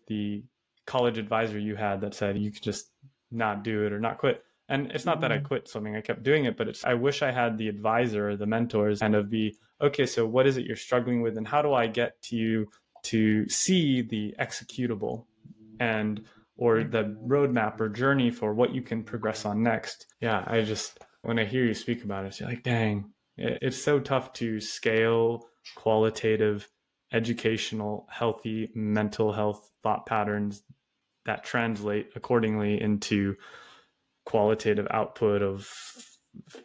the 0.08 0.44
college 0.86 1.18
advisor 1.18 1.58
you 1.58 1.76
had 1.76 2.02
that 2.02 2.14
said 2.14 2.38
you 2.38 2.52
could 2.52 2.64
just 2.64 2.92
not 3.32 3.64
do 3.64 3.86
it 3.86 3.94
or 3.94 4.00
not 4.00 4.18
quit. 4.18 4.44
And 4.70 4.92
it's 4.92 5.06
not 5.06 5.22
that 5.22 5.32
I 5.32 5.38
mm-hmm. 5.38 5.46
quit 5.46 5.68
swimming; 5.68 5.96
I 5.96 6.02
kept 6.02 6.24
doing 6.24 6.46
it. 6.46 6.58
But 6.58 6.70
it's 6.70 6.86
I 6.86 6.94
wish 6.94 7.22
I 7.22 7.32
had 7.32 7.58
the 7.58 7.68
advisor, 7.68 8.38
the 8.38 8.46
mentors, 8.46 9.00
kind 9.00 9.16
of 9.16 9.30
be 9.30 9.58
okay. 9.82 10.06
So 10.06 10.26
what 10.26 10.48
is 10.48 10.58
it 10.58 10.66
you're 10.66 10.76
struggling 10.76 11.22
with, 11.22 11.38
and 11.38 11.48
how 11.48 11.62
do 11.62 11.74
I 11.74 11.88
get 11.88 12.22
to 12.24 12.36
you 12.36 12.70
to 13.04 13.48
see 13.50 14.02
the 14.02 14.34
executable 14.40 15.26
and 15.80 16.24
or 16.56 16.84
the 16.84 17.18
roadmap 17.28 17.80
or 17.82 17.90
journey 17.90 18.32
for 18.32 18.54
what 18.54 18.74
you 18.74 18.82
can 18.82 19.04
progress 19.04 19.46
on 19.46 19.62
next? 19.62 20.08
Yeah, 20.22 20.44
I 20.48 20.62
just 20.62 20.98
when 21.24 21.40
I 21.40 21.46
hear 21.46 21.66
you 21.66 21.74
speak 21.74 22.04
about 22.04 22.26
it, 22.26 22.40
you're 22.40 22.50
like, 22.50 22.64
dang, 22.64 23.12
it's 23.38 23.82
so 23.82 24.00
tough 24.00 24.34
to 24.34 24.60
scale 24.60 25.48
qualitative, 25.76 26.70
educational, 27.12 28.08
healthy 28.12 28.70
mental 28.76 29.32
health 29.32 29.72
thought 29.82 30.06
patterns 30.06 30.64
that 31.26 31.44
translate 31.44 32.10
accordingly 32.16 32.80
into 32.80 33.36
qualitative 34.26 34.88
output 34.92 35.42
of 35.42 35.68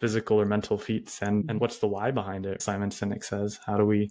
physical 0.01 0.41
or 0.41 0.47
mental 0.47 0.77
feats. 0.77 1.23
And, 1.23 1.49
and 1.49 1.61
what's 1.61 1.79
the 1.79 1.87
why 1.87 2.11
behind 2.11 2.45
it? 2.45 2.61
Simon 2.61 2.91
sinek 2.91 3.25
says 3.25 3.61
how 3.65 3.77
do 3.77 3.85
we 3.85 4.11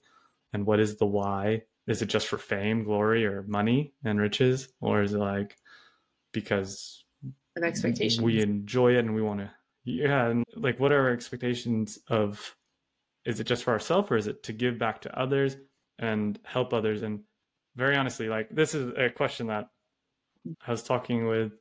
and 0.54 0.66
what 0.66 0.80
is 0.80 0.98
the 0.98 1.06
why? 1.06 1.64
Is 1.88 2.02
it 2.02 2.08
just 2.08 2.28
for 2.28 2.38
fame 2.38 2.84
glory 2.84 3.26
or 3.26 3.44
money 3.48 3.94
and 4.04 4.20
riches? 4.20 4.70
Or 4.80 5.02
is 5.02 5.14
it 5.14 5.20
like 5.20 5.58
because 6.32 7.04
of 7.58 7.64
expectations. 7.64 8.22
we 8.22 8.42
enjoy 8.42 8.96
it 8.96 9.00
and 9.00 9.16
we 9.16 9.22
want 9.22 9.40
to 9.42 9.52
yeah 9.88 10.28
and 10.28 10.44
like 10.56 10.80
what 10.80 10.92
are 10.92 11.08
our 11.08 11.12
expectations 11.12 11.98
of 12.10 12.56
is 13.26 13.40
it 13.40 13.46
just 13.46 13.64
for 13.64 13.72
ourselves 13.72 14.12
or 14.12 14.18
is 14.18 14.28
it 14.28 14.44
to 14.44 14.54
give 14.54 14.78
back 14.78 15.02
to 15.02 15.20
others 15.20 15.58
and 16.00 16.40
help 16.46 16.74
others? 16.74 17.04
And 17.04 17.22
very 17.76 17.96
honestly 17.96 18.28
like 18.28 18.50
this 18.50 18.74
is 18.74 18.92
a 18.98 19.10
question 19.10 19.48
that 19.48 19.70
i 20.66 20.72
was 20.72 20.82
talking 20.82 21.28
with 21.28 21.52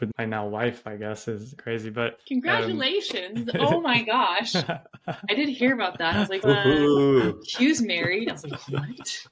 with 0.00 0.10
my 0.18 0.24
now 0.24 0.48
wife 0.48 0.86
i 0.86 0.96
guess 0.96 1.28
is 1.28 1.54
crazy 1.56 1.88
but 1.88 2.18
congratulations. 2.26 3.48
um... 3.54 3.60
oh 3.60 3.80
my 3.80 4.02
gosh. 4.02 4.56
I 4.56 5.34
did 5.34 5.48
hear 5.48 5.72
about 5.72 5.98
that. 5.98 6.16
I 6.16 6.20
was 6.20 6.28
like 6.28 6.44
uh, 6.44 7.32
Hugh's 7.46 7.80
married. 7.80 8.28
I 8.28 8.32
was 8.32 8.44
like 8.44 8.60
what? 8.68 9.26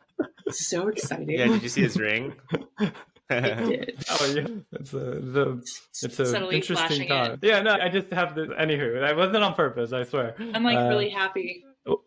So 0.51 0.89
excited 0.89 1.29
yeah 1.29 1.49
did 1.49 1.63
you 1.63 1.69
see 1.69 1.83
his 1.83 1.97
ring 1.97 2.35
did. 3.31 4.05
oh 4.09 4.33
yeah, 4.35 4.47
it's 4.73 4.93
a 4.95 4.97
the 4.97 5.63
it's 6.03 6.19
a 6.19 6.51
interesting 6.51 7.09
time. 7.09 7.33
In. 7.33 7.39
Yeah, 7.43 7.61
no, 7.61 7.73
I 7.73 7.91
just 7.91 8.11
have 8.11 8.35
this. 8.35 8.49
Anywho, 8.49 9.05
I 9.05 9.13
wasn't 9.13 9.45
on 9.45 9.55
purpose. 9.55 9.93
I 9.93 10.05
swear. 10.05 10.35
I'm 10.55 10.65
like 10.65 10.79
uh, 10.79 10.89
really 10.89 11.11
happy. 11.11 11.65
Oh. 11.87 12.03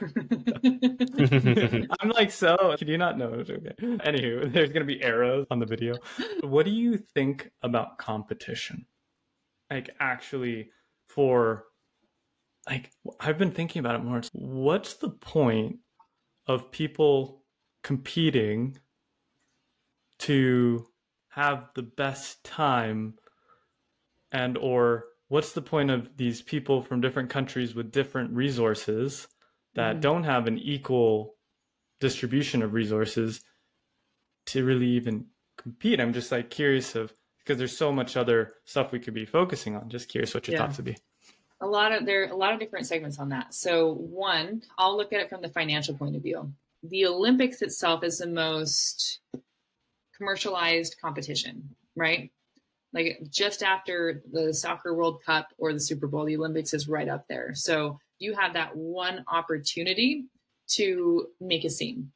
I'm 2.00 2.10
like, 2.10 2.32
so 2.32 2.74
can 2.76 2.88
you 2.88 2.98
not 2.98 3.16
know? 3.16 3.26
Okay. 3.26 3.54
Anywho, 3.80 4.52
there's 4.52 4.72
gonna 4.72 4.84
be 4.84 5.00
arrows 5.02 5.46
on 5.52 5.60
the 5.60 5.66
video. 5.66 5.94
What 6.42 6.66
do 6.66 6.72
you 6.72 6.96
think 6.96 7.52
about 7.62 7.98
competition? 7.98 8.86
Like 9.70 9.90
actually 10.00 10.70
for 11.08 11.66
like 12.68 12.90
I've 13.20 13.38
been 13.38 13.52
thinking 13.52 13.80
about 13.80 13.94
it 13.96 14.04
more. 14.04 14.22
What's 14.32 14.94
the 14.94 15.10
point 15.10 15.76
of 16.46 16.72
people 16.72 17.44
competing 17.82 18.78
to 20.22 20.86
have 21.30 21.68
the 21.74 21.82
best 21.82 22.44
time 22.44 23.14
and 24.30 24.56
or 24.58 25.06
what's 25.28 25.52
the 25.52 25.62
point 25.62 25.90
of 25.90 26.16
these 26.16 26.42
people 26.42 26.82
from 26.82 27.00
different 27.00 27.30
countries 27.30 27.74
with 27.74 27.90
different 27.90 28.30
resources 28.32 29.26
that 29.74 29.92
mm-hmm. 29.92 30.00
don't 30.00 30.24
have 30.24 30.46
an 30.46 30.58
equal 30.58 31.34
distribution 32.00 32.62
of 32.62 32.72
resources 32.72 33.42
to 34.46 34.64
really 34.64 34.88
even 34.88 35.26
compete? 35.56 36.00
I'm 36.00 36.12
just 36.12 36.30
like 36.30 36.50
curious 36.50 36.94
of 36.94 37.12
because 37.38 37.58
there's 37.58 37.76
so 37.76 37.90
much 37.90 38.16
other 38.16 38.52
stuff 38.64 38.92
we 38.92 39.00
could 39.00 39.14
be 39.14 39.26
focusing 39.26 39.74
on. 39.74 39.88
Just 39.88 40.08
curious 40.08 40.34
what 40.34 40.46
your 40.46 40.56
yeah. 40.56 40.66
thoughts 40.66 40.76
would 40.76 40.86
be. 40.86 40.96
A 41.60 41.66
lot 41.66 41.92
of 41.92 42.06
there 42.06 42.24
are 42.24 42.30
a 42.30 42.36
lot 42.36 42.52
of 42.52 42.60
different 42.60 42.86
segments 42.86 43.18
on 43.18 43.30
that. 43.30 43.54
So 43.54 43.94
one 43.94 44.62
i'll 44.78 44.96
look 44.96 45.12
at 45.12 45.20
it 45.20 45.30
from 45.30 45.42
the 45.42 45.48
financial 45.48 45.96
point 45.96 46.14
of 46.14 46.22
view. 46.22 46.52
The 46.82 47.06
olympics 47.06 47.62
itself 47.62 48.04
is 48.04 48.18
the 48.18 48.26
most 48.26 49.20
commercialized 50.22 50.96
competition 51.00 51.74
right? 51.96 52.30
Like 52.92 53.20
just 53.30 53.62
after 53.62 54.22
the 54.32 54.52
soccer 54.52 54.94
world 54.94 55.22
cup 55.24 55.48
or 55.58 55.72
the 55.72 55.80
super 55.80 56.06
bowl 56.06 56.24
the 56.24 56.36
olympics 56.36 56.74
is 56.74 56.88
right 56.88 57.08
up 57.08 57.26
there. 57.28 57.54
So 57.54 57.98
you 58.18 58.34
have 58.34 58.54
that 58.54 58.76
one 58.76 59.24
opportunity 59.28 60.26
to 60.68 61.28
make 61.40 61.64
a 61.64 61.70
scene. 61.70 62.12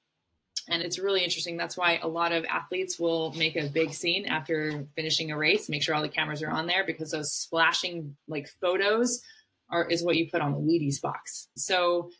And 0.69 0.83
it's 0.83 0.99
really 0.99 1.23
interesting. 1.23 1.57
That's 1.57 1.77
why 1.77 2.01
a 2.03 2.09
lot 2.09 2.33
of 2.33 2.45
athletes 2.47 2.99
will 2.99 3.33
make 3.35 3.57
a 3.57 3.69
big 3.69 3.95
scene 3.95 4.27
after 4.27 4.87
finishing 4.97 5.31
a 5.31 5.37
race 5.37 5.69
make 5.69 5.83
sure 5.83 5.95
all 5.95 6.03
the 6.03 6.09
cameras 6.09 6.43
are 6.43 6.51
on 6.51 6.67
there 6.67 6.85
because 6.85 7.13
those 7.13 7.33
splashing 7.33 8.17
like 8.29 8.49
photos 8.61 9.23
are 9.71 9.89
is 9.89 10.05
what 10.05 10.17
you 10.17 10.29
put 10.31 10.41
on 10.41 10.53
the 10.53 10.59
wheaties 10.59 11.01
box. 11.01 11.49
So 11.57 12.11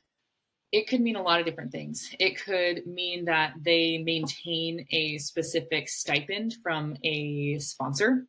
it 0.77 0.89
could 0.89 1.01
mean 1.01 1.17
a 1.17 1.23
lot 1.23 1.41
of 1.41 1.47
different 1.47 1.73
things. 1.73 2.11
It 2.19 2.43
could 2.43 2.87
mean 2.87 3.25
that 3.27 3.55
they 3.61 3.99
maintain 3.99 4.87
a 4.91 5.19
specific 5.19 5.89
stipend 5.89 6.57
from 6.63 6.97
a 7.03 7.59
sponsor 7.59 8.27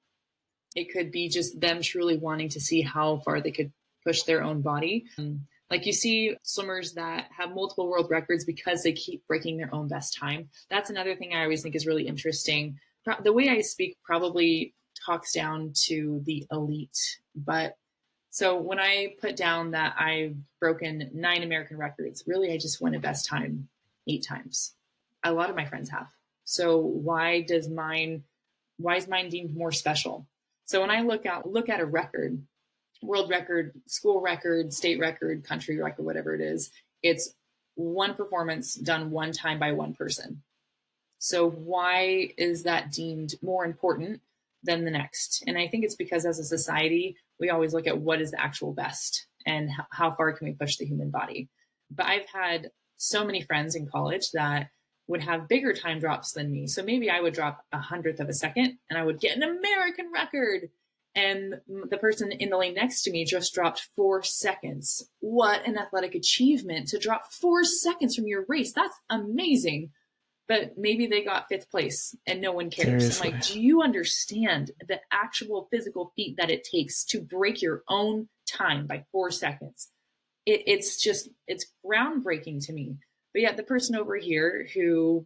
it 0.78 0.94
could 0.94 1.12
be 1.12 1.28
just 1.28 1.60
them 1.60 1.82
truly 1.82 2.18
wanting 2.18 2.50
to 2.50 2.60
see 2.60 2.82
how 2.82 3.18
far 3.26 3.42
they 3.42 3.52
could 3.52 3.72
push 4.06 4.22
their 4.24 4.44
own 4.44 4.62
body. 4.62 5.06
Um, 5.18 5.48
like 5.72 5.88
you 5.88 5.92
see 5.92 6.38
swimmers 6.44 6.94
that 6.94 7.30
have 7.36 7.50
multiple 7.50 7.90
world 7.90 8.12
records 8.12 8.46
because 8.46 8.84
they 8.84 8.94
keep 8.94 9.26
breaking 9.28 9.58
their 9.58 9.74
own 9.74 9.88
best 9.88 10.16
time. 10.16 10.50
That's 10.70 10.92
another 10.92 11.16
thing 11.16 11.34
I 11.34 11.44
always 11.44 11.64
think 11.64 11.76
is 11.76 11.88
really 11.88 12.08
interesting. 12.08 12.78
The 13.24 13.34
way 13.34 13.50
I 13.50 13.62
speak 13.62 13.98
probably 14.04 14.76
talks 15.04 15.34
down 15.34 15.74
to 15.88 16.22
the 16.26 16.46
elite, 16.52 17.18
but 17.36 17.74
so 18.38 18.56
when 18.56 18.78
I 18.78 19.16
put 19.20 19.36
down 19.36 19.72
that 19.72 19.96
I've 19.98 20.36
broken 20.60 21.10
nine 21.12 21.42
American 21.42 21.76
records, 21.76 22.24
really 22.28 22.54
I 22.54 22.60
just 22.60 22.80
went 22.80 22.96
a 22.96 23.00
best 23.00 23.26
time 23.26 23.68
eight 24.08 24.24
times. 24.24 24.76
A 25.24 25.32
lot 25.32 25.50
of 25.50 25.56
my 25.56 25.66
friends 25.66 25.90
have. 25.90 26.06
So 26.44 26.78
why 26.78 27.42
does 27.42 27.68
mine 27.68 28.26
why 28.78 28.98
is 28.98 29.08
mine 29.08 29.30
deemed 29.30 29.58
more 29.58 29.72
special? 29.72 30.28
So 30.66 30.82
when 30.82 30.92
I 30.92 31.02
look 31.02 31.26
out, 31.26 31.52
look 31.52 31.68
at 31.68 31.80
a 31.80 31.86
record, 31.88 32.40
world 33.02 33.32
record, 33.32 33.74
school 33.88 34.22
record, 34.22 34.72
state 34.72 35.00
record, 35.00 35.44
country 35.44 35.80
record, 35.80 36.06
whatever 36.06 36.36
it 36.36 36.42
is, 36.42 36.70
it's 37.02 37.34
one 37.74 38.14
performance 38.14 38.76
done 38.76 39.10
one 39.10 39.32
time 39.32 39.58
by 39.58 39.72
one 39.72 39.96
person. 39.96 40.44
So 41.18 41.50
why 41.50 42.34
is 42.38 42.62
that 42.64 42.92
deemed 42.92 43.34
more 43.42 43.66
important 43.66 44.22
than 44.64 44.86
the 44.86 44.92
next? 44.92 45.44
And 45.48 45.58
I 45.58 45.68
think 45.68 45.84
it's 45.84 45.96
because 45.96 46.26
as 46.26 46.40
a 46.40 46.44
society, 46.44 47.16
we 47.40 47.50
always 47.50 47.74
look 47.74 47.88
at 47.88 48.00
what 48.00 48.22
is 48.22 48.32
the 48.32 48.42
actual 48.42 48.74
best 48.74 49.28
and 49.46 49.70
how 49.92 50.14
far 50.16 50.34
can 50.34 50.48
we 50.48 50.54
push 50.54 50.78
the 50.78 50.86
human 50.86 51.10
body. 51.10 51.50
But 51.90 52.08
I've 52.08 52.28
had 52.34 52.72
so 52.98 53.26
many 53.26 53.42
friends 53.42 53.76
in 53.76 53.88
college 53.88 54.32
that 54.32 54.70
would 55.08 55.24
have 55.24 55.48
bigger 55.48 55.74
time 55.74 56.00
drops 56.00 56.34
than 56.34 56.52
me. 56.52 56.68
So 56.68 56.84
maybe 56.84 57.10
I 57.10 57.22
would 57.22 57.34
drop 57.34 57.64
a 57.72 57.80
hundredth 57.80 58.20
of 58.20 58.28
a 58.28 58.34
second 58.34 58.78
and 58.90 59.00
I 59.00 59.04
would 59.04 59.20
get 59.20 59.38
an 59.38 59.44
American 59.44 60.12
record. 60.14 60.70
And 61.16 61.56
the 61.90 61.98
person 61.98 62.32
in 62.32 62.50
the 62.50 62.58
lane 62.58 62.76
next 62.76 63.04
to 63.04 63.12
me 63.12 63.26
just 63.26 63.54
dropped 63.54 63.90
four 63.96 64.22
seconds. 64.22 65.10
What 65.20 65.66
an 65.66 65.78
athletic 65.78 66.14
achievement 66.14 66.90
to 66.90 67.00
drop 67.00 67.32
four 67.32 67.64
seconds 67.64 68.16
from 68.16 68.28
your 68.28 68.46
race. 68.48 68.74
That's 68.74 68.94
amazing. 69.10 69.92
But 70.48 70.78
maybe 70.78 71.08
they 71.08 71.24
got 71.24 71.50
fifth 71.50 71.70
place 71.70 72.16
and 72.26 72.40
no 72.40 72.54
one 72.54 72.70
cares. 72.70 73.04
Seriously. 73.04 73.28
I'm 73.28 73.34
like, 73.34 73.48
do 73.48 73.60
you 73.60 73.82
understand 73.82 74.72
the 74.88 75.02
actual 75.12 75.68
physical 75.72 76.14
feat 76.16 76.38
that 76.38 76.50
it 76.50 76.64
takes 76.64 77.04
to 77.06 77.20
break 77.20 77.62
your 77.62 77.84
own 77.90 78.30
time 78.46 78.88
by 78.88 79.04
four 79.12 79.30
seconds? 79.30 79.90
It, 80.46 80.64
it's 80.66 81.02
just, 81.02 81.28
it's 81.48 81.68
groundbreaking 81.86 82.66
to 82.68 82.74
me 82.74 82.98
but 83.38 83.44
yet 83.44 83.56
the 83.56 83.62
person 83.62 83.96
over 83.96 84.16
here 84.16 84.68
who 84.74 85.24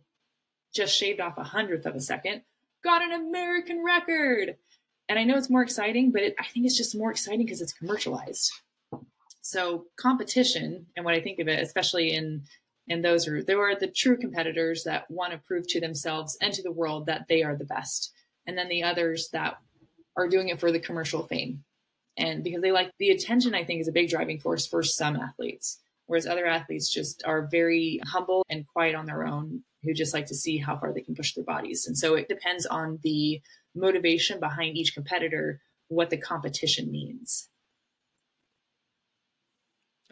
just 0.74 0.98
shaved 0.98 1.22
off 1.22 1.38
a 1.38 1.46
hundredth 1.46 1.86
of 1.86 1.96
a 1.96 2.02
second 2.02 2.42
got 2.84 3.02
an 3.02 3.14
American 3.14 3.86
record. 3.86 4.58
And 5.08 5.18
I 5.18 5.24
know 5.24 5.38
it's 5.38 5.50
more 5.50 5.62
exciting, 5.62 6.12
but 6.12 6.22
it, 6.22 6.36
I 6.38 6.44
think 6.44 6.66
it's 6.66 6.76
just 6.76 6.94
more 6.94 7.12
exciting 7.12 7.46
because 7.46 7.62
it's 7.62 7.72
commercialized. 7.72 8.52
So 9.40 9.86
competition, 9.96 10.88
and 10.98 11.06
what 11.06 11.14
I 11.14 11.22
think 11.22 11.40
of 11.40 11.48
it, 11.48 11.62
especially 11.62 12.12
in 12.12 12.44
in 12.88 13.02
those 13.02 13.28
are 13.28 13.44
there 13.44 13.62
are 13.62 13.76
the 13.76 13.88
true 13.88 14.18
competitors 14.18 14.84
that 14.84 15.10
want 15.10 15.34
to 15.34 15.40
prove 15.40 15.68
to 15.68 15.80
themselves 15.80 16.38
and 16.42 16.54
to 16.54 16.64
the 16.64 16.72
world 16.72 17.06
that 17.06 17.28
they 17.30 17.44
are 17.44 17.56
the 17.56 17.66
best, 17.66 18.14
and 18.46 18.58
then 18.58 18.70
the 18.70 18.84
others 18.84 19.30
that 19.34 19.58
are 20.18 20.28
doing 20.28 20.50
it 20.50 20.60
for 20.60 20.72
the 20.72 20.80
commercial 20.80 21.28
fame, 21.28 21.64
and 22.18 22.44
because 22.44 22.62
they 22.62 22.72
like 22.72 22.92
the 23.00 23.10
attention. 23.10 23.56
I 23.56 23.64
think 23.64 23.82
is 23.82 23.88
a 23.88 23.94
big 23.94 24.10
driving 24.10 24.40
force 24.40 24.68
for 24.68 24.84
some 24.84 25.16
athletes 25.16 25.80
whereas 26.12 26.28
other 26.28 26.46
athletes 26.46 26.94
just 26.94 27.24
are 27.26 27.48
very 27.50 27.98
humble 28.06 28.46
and 28.50 28.68
quiet 28.68 28.96
on 28.96 29.06
their 29.06 29.26
own 29.26 29.64
who 29.82 29.94
just 29.94 30.14
like 30.14 30.26
to 30.26 30.36
see 30.36 30.58
how 30.58 30.76
far 30.76 30.94
they 30.94 31.00
can 31.00 31.16
push 31.16 31.34
their 31.34 31.44
bodies. 31.46 31.88
And 31.88 31.98
so 31.98 32.16
it 32.16 32.28
depends 32.28 32.66
on 32.66 33.00
the 33.02 33.42
motivation 33.74 34.38
behind 34.38 34.76
each 34.76 34.94
competitor, 34.94 35.62
what 35.88 36.10
the 36.10 36.18
competition 36.18 36.92
means. 36.92 37.48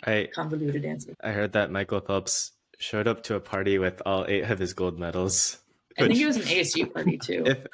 I 0.01 0.29
convoluted 0.33 0.85
answer. 0.85 1.13
I 1.21 1.31
heard 1.31 1.51
that 1.51 1.69
Michael 1.69 1.99
Phelps 1.99 2.53
showed 2.79 3.07
up 3.07 3.23
to 3.23 3.35
a 3.35 3.39
party 3.39 3.77
with 3.77 4.01
all 4.05 4.25
eight 4.27 4.43
of 4.43 4.59
his 4.59 4.73
gold 4.73 4.97
medals. 4.97 5.59
I 5.97 6.07
think 6.07 6.19
it 6.19 6.25
was 6.25 6.37
an 6.37 6.43
ASU 6.43 6.93
party 6.93 7.17
too. 7.17 7.43
If... 7.45 7.67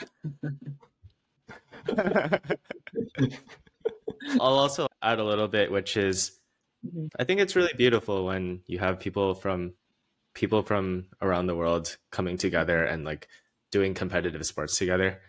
I'll 4.41 4.57
also 4.57 4.87
add 5.01 5.19
a 5.19 5.23
little 5.23 5.47
bit, 5.47 5.71
which 5.71 5.95
is 5.95 6.39
Mm-hmm. 6.85 7.07
I 7.19 7.23
think 7.23 7.39
it's 7.39 7.55
really 7.55 7.73
beautiful 7.75 8.25
when 8.25 8.61
you 8.67 8.79
have 8.79 8.99
people 8.99 9.33
from 9.33 9.73
people 10.33 10.63
from 10.63 11.05
around 11.21 11.47
the 11.47 11.55
world 11.55 11.97
coming 12.11 12.37
together 12.37 12.83
and 12.83 13.05
like 13.05 13.27
doing 13.71 13.93
competitive 13.93 14.45
sports 14.45 14.77
together 14.77 15.19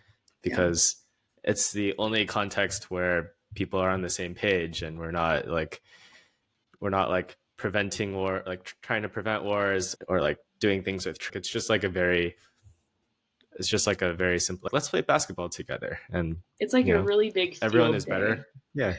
because 0.41 0.97
yeah. 1.43 1.51
it's 1.51 1.71
the 1.71 1.95
only 1.97 2.25
context 2.25 2.91
where 2.91 3.31
people 3.55 3.79
are 3.79 3.89
on 3.89 4.01
the 4.01 4.09
same 4.09 4.35
page 4.35 4.81
and 4.81 4.99
we're 4.99 5.11
not 5.11 5.47
like 5.47 5.81
we're 6.79 6.89
not 6.89 7.09
like 7.09 7.37
preventing 7.57 8.15
war 8.15 8.43
like 8.45 8.71
trying 8.81 9.01
to 9.01 9.09
prevent 9.09 9.43
wars 9.43 9.95
or 10.07 10.21
like 10.21 10.37
doing 10.59 10.83
things 10.83 11.05
with 11.05 11.17
it's 11.33 11.49
just 11.49 11.69
like 11.69 11.83
a 11.83 11.89
very 11.89 12.35
it's 13.57 13.67
just 13.67 13.87
like 13.87 14.03
a 14.03 14.13
very 14.13 14.39
simple 14.39 14.69
let's 14.71 14.89
play 14.89 15.01
basketball 15.01 15.49
together 15.49 15.99
and 16.11 16.37
it's 16.59 16.73
like 16.73 16.85
a 16.85 16.89
know, 16.89 17.01
really 17.01 17.31
big 17.31 17.57
everyone 17.61 17.95
is 17.95 18.05
day. 18.05 18.11
better 18.11 18.47
yeah. 18.73 18.95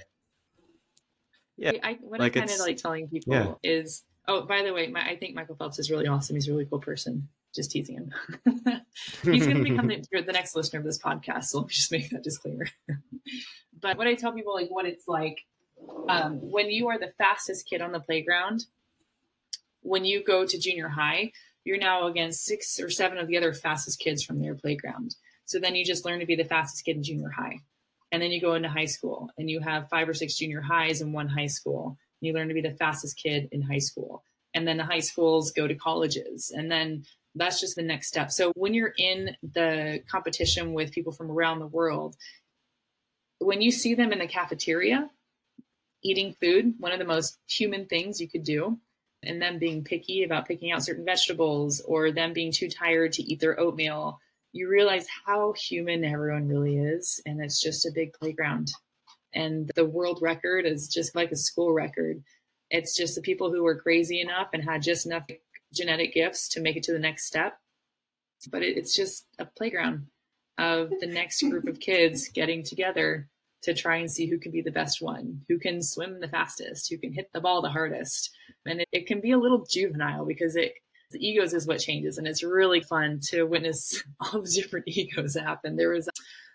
Yeah. 1.56 1.72
I, 1.82 1.98
what 2.00 2.20
like 2.20 2.36
i 2.36 2.40
kind 2.40 2.50
of 2.50 2.59
like 2.61 2.76
telling 2.76 3.09
people 3.09 3.34
yeah. 3.34 3.54
is 3.62 4.04
oh 4.26 4.42
by 4.42 4.62
the 4.62 4.72
way 4.72 4.88
my, 4.88 5.09
i 5.09 5.16
think 5.16 5.34
michael 5.34 5.56
phelps 5.56 5.78
is 5.78 5.90
really 5.90 6.06
awesome. 6.06 6.36
He's 6.36 6.48
a 6.48 6.52
really 6.52 6.66
cool 6.66 6.80
person. 6.80 7.28
Just 7.54 7.70
teasing 7.70 7.96
him. 7.96 8.12
He's 9.24 9.46
going 9.46 9.56
to 9.56 9.62
become 9.64 9.86
the, 9.88 10.04
the 10.12 10.32
next 10.32 10.54
listener 10.54 10.80
of 10.80 10.84
this 10.84 10.98
podcast 10.98 11.44
so 11.44 11.59
let 11.59 11.68
me 11.68 11.72
just 11.72 11.90
make 11.90 12.11
that 12.11 12.22
disclaimer. 12.22 12.66
But 13.80 13.96
what 13.96 14.09
i 14.09 14.14
tell 14.14 14.32
people 14.32 14.54
like 14.54 14.68
what 14.70 14.86
it's 14.86 15.06
like 15.06 15.44
um, 16.09 16.39
when 16.51 16.70
you 16.70 16.89
are 16.89 16.99
the 16.99 17.12
fastest 17.18 17.68
kid 17.68 17.80
on 17.80 17.93
the 17.93 18.01
playground 18.01 18.66
when 19.82 20.05
you 20.05 20.22
go 20.22 20.45
to 20.45 20.59
junior 20.59 20.89
high 20.89 21.32
you're 21.64 21.78
now 21.78 22.07
against 22.07 22.45
six 22.45 22.80
or 22.80 22.91
seven 22.91 23.18
of 23.18 23.26
the 23.26 23.36
other 23.36 23.53
fastest 23.53 24.01
kids 24.01 24.22
from 24.22 24.41
their 24.41 24.55
playground 24.55 25.14
so 25.45 25.59
then 25.59 25.74
you 25.74 25.84
just 25.84 26.05
learn 26.05 26.20
to 26.20 26.26
be 26.26 26.36
the 26.36 26.45
fastest 26.45 26.84
kid 26.84 26.97
in 26.97 27.03
junior 27.03 27.30
high 27.30 27.59
and 28.11 28.22
then 28.22 28.30
you 28.30 28.41
go 28.41 28.55
into 28.55 28.68
high 28.68 28.86
school 28.86 29.30
and 29.36 29.51
you 29.51 29.61
have 29.61 29.89
five 29.89 30.09
or 30.09 30.14
six 30.14 30.34
junior 30.34 30.61
highs 30.61 31.01
in 31.01 31.12
one 31.12 31.28
high 31.28 31.47
school. 31.47 31.99
You 32.20 32.32
learn 32.32 32.49
to 32.49 32.55
be 32.55 32.62
the 32.62 32.72
fastest 32.72 33.16
kid 33.16 33.49
in 33.53 33.62
high 33.62 33.78
school. 33.78 34.24
And 34.55 34.66
then 34.66 34.78
the 34.78 34.84
high 34.84 35.01
schools 35.01 35.53
go 35.53 35.66
to 35.66 35.74
colleges. 35.74 36.53
And 36.55 36.70
then 36.70 37.05
that's 37.34 37.61
just 37.61 37.76
the 37.76 37.82
next 37.82 38.09
step. 38.09 38.32
So 38.32 38.53
when 38.57 38.72
you're 38.72 38.95
in 38.99 39.36
the 39.43 40.03
competition 40.11 40.72
with 40.72 40.93
people 40.93 41.12
from 41.12 41.30
around 41.30 41.59
the 41.59 41.66
world, 41.66 42.16
when 43.41 43.61
you 43.61 43.70
see 43.70 43.95
them 43.95 44.11
in 44.11 44.18
the 44.18 44.26
cafeteria 44.26 45.11
eating 46.03 46.34
food, 46.40 46.74
one 46.78 46.92
of 46.92 46.99
the 46.99 47.05
most 47.05 47.38
human 47.49 47.86
things 47.86 48.20
you 48.20 48.28
could 48.28 48.44
do, 48.44 48.78
and 49.22 49.42
them 49.42 49.59
being 49.59 49.84
picky 49.84 50.22
about 50.22 50.46
picking 50.46 50.72
out 50.72 50.84
certain 50.84 51.05
vegetables 51.05 51.80
or 51.80 52.12
them 52.12 52.32
being 52.32 52.53
too 52.53 52.68
tired 52.68 53.12
to 53.12 53.22
eat 53.22 53.40
their 53.40 53.59
oatmeal 53.59 54.18
you 54.53 54.68
realize 54.68 55.07
how 55.26 55.53
human 55.53 56.05
everyone 56.05 56.49
really 56.49 56.78
is. 56.78 57.20
And 57.26 57.40
it's 57.40 57.61
just 57.61 57.86
a 57.86 57.92
big 57.94 58.12
playground. 58.12 58.70
And 59.34 59.70
the 59.74 59.84
world 59.84 60.20
record 60.22 60.64
is 60.64 60.88
just 60.88 61.14
like 61.14 61.30
a 61.30 61.36
school 61.36 61.72
record. 61.72 62.22
It's 62.70 62.96
just 62.96 63.14
the 63.14 63.22
people 63.22 63.51
who 63.51 63.62
were 63.62 63.80
crazy 63.80 64.20
enough 64.20 64.49
and 64.53 64.64
had 64.64 64.82
just 64.82 65.07
enough 65.07 65.24
genetic 65.72 66.14
gifts 66.14 66.49
to 66.51 66.61
make 66.61 66.76
it 66.76 66.82
to 66.84 66.92
the 66.92 66.99
next 66.99 67.26
step. 67.26 67.59
But 68.51 68.62
it's 68.62 68.94
just 68.94 69.26
a 69.38 69.44
playground 69.44 70.07
of 70.57 70.90
the 71.01 71.07
next 71.07 71.42
group 71.42 71.66
of 71.66 71.80
kids 71.80 72.28
getting 72.28 72.62
together 72.62 73.28
to 73.62 73.74
try 73.74 73.96
and 73.96 74.11
see 74.11 74.26
who 74.26 74.38
can 74.38 74.52
be 74.52 74.62
the 74.62 74.70
best 74.70 75.02
one, 75.02 75.40
who 75.48 75.59
can 75.59 75.82
swim 75.82 76.20
the 76.20 76.28
fastest, 76.28 76.88
who 76.88 76.98
can 76.98 77.12
hit 77.12 77.28
the 77.32 77.40
ball 77.40 77.61
the 77.61 77.68
hardest. 77.68 78.30
And 78.66 78.80
it, 78.80 78.88
it 78.92 79.06
can 79.06 79.20
be 79.20 79.32
a 79.32 79.38
little 79.38 79.66
juvenile 79.68 80.24
because 80.24 80.56
it 80.56 80.72
the 81.11 81.26
egos 81.26 81.54
is 81.54 81.66
what 81.66 81.80
changes, 81.80 82.18
and 82.18 82.26
it's 82.26 82.42
really 82.42 82.82
fun 82.82 83.20
to 83.28 83.44
witness 83.44 84.02
all 84.20 84.42
the 84.42 84.50
different 84.50 84.86
egos 84.88 85.34
happen. 85.34 85.76
There 85.76 85.90
was 85.90 86.09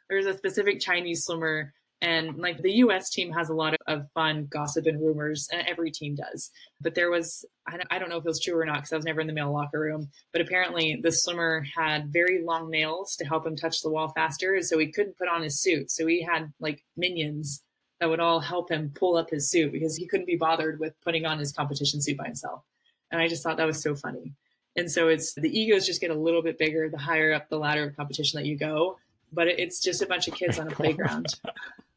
there 0.09 0.17
was 0.17 0.27
a 0.27 0.37
specific 0.37 0.79
Chinese 0.79 1.25
swimmer 1.25 1.73
and 2.03 2.37
like 2.37 2.61
the 2.61 2.73
US 2.73 3.09
team 3.09 3.31
has 3.31 3.49
a 3.49 3.53
lot 3.53 3.75
of 3.87 4.11
fun 4.11 4.47
gossip 4.49 4.85
and 4.85 4.99
rumors, 4.99 5.47
and 5.53 5.65
every 5.65 5.89
team 5.89 6.15
does. 6.15 6.51
But 6.81 6.95
there 6.95 7.09
was, 7.09 7.45
I 7.65 7.97
don't 7.97 8.09
know 8.09 8.17
if 8.17 8.25
it 8.25 8.27
was 8.27 8.41
true 8.41 8.59
or 8.59 8.65
not 8.65 8.79
because 8.79 8.91
I 8.91 8.97
was 8.97 9.05
never 9.05 9.21
in 9.21 9.27
the 9.27 9.33
male 9.33 9.53
locker 9.53 9.79
room, 9.79 10.09
but 10.33 10.41
apparently 10.41 10.99
the 11.01 11.13
swimmer 11.13 11.65
had 11.75 12.11
very 12.11 12.43
long 12.43 12.69
nails 12.69 13.15
to 13.15 13.25
help 13.25 13.47
him 13.47 13.55
touch 13.55 13.81
the 13.81 13.89
wall 13.89 14.09
faster. 14.09 14.61
So 14.61 14.77
he 14.77 14.91
couldn't 14.91 15.17
put 15.17 15.29
on 15.29 15.43
his 15.43 15.61
suit. 15.61 15.91
So 15.91 16.05
he 16.05 16.21
had 16.21 16.51
like 16.59 16.83
minions 16.97 17.63
that 18.01 18.09
would 18.09 18.19
all 18.19 18.41
help 18.41 18.69
him 18.69 18.91
pull 18.93 19.15
up 19.15 19.29
his 19.29 19.49
suit 19.49 19.71
because 19.71 19.95
he 19.95 20.05
couldn't 20.05 20.27
be 20.27 20.35
bothered 20.35 20.81
with 20.81 20.99
putting 21.05 21.25
on 21.25 21.39
his 21.39 21.53
competition 21.53 22.01
suit 22.01 22.17
by 22.17 22.25
himself. 22.25 22.63
And 23.11 23.21
I 23.21 23.29
just 23.29 23.43
thought 23.43 23.55
that 23.55 23.65
was 23.65 23.81
so 23.81 23.95
funny. 23.95 24.33
And 24.75 24.91
so 24.91 25.07
it's 25.07 25.35
the 25.35 25.57
egos 25.57 25.85
just 25.85 26.01
get 26.01 26.11
a 26.11 26.15
little 26.15 26.41
bit 26.41 26.57
bigger 26.57 26.89
the 26.89 26.97
higher 26.97 27.31
up 27.31 27.47
the 27.47 27.59
ladder 27.59 27.85
of 27.87 27.95
competition 27.95 28.41
that 28.41 28.45
you 28.45 28.57
go. 28.57 28.97
But 29.31 29.47
it's 29.47 29.79
just 29.79 30.01
a 30.01 30.05
bunch 30.05 30.27
of 30.27 30.33
kids 30.33 30.59
on 30.59 30.67
a 30.67 30.71
playground. 30.71 31.27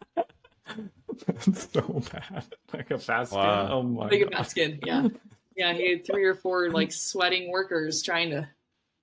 so 1.55 2.03
bad. 2.12 2.45
Like 2.73 2.91
a 2.91 2.99
basket. 2.99 3.37
Wow. 3.37 3.69
Oh 3.73 3.83
my 3.83 4.05
Like 4.05 4.21
a 4.21 4.25
god. 4.25 4.31
basket, 4.33 4.81
yeah. 4.85 5.09
Yeah, 5.57 5.73
he 5.73 5.91
had 5.91 6.07
three 6.07 6.25
or 6.25 6.35
four 6.35 6.71
like 6.71 6.93
sweating 6.93 7.51
workers 7.51 8.03
trying 8.03 8.31
to 8.31 8.49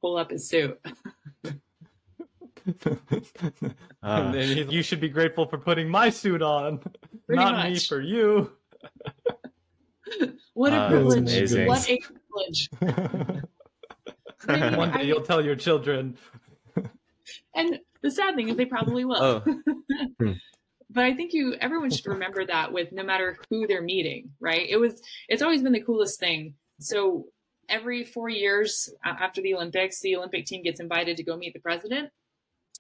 pull 0.01 0.17
up 0.17 0.31
his 0.31 0.47
suit. 0.47 0.79
Uh, 4.01 4.21
and 4.21 4.33
then 4.33 4.57
he's, 4.57 4.71
you 4.71 4.81
should 4.81 5.01
be 5.01 5.09
grateful 5.09 5.45
for 5.45 5.57
putting 5.57 5.89
my 5.89 6.09
suit 6.09 6.41
on, 6.41 6.77
Pretty 7.25 7.43
not 7.43 7.69
me 7.69 7.77
for 7.77 7.99
you. 7.99 8.51
What 10.53 10.71
a 10.71 10.75
uh, 10.77 10.89
that's 10.89 11.51
privilege! 11.51 11.67
What 11.67 11.89
a 11.89 11.99
privilege! 11.99 12.69
One 14.77 14.91
I 14.91 14.97
day 14.97 15.03
you'll 15.05 15.21
tell 15.23 15.43
your 15.43 15.55
children. 15.55 16.17
And 17.55 17.79
the 18.01 18.11
sad 18.11 18.35
thing 18.35 18.49
is, 18.49 18.55
they 18.55 18.65
probably 18.65 19.05
will. 19.05 19.21
Oh. 19.21 19.43
Hmm. 20.19 20.33
But 20.93 21.05
I 21.05 21.13
think 21.13 21.33
you, 21.33 21.55
everyone 21.59 21.89
should 21.89 22.05
remember 22.05 22.45
that 22.45 22.71
with 22.71 22.91
no 22.91 23.03
matter 23.03 23.37
who 23.49 23.65
they're 23.65 23.81
meeting, 23.81 24.31
right? 24.39 24.67
It 24.69 24.77
was, 24.77 25.01
it's 25.27 25.41
always 25.41 25.63
been 25.63 25.73
the 25.73 25.81
coolest 25.81 26.19
thing. 26.19 26.53
So 26.79 27.25
every 27.67 28.03
four 28.03 28.29
years 28.29 28.93
after 29.03 29.41
the 29.41 29.55
Olympics, 29.55 30.01
the 30.01 30.15
Olympic 30.15 30.45
team 30.45 30.61
gets 30.61 30.79
invited 30.79 31.17
to 31.17 31.23
go 31.23 31.35
meet 31.35 31.53
the 31.53 31.59
president. 31.59 32.11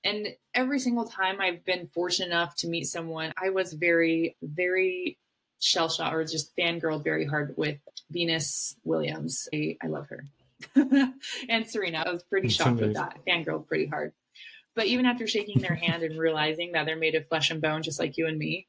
And 0.03 0.27
every 0.53 0.79
single 0.79 1.05
time 1.05 1.41
I've 1.41 1.65
been 1.65 1.87
fortunate 1.87 2.27
enough 2.27 2.55
to 2.57 2.67
meet 2.67 2.85
someone, 2.85 3.33
I 3.41 3.49
was 3.49 3.73
very, 3.73 4.35
very 4.41 5.17
shell 5.59 5.89
shocked 5.89 6.13
or 6.13 6.23
just 6.25 6.55
fangirled 6.57 7.03
very 7.03 7.25
hard 7.25 7.55
with 7.57 7.77
Venus 8.11 8.75
Williams. 8.83 9.47
I, 9.53 9.77
I 9.81 9.87
love 9.87 10.07
her. 10.09 10.25
and 11.49 11.69
Serena. 11.69 12.03
I 12.05 12.11
was 12.11 12.23
pretty 12.23 12.49
shocked 12.49 12.79
with 12.79 12.93
that. 12.95 13.17
Fangirled 13.27 13.67
pretty 13.67 13.87
hard. 13.87 14.13
But 14.75 14.87
even 14.87 15.05
after 15.05 15.27
shaking 15.27 15.61
their 15.61 15.75
hand 15.75 16.03
and 16.03 16.17
realizing 16.17 16.71
that 16.71 16.85
they're 16.85 16.95
made 16.95 17.15
of 17.15 17.27
flesh 17.27 17.51
and 17.51 17.61
bone, 17.61 17.83
just 17.83 17.99
like 17.99 18.17
you 18.17 18.27
and 18.27 18.37
me, 18.37 18.67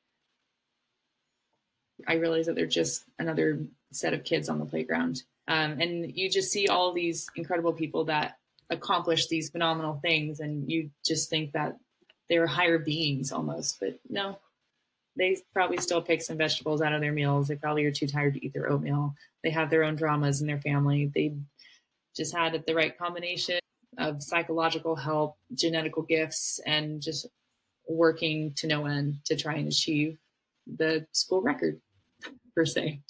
I 2.06 2.14
realized 2.14 2.48
that 2.48 2.56
they're 2.56 2.66
just 2.66 3.04
another 3.18 3.60
set 3.92 4.12
of 4.12 4.24
kids 4.24 4.48
on 4.48 4.58
the 4.58 4.66
playground. 4.66 5.22
Um, 5.48 5.80
and 5.80 6.14
you 6.14 6.30
just 6.30 6.50
see 6.50 6.68
all 6.68 6.92
these 6.92 7.28
incredible 7.36 7.72
people 7.72 8.04
that 8.06 8.36
accomplish 8.70 9.28
these 9.28 9.50
phenomenal 9.50 9.98
things, 10.02 10.40
and 10.40 10.70
you 10.70 10.90
just 11.04 11.30
think 11.30 11.52
that 11.52 11.78
they're 12.28 12.46
higher 12.46 12.78
beings 12.78 13.32
almost. 13.32 13.78
But 13.80 13.98
no, 14.08 14.38
they 15.16 15.36
probably 15.52 15.78
still 15.78 16.02
pick 16.02 16.22
some 16.22 16.36
vegetables 16.36 16.82
out 16.82 16.92
of 16.92 17.00
their 17.00 17.12
meals. 17.12 17.48
They 17.48 17.56
probably 17.56 17.84
are 17.84 17.92
too 17.92 18.06
tired 18.06 18.34
to 18.34 18.44
eat 18.44 18.52
their 18.52 18.70
oatmeal. 18.70 19.14
They 19.42 19.50
have 19.50 19.70
their 19.70 19.84
own 19.84 19.96
dramas 19.96 20.40
in 20.40 20.46
their 20.46 20.60
family. 20.60 21.10
They 21.14 21.34
just 22.16 22.34
had 22.34 22.62
the 22.66 22.74
right 22.74 22.96
combination 22.96 23.60
of 23.98 24.22
psychological 24.22 24.96
help, 24.96 25.36
genetical 25.54 26.06
gifts, 26.06 26.60
and 26.66 27.00
just 27.00 27.26
working 27.88 28.52
to 28.56 28.66
no 28.66 28.86
end 28.86 29.16
to 29.26 29.36
try 29.36 29.54
and 29.54 29.68
achieve 29.68 30.18
the 30.66 31.06
school 31.12 31.42
record, 31.42 31.80
per 32.54 32.64
se. 32.64 33.00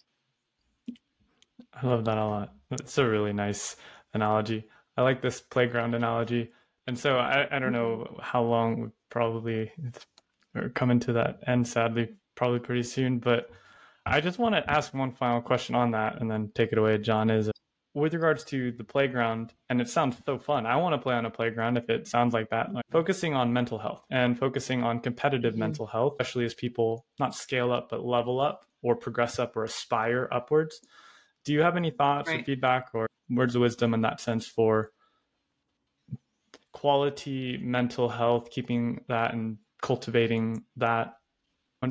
I 1.73 1.87
love 1.87 2.05
that 2.05 2.19
a 2.19 2.25
lot. 2.25 2.55
It's 2.71 2.99
a 2.99 3.09
really 3.09 3.33
nice 3.33 3.77
analogy. 4.13 4.69
I 4.97 5.03
like 5.03 5.23
this 5.23 5.41
playground 5.41 5.95
analogy. 5.95 6.53
And 6.87 6.99
so 6.99 7.17
I, 7.17 7.47
I 7.51 7.59
don't 7.59 7.73
know 7.73 8.19
how 8.21 8.43
long 8.43 8.81
we 8.81 8.89
probably 9.11 9.73
are 10.55 10.69
coming 10.71 11.01
to 11.01 11.15
that 11.15 11.41
end, 11.47 11.67
sadly, 11.67 12.11
probably 12.35 12.61
pretty 12.61 12.83
soon. 12.83 13.19
But 13.19 13.51
I 14.07 14.21
just 14.21 14.39
want 14.39 14.55
to 14.55 14.71
ask 14.71 14.93
one 14.93 15.13
final 15.13 15.41
question 15.41 15.75
on 15.75 15.93
that 15.93 16.21
and 16.21 16.31
then 16.31 16.51
take 16.55 16.73
it 16.73 16.79
away, 16.79 16.99
John. 16.99 17.31
Is 17.31 17.51
with 17.95 18.13
regards 18.13 18.43
to 18.45 18.73
the 18.73 18.85
playground, 18.85 19.55
and 19.71 19.81
it 19.81 19.89
sounds 19.89 20.17
so 20.27 20.37
fun. 20.39 20.67
I 20.67 20.77
want 20.77 20.95
to 20.95 20.99
play 20.99 21.15
on 21.15 21.27
a 21.27 21.31
playground 21.31 21.79
if 21.79 21.89
it 21.89 22.09
sounds 22.09 22.35
like 22.35 22.51
that. 22.51 22.73
Like 22.73 22.85
focusing 22.91 23.35
on 23.35 23.53
mental 23.53 23.79
health 23.79 24.05
and 24.11 24.37
focusing 24.39 24.83
on 24.83 25.01
competitive 25.01 25.55
Mhm. 25.55 25.59
mental 25.59 25.87
health, 25.87 26.15
especially 26.15 26.45
as 26.45 26.55
people 26.55 27.07
not 27.21 27.35
scale 27.35 27.73
up, 27.73 27.89
but 27.91 28.05
level 28.05 28.41
up 28.41 28.67
or 28.83 28.97
progress 28.97 29.39
up 29.39 29.57
or 29.57 29.65
aspire 29.65 30.29
upwards. 30.33 30.81
Do 31.45 31.53
you 31.53 31.63
have 31.63 31.77
any 31.77 31.91
thoughts 31.91 32.31
or 32.31 32.43
feedback 32.43 32.91
or 32.95 33.07
words 33.31 33.55
of 33.55 33.63
wisdom 33.63 33.95
in 33.95 34.01
that 34.03 34.21
sense 34.21 34.47
for 34.47 34.91
quality 36.73 37.57
mental 37.59 38.09
health, 38.09 38.51
keeping 38.51 39.05
that 39.09 39.33
and 39.33 39.59
cultivating 39.83 40.65
that 40.77 41.15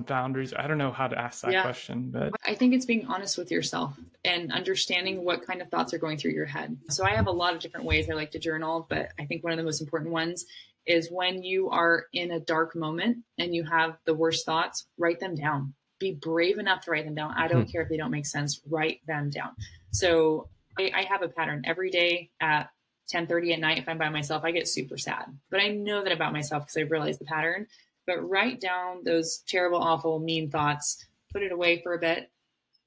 boundaries? 0.02 0.54
I 0.54 0.68
don't 0.68 0.78
know 0.78 0.92
how 0.92 1.08
to 1.08 1.18
ask 1.18 1.42
that 1.42 1.52
Yeah. 1.52 1.64
question, 1.64 2.12
but 2.12 2.34
I 2.46 2.56
think 2.56 2.74
it's 2.74 2.86
being 2.86 3.06
honest 3.08 3.38
with 3.38 3.52
yourself 3.52 3.98
and 4.26 4.52
understanding 4.52 5.24
what 5.24 5.46
kind 5.46 5.62
of 5.62 5.70
thoughts 5.70 5.94
are 5.94 5.98
going 5.98 6.18
through 6.18 6.32
your 6.32 6.46
head. 6.46 6.78
So 6.90 7.06
I 7.06 7.12
have 7.12 7.28
a 7.28 7.32
lot 7.32 7.54
of 7.54 7.60
different 7.60 7.86
ways 7.86 8.10
I 8.10 8.14
like 8.14 8.32
to 8.32 8.40
journal, 8.40 8.88
but 8.90 9.10
I 9.20 9.26
think 9.26 9.44
one 9.44 9.54
of 9.54 9.58
the 9.58 9.64
most 9.64 9.82
important 9.82 10.12
ones 10.12 10.46
is 10.86 11.10
when 11.10 11.44
you 11.44 11.70
are 11.70 12.08
in 12.14 12.32
a 12.32 12.40
dark 12.40 12.76
moment 12.76 13.20
and 13.38 13.56
you 13.56 13.64
have 13.64 13.98
the 14.06 14.14
worst 14.14 14.46
thoughts, 14.46 14.86
write 14.98 15.20
them 15.20 15.36
down. 15.36 15.74
Be 16.00 16.14
brave 16.14 16.58
enough 16.58 16.82
to 16.82 16.92
write 16.92 17.06
them 17.06 17.16
down. 17.16 17.34
I 17.38 17.48
don't 17.48 17.64
hmm. 17.64 17.72
care 17.72 17.82
if 17.82 17.90
they 17.90 17.98
don't 17.98 18.12
make 18.12 18.26
sense, 18.26 18.60
write 18.68 19.00
them 19.08 19.30
down. 19.30 19.52
So 19.92 20.50
I, 20.78 20.92
I 20.94 21.04
have 21.04 21.22
a 21.22 21.30
pattern 21.30 21.64
every 21.66 21.90
day 21.90 22.32
at 22.42 22.70
10:30 23.14 23.54
at 23.54 23.60
night 23.60 23.78
if 23.78 23.88
I'm 23.88 23.98
by 23.98 24.10
myself, 24.10 24.44
I 24.44 24.52
get 24.52 24.68
super 24.68 24.98
sad. 24.98 25.26
But 25.50 25.60
I 25.60 25.70
know 25.70 26.04
that 26.04 26.14
about 26.14 26.34
myself 26.34 26.64
because 26.64 26.78
I've 26.78 26.92
realized 26.92 27.20
the 27.20 27.26
pattern. 27.26 27.68
But 28.06 28.28
write 28.28 28.60
down 28.60 29.04
those 29.04 29.44
terrible, 29.48 29.78
awful, 29.78 30.20
mean 30.20 30.50
thoughts, 30.50 31.06
put 31.32 31.44
it 31.44 31.52
away 31.52 31.82
for 31.82 31.94
a 31.94 32.00
bit, 32.00 32.30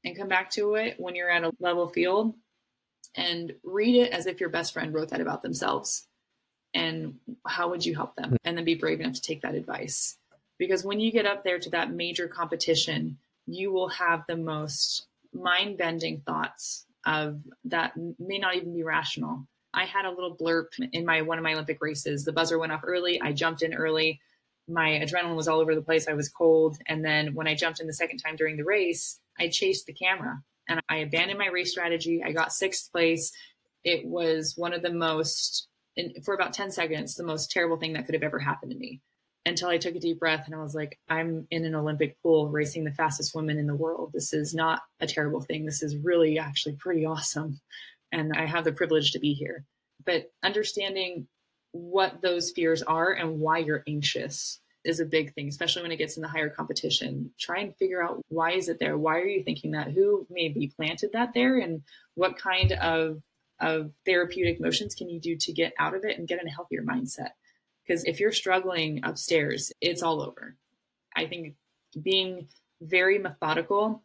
and 0.05 0.17
come 0.17 0.29
back 0.29 0.51
to 0.53 0.75
it 0.75 0.99
when 0.99 1.15
you're 1.15 1.31
at 1.31 1.45
a 1.45 1.53
level 1.59 1.89
field 1.89 2.35
and 3.15 3.55
read 3.65 3.97
it 3.97 4.13
as 4.13 4.27
if 4.27 4.41
your 4.41 4.51
best 4.51 4.73
friend 4.73 4.93
wrote 4.93 5.09
that 5.09 5.21
about 5.21 5.43
themselves. 5.43 6.07
And 6.75 7.15
how 7.47 7.71
would 7.71 7.87
you 7.87 7.95
help 7.95 8.15
them? 8.17 8.37
And 8.45 8.57
then 8.57 8.65
be 8.65 8.75
brave 8.75 9.01
enough 9.01 9.15
to 9.15 9.23
take 9.23 9.41
that 9.43 9.55
advice. 9.55 10.19
Because 10.59 10.85
when 10.85 11.01
you 11.01 11.11
get 11.11 11.27
up 11.27 11.43
there 11.43 11.59
to 11.59 11.71
that 11.71 11.91
major 11.91 12.29
competition, 12.29 13.19
you 13.47 13.73
will 13.73 13.89
have 13.89 14.25
the 14.27 14.37
most 14.37 15.07
mind 15.33 15.79
bending 15.79 16.21
thoughts 16.21 16.85
of 17.07 17.41
that 17.65 17.93
may 18.19 18.39
not 18.39 18.57
even 18.57 18.75
be 18.75 18.83
rational. 18.83 19.47
I 19.73 19.85
had 19.85 20.05
a 20.05 20.11
little 20.11 20.37
blurb 20.37 20.67
in 20.93 21.05
my 21.05 21.23
one 21.23 21.39
of 21.39 21.45
my 21.45 21.53
Olympic 21.53 21.79
races. 21.81 22.25
The 22.25 22.33
buzzer 22.33 22.59
went 22.59 22.73
off 22.73 22.83
early. 22.85 23.21
I 23.21 23.33
jumped 23.33 23.63
in 23.63 23.75
early. 23.75 24.21
My 24.69 24.91
adrenaline 24.91 25.37
was 25.37 25.49
all 25.49 25.61
over 25.61 25.75
the 25.75 25.83
place. 25.83 26.09
I 26.09 26.15
was 26.15 26.29
cold. 26.29 26.79
And 26.87 27.05
then 27.05 27.35
when 27.35 27.47
I 27.47 27.55
jumped 27.55 27.81
in 27.81 27.87
the 27.87 27.93
second 27.93 28.19
time 28.19 28.37
during 28.37 28.57
the 28.57 28.65
race, 28.65 29.21
I 29.39 29.49
chased 29.49 29.87
the 29.87 29.93
camera 29.93 30.43
and 30.69 30.81
I 30.89 30.97
abandoned 30.97 31.39
my 31.39 31.49
race 31.49 31.71
strategy. 31.71 32.23
I 32.25 32.33
got 32.33 32.53
sixth 32.53 32.91
place. 32.91 33.33
It 33.85 34.05
was 34.07 34.55
one 34.57 34.73
of 34.73 34.83
the 34.83 34.93
most, 34.93 35.69
for 36.25 36.35
about 36.35 36.53
10 36.53 36.71
seconds, 36.73 37.15
the 37.15 37.25
most 37.25 37.51
terrible 37.51 37.77
thing 37.77 37.93
that 37.93 38.07
could 38.07 38.15
have 38.15 38.25
ever 38.25 38.39
happened 38.39 38.73
to 38.73 38.79
me 38.79 39.01
until 39.45 39.69
I 39.69 39.79
took 39.79 39.95
a 39.95 40.01
deep 40.01 40.19
breath 40.19 40.43
and 40.47 40.55
I 40.57 40.59
was 40.59 40.75
like, 40.75 40.99
I'm 41.09 41.47
in 41.53 41.65
an 41.65 41.77
Olympic 41.77 42.21
pool 42.21 42.49
racing 42.49 42.83
the 42.83 42.91
fastest 42.91 43.33
women 43.33 43.59
in 43.59 43.69
the 43.69 43.77
world. 43.77 44.11
This 44.13 44.33
is 44.33 44.53
not 44.53 44.83
a 44.99 45.07
terrible 45.07 45.41
thing. 45.41 45.65
This 45.65 45.85
is 45.85 45.97
really 45.97 46.39
actually 46.39 46.75
pretty 46.75 47.07
awesome. 47.07 47.61
And 48.11 48.33
I 48.37 48.47
have 48.47 48.65
the 48.65 48.73
privilege 48.73 49.13
to 49.13 49.21
be 49.21 49.35
here. 49.35 49.65
But 50.05 50.33
understanding 50.43 51.29
what 51.73 52.23
those 52.23 52.51
fears 52.51 52.83
are 52.83 53.13
and 53.13 53.41
why 53.41 53.59
you're 53.59 53.85
anxious 53.87 54.61
is 54.85 55.01
a 55.01 55.05
big 55.05 55.35
thing, 55.35 55.49
especially 55.49 55.83
when 55.83 55.93
it 55.93 55.97
gets 55.97 56.17
in 56.17 56.23
the 56.23 56.29
higher 56.29 56.49
competition. 56.49 57.31
Try 57.39 57.61
and 57.61 57.77
figure 57.77 58.03
out 58.03 58.25
why 58.29 58.53
is 58.53 58.69
it 58.69 58.79
there? 58.79 58.97
Why 58.97 59.19
are 59.19 59.27
you 59.27 59.43
thinking 59.43 59.73
that? 59.73 59.91
Who 59.91 60.27
maybe 60.31 60.73
planted 60.75 61.11
that 61.13 61.35
there? 61.35 61.59
And 61.59 61.83
what 62.15 62.39
kind 62.39 62.73
of 62.73 63.23
of 63.59 63.91
therapeutic 64.05 64.61
motions 64.61 64.95
can 64.95 65.09
you 65.09 65.19
do 65.19 65.35
to 65.35 65.53
get 65.53 65.73
out 65.79 65.95
of 65.95 66.05
it 66.05 66.19
and 66.19 66.29
get 66.29 66.41
in 66.41 66.47
a 66.47 66.53
healthier 66.53 66.83
mindset? 66.83 67.31
Because 67.87 68.05
if 68.05 68.21
you're 68.21 68.33
struggling 68.33 69.01
upstairs, 69.03 69.73
it's 69.81 70.03
all 70.03 70.21
over. 70.23 70.57
I 71.15 71.27
think 71.27 71.55
being 72.01 72.49
very 72.81 73.19
methodical 73.19 74.03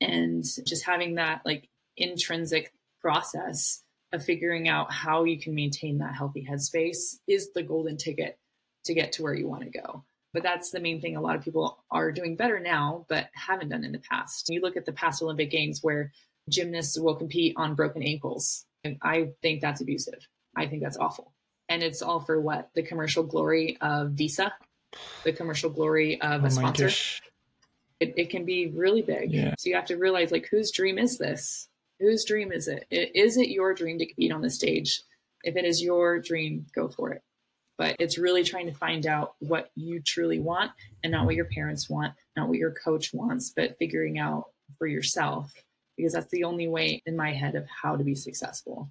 and 0.00 0.44
just 0.66 0.84
having 0.84 1.14
that 1.14 1.42
like 1.44 1.68
intrinsic 1.96 2.72
process 3.00 3.82
of 4.12 4.24
figuring 4.24 4.68
out 4.68 4.92
how 4.92 5.24
you 5.24 5.38
can 5.38 5.54
maintain 5.54 5.98
that 5.98 6.14
healthy 6.14 6.46
headspace 6.48 7.18
is 7.26 7.50
the 7.54 7.62
golden 7.62 7.96
ticket 7.96 8.38
to 8.84 8.94
get 8.94 9.12
to 9.12 9.22
where 9.22 9.34
you 9.34 9.48
want 9.48 9.62
to 9.62 9.70
go. 9.70 10.04
But 10.32 10.42
that's 10.42 10.70
the 10.70 10.80
main 10.80 11.00
thing 11.00 11.16
a 11.16 11.20
lot 11.20 11.36
of 11.36 11.44
people 11.44 11.84
are 11.90 12.10
doing 12.10 12.36
better 12.36 12.58
now, 12.58 13.04
but 13.08 13.28
haven't 13.34 13.68
done 13.68 13.84
in 13.84 13.92
the 13.92 13.98
past. 13.98 14.48
You 14.48 14.60
look 14.60 14.76
at 14.76 14.86
the 14.86 14.92
past 14.92 15.22
Olympic 15.22 15.50
Games 15.50 15.80
where 15.82 16.12
gymnasts 16.48 16.98
will 16.98 17.14
compete 17.14 17.54
on 17.56 17.74
broken 17.74 18.02
ankles. 18.02 18.64
And 18.84 18.98
I 19.02 19.32
think 19.42 19.60
that's 19.60 19.80
abusive. 19.80 20.26
I 20.56 20.66
think 20.66 20.82
that's 20.82 20.96
awful. 20.96 21.32
And 21.68 21.82
it's 21.82 22.02
all 22.02 22.20
for 22.20 22.40
what? 22.40 22.70
The 22.74 22.82
commercial 22.82 23.22
glory 23.22 23.78
of 23.80 24.12
Visa, 24.12 24.52
the 25.24 25.32
commercial 25.32 25.70
glory 25.70 26.20
of 26.20 26.42
Oh 26.42 26.46
a 26.46 26.50
sponsor. 26.50 26.90
It, 28.00 28.14
it 28.16 28.30
can 28.30 28.44
be 28.44 28.66
really 28.66 29.02
big. 29.02 29.32
Yeah. 29.32 29.54
So 29.58 29.68
you 29.68 29.76
have 29.76 29.86
to 29.86 29.96
realize 29.96 30.32
like 30.32 30.48
whose 30.50 30.72
dream 30.72 30.98
is 30.98 31.18
this? 31.18 31.68
Whose 32.02 32.24
dream 32.24 32.50
is 32.50 32.66
it? 32.66 32.84
Is 32.90 33.36
it 33.36 33.48
your 33.48 33.74
dream 33.74 33.96
to 34.00 34.06
compete 34.06 34.32
on 34.32 34.42
the 34.42 34.50
stage? 34.50 35.02
If 35.44 35.54
it 35.54 35.64
is 35.64 35.80
your 35.80 36.18
dream, 36.18 36.66
go 36.74 36.88
for 36.88 37.12
it. 37.12 37.22
But 37.78 37.94
it's 38.00 38.18
really 38.18 38.42
trying 38.42 38.66
to 38.66 38.74
find 38.74 39.06
out 39.06 39.34
what 39.38 39.70
you 39.76 40.02
truly 40.02 40.40
want 40.40 40.72
and 41.04 41.12
not 41.12 41.26
what 41.26 41.36
your 41.36 41.44
parents 41.44 41.88
want, 41.88 42.12
not 42.36 42.48
what 42.48 42.58
your 42.58 42.72
coach 42.72 43.14
wants, 43.14 43.52
but 43.54 43.76
figuring 43.78 44.18
out 44.18 44.46
for 44.78 44.88
yourself 44.88 45.52
because 45.96 46.12
that's 46.12 46.30
the 46.32 46.42
only 46.42 46.66
way 46.66 47.00
in 47.06 47.16
my 47.16 47.32
head 47.32 47.54
of 47.54 47.68
how 47.68 47.94
to 47.94 48.02
be 48.02 48.16
successful. 48.16 48.90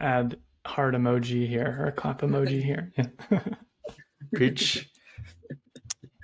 Add 0.00 0.38
heart 0.64 0.94
emoji 0.94 1.48
here 1.48 1.76
or 1.80 1.86
a 1.86 1.92
clap 1.92 2.20
emoji 2.20 2.62
here. 2.62 2.92
Yeah. 2.96 3.40
Preach. 4.32 4.88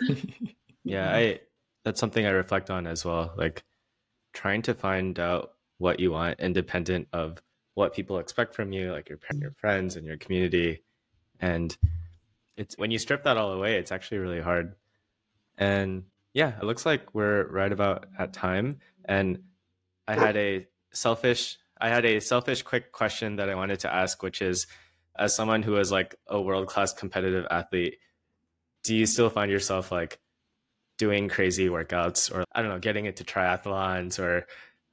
yeah, 0.85 1.13
I 1.13 1.41
that's 1.85 1.99
something 1.99 2.25
I 2.25 2.31
reflect 2.31 2.71
on 2.71 2.87
as 2.87 3.05
well. 3.05 3.33
Like 3.37 3.65
trying 4.35 4.63
to 4.63 4.75
find 4.75 5.19
out 5.19 5.53
what 5.79 6.01
you 6.01 6.11
want 6.11 6.41
independent 6.41 7.09
of 7.13 7.43
what 7.75 7.95
people 7.95 8.19
expect 8.19 8.55
from 8.55 8.73
you, 8.73 8.93
like 8.93 9.09
your 9.09 9.19
par- 9.19 9.39
your 9.39 9.53
friends 9.53 9.97
and 9.97 10.07
your 10.07 10.17
community. 10.17 10.83
And 11.41 11.77
it's 12.57 12.77
when 12.77 12.91
you 12.91 12.99
strip 12.99 13.25
that 13.25 13.37
all 13.37 13.53
away, 13.53 13.79
it's 13.79 13.93
actually 13.93 14.19
really 14.19 14.41
hard. 14.41 14.75
And 15.57 16.05
yeah, 16.33 16.53
it 16.59 16.65
looks 16.65 16.85
like 16.85 17.15
we're 17.15 17.47
right 17.49 17.73
about 17.73 18.07
at 18.19 18.33
time. 18.33 18.81
And 19.05 19.45
I 20.07 20.15
had 20.15 20.37
a 20.37 20.67
selfish 20.93 21.59
I 21.81 21.89
had 21.89 22.05
a 22.05 22.21
selfish 22.21 22.63
quick 22.63 22.93
question 22.93 23.37
that 23.37 23.51
I 23.51 23.57
wanted 23.57 23.81
to 23.81 23.93
ask, 23.93 24.23
which 24.23 24.41
is 24.41 24.67
as 25.17 25.35
someone 25.35 25.63
who 25.63 25.77
is 25.77 25.91
like 25.91 26.15
a 26.29 26.41
world 26.41 26.67
class 26.67 26.93
competitive 26.93 27.47
athlete, 27.51 27.97
do 28.85 28.95
you 28.95 29.07
still 29.07 29.31
find 29.31 29.51
yourself 29.51 29.91
like 29.91 30.19
doing 30.99 31.29
crazy 31.29 31.69
workouts 31.69 32.33
or 32.35 32.45
I 32.53 32.63
don't 32.63 32.71
know, 32.71 32.79
getting 32.79 33.07
into 33.07 33.25
triathlons 33.25 34.19
or 34.19 34.47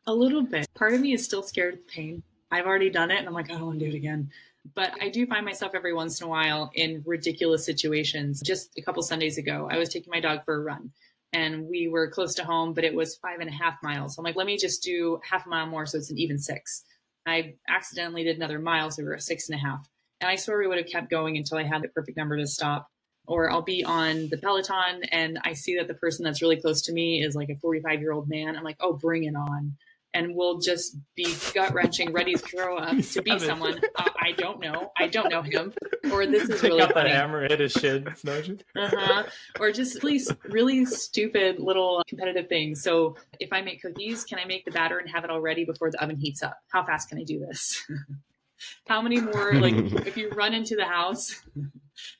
A 0.08 0.14
little 0.14 0.42
bit. 0.42 0.68
Part 0.74 0.94
of 0.94 1.02
me 1.02 1.14
is 1.14 1.24
still 1.24 1.44
scared 1.44 1.76
of 1.76 1.88
pain. 1.88 2.24
I've 2.52 2.66
already 2.66 2.90
done 2.90 3.12
it 3.12 3.20
and 3.20 3.28
I'm 3.28 3.34
like, 3.34 3.48
oh, 3.50 3.56
I 3.56 3.58
don't 3.58 3.68
want 3.68 3.80
to 3.80 3.86
do 3.86 3.92
it 3.92 3.98
again. 3.98 4.30
But 4.76 4.94
I 5.02 5.10
do 5.10 5.26
find 5.26 5.46
myself 5.46 5.72
every 5.74 5.94
once 5.94 6.22
in 6.22 6.28
a 6.28 6.30
while 6.30 6.72
in 6.76 7.02
ridiculous 7.06 7.66
situations. 7.66 8.42
Just 8.42 8.72
a 8.78 8.82
couple 8.82 9.02
Sundays 9.02 9.38
ago, 9.38 9.68
I 9.72 9.78
was 9.78 9.90
taking 9.90 10.12
my 10.12 10.20
dog 10.20 10.46
for 10.46 10.56
a 10.56 10.60
run 10.60 10.92
and 11.34 11.68
we 11.68 11.88
were 11.88 12.10
close 12.10 12.36
to 12.36 12.44
home, 12.44 12.74
but 12.74 12.84
it 12.84 12.94
was 12.94 13.16
five 13.16 13.40
and 13.40 13.50
a 13.50 13.54
half 13.54 13.76
miles. 13.82 14.16
So 14.16 14.20
I'm 14.20 14.26
like, 14.26 14.36
let 14.36 14.46
me 14.46 14.58
just 14.58 14.84
do 14.84 15.20
half 15.24 15.46
a 15.46 15.50
mile 15.50 15.66
more 15.66 15.86
so 15.86 15.98
it's 15.98 16.12
an 16.12 16.20
even 16.20 16.38
six. 16.38 16.84
I 17.26 17.56
accidentally 17.70 18.24
did 18.24 18.38
another 18.38 18.60
mile, 18.60 18.92
so 18.92 19.04
we 19.04 19.10
were 19.10 19.18
six 19.18 19.50
and 19.50 19.58
a 19.58 19.62
half. 19.62 19.88
And 20.20 20.30
I 20.30 20.36
swear 20.36 20.60
we 20.60 20.68
would 20.68 20.78
have 20.78 20.88
kept 20.88 21.10
going 21.10 21.38
until 21.38 21.58
I 21.58 21.64
had 21.64 21.82
the 21.82 21.88
perfect 21.88 22.18
number 22.18 22.38
to 22.38 22.48
stop. 22.48 22.91
Or 23.28 23.50
I'll 23.52 23.62
be 23.62 23.84
on 23.84 24.30
the 24.30 24.38
Peloton 24.38 25.04
and 25.12 25.40
I 25.44 25.54
see 25.54 25.78
that 25.78 25.88
the 25.88 25.94
person 25.94 26.26
that's 26.26 26.42
really 26.42 26.60
close 26.60 26.82
to 26.84 26.94
me 26.94 27.24
is 27.24 27.36
like 27.36 27.50
a 27.50 27.56
45 27.56 28.02
year 28.02 28.12
old 28.12 28.28
man. 28.28 28.56
I'm 28.58 28.64
like, 28.64 28.78
oh, 28.80 28.94
bring 28.94 29.24
it 29.26 29.36
on. 29.36 29.78
And 30.14 30.36
we'll 30.36 30.60
just 30.60 30.98
be 31.16 31.34
gut 31.54 31.74
wrenching, 31.74 32.12
ready 32.12 32.34
to 32.34 32.40
throw 32.40 32.78
up 32.78 32.96
He's 32.96 33.14
to 33.14 33.22
be 33.22 33.32
savage. 33.32 33.48
someone 33.48 33.80
uh, 33.96 34.10
I 34.20 34.34
don't 34.34 34.60
know. 34.60 34.92
I 34.98 35.08
don't 35.08 35.30
know 35.30 35.42
him. 35.42 35.74
Or 36.12 36.26
this 36.26 36.50
is 36.50 36.60
Take 36.60 36.64
really 36.64 36.82
out 36.82 36.90
that 36.90 36.96
funny. 36.96 37.12
hammer, 37.12 37.48
hit 37.48 37.62
his 37.62 37.72
shins. 37.72 38.10
Uh-huh. 38.28 39.24
Or 39.58 39.72
just 39.72 40.04
really, 40.04 40.20
really 40.50 40.84
stupid 40.84 41.60
little 41.60 42.04
competitive 42.10 42.50
things. 42.50 42.84
So 42.84 43.16
if 43.40 43.54
I 43.54 43.62
make 43.62 43.82
cookies, 43.82 44.26
can 44.26 44.38
I 44.40 44.44
make 44.44 44.66
the 44.66 44.72
batter 44.72 44.98
and 44.98 45.10
have 45.10 45.24
it 45.24 45.30
all 45.30 45.40
ready 45.40 45.64
before 45.64 45.90
the 45.92 46.04
oven 46.04 46.18
heats 46.18 46.44
up? 46.44 46.58
How 46.68 46.84
fast 46.84 47.08
can 47.08 47.18
I 47.18 47.24
do 47.24 47.40
this? 47.40 47.82
how 48.88 49.02
many 49.02 49.22
more, 49.22 49.54
like, 49.54 49.76
if 50.06 50.18
you 50.18 50.30
run 50.32 50.54
into 50.54 50.76
the 50.76 50.86
house, 50.86 51.42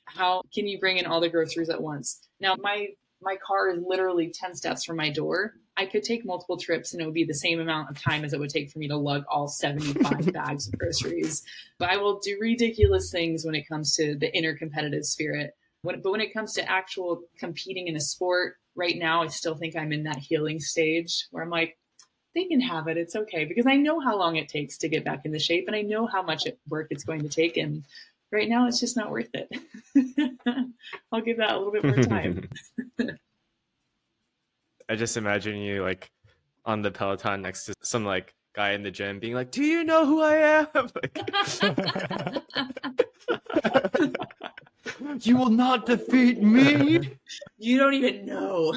how 0.04 0.42
can 0.54 0.66
you 0.66 0.78
bring 0.78 0.98
in 0.98 1.06
all 1.06 1.20
the 1.20 1.28
groceries 1.28 1.70
at 1.70 1.80
once? 1.80 2.28
Now, 2.40 2.56
my 2.60 2.88
my 3.22 3.36
car 3.36 3.70
is 3.70 3.82
literally 3.86 4.32
10 4.34 4.54
steps 4.54 4.84
from 4.84 4.96
my 4.96 5.10
door. 5.10 5.54
I 5.76 5.86
could 5.86 6.02
take 6.02 6.26
multiple 6.26 6.56
trips 6.56 6.92
and 6.92 7.00
it 7.00 7.04
would 7.04 7.14
be 7.14 7.24
the 7.24 7.34
same 7.34 7.60
amount 7.60 7.88
of 7.88 8.02
time 8.02 8.24
as 8.24 8.32
it 8.32 8.40
would 8.40 8.50
take 8.50 8.70
for 8.70 8.78
me 8.78 8.88
to 8.88 8.96
lug 8.96 9.24
all 9.30 9.46
75 9.48 10.32
bags 10.32 10.66
of 10.66 10.78
groceries. 10.78 11.42
But 11.78 11.90
I 11.90 11.96
will 11.96 12.18
do 12.18 12.36
ridiculous 12.40 13.10
things 13.10 13.44
when 13.44 13.54
it 13.54 13.68
comes 13.68 13.94
to 13.94 14.16
the 14.16 14.34
inner 14.36 14.56
competitive 14.56 15.04
spirit. 15.04 15.54
When, 15.82 16.00
but 16.02 16.10
when 16.10 16.20
it 16.20 16.34
comes 16.34 16.52
to 16.54 16.68
actual 16.68 17.22
competing 17.38 17.88
in 17.88 17.96
a 17.96 18.00
sport, 18.00 18.56
right 18.74 18.96
now, 18.96 19.22
I 19.22 19.28
still 19.28 19.54
think 19.54 19.76
I'm 19.76 19.92
in 19.92 20.04
that 20.04 20.18
healing 20.18 20.60
stage 20.60 21.26
where 21.30 21.42
I'm 21.42 21.50
like, 21.50 21.78
they 22.34 22.44
can 22.44 22.60
have 22.60 22.88
it. 22.88 22.96
It's 22.96 23.14
okay. 23.14 23.44
Because 23.44 23.66
I 23.66 23.76
know 23.76 24.00
how 24.00 24.16
long 24.16 24.36
it 24.36 24.48
takes 24.48 24.78
to 24.78 24.88
get 24.88 25.04
back 25.04 25.24
into 25.24 25.38
shape 25.38 25.64
and 25.66 25.76
I 25.76 25.82
know 25.82 26.06
how 26.06 26.22
much 26.22 26.44
work 26.68 26.88
it's 26.90 27.04
going 27.04 27.20
to 27.22 27.28
take. 27.28 27.56
And 27.56 27.84
right 28.32 28.48
now, 28.48 28.66
it's 28.66 28.80
just 28.80 28.96
not 28.96 29.10
worth 29.10 29.28
it. 29.34 29.52
I'll 31.12 31.20
give 31.20 31.36
that 31.36 31.50
a 31.50 31.58
little 31.58 31.72
bit 31.72 31.84
more 31.84 32.02
time. 32.02 32.48
I 34.88 34.96
just 34.96 35.16
imagine 35.16 35.56
you 35.56 35.82
like 35.82 36.10
on 36.64 36.82
the 36.82 36.90
Peloton 36.90 37.42
next 37.42 37.66
to 37.66 37.74
some 37.82 38.04
like 38.04 38.34
guy 38.54 38.72
in 38.72 38.82
the 38.82 38.90
gym 38.90 39.20
being 39.20 39.34
like, 39.34 39.50
Do 39.50 39.62
you 39.62 39.84
know 39.84 40.04
who 40.06 40.20
I 40.20 40.34
am? 40.34 40.66
Like, 40.74 41.18
you 45.20 45.36
will 45.36 45.50
not 45.50 45.86
defeat 45.86 46.42
me. 46.42 47.18
you 47.58 47.78
don't 47.78 47.94
even 47.94 48.26
know. 48.26 48.74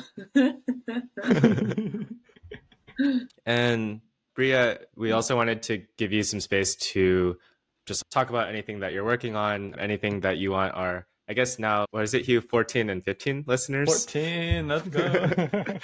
And 3.46 4.02
Breeja, 4.38 4.80
we 4.96 5.12
also 5.12 5.36
wanted 5.36 5.64
to 5.64 5.84
give 5.98 6.12
you 6.12 6.24
some 6.24 6.40
space 6.40 6.76
to 6.76 7.38
just 7.86 8.04
talk 8.10 8.30
about 8.30 8.50
anything 8.50 8.80
that 8.80 8.94
you're 8.94 9.06
working 9.06 9.36
on, 9.36 9.78
anything 9.80 10.22
that 10.22 10.38
you 10.38 10.52
want 10.52 10.74
our, 10.76 11.06
I 11.28 11.34
guess 11.34 11.60
now, 11.60 11.86
what 11.92 12.04
is 12.04 12.14
it, 12.14 12.26
Hugh, 12.26 12.42
14 12.42 12.90
and 12.90 13.04
15 13.04 13.46
listeners? 13.48 13.88
14, 13.88 14.68
let's 14.68 14.88
go. 14.88 15.02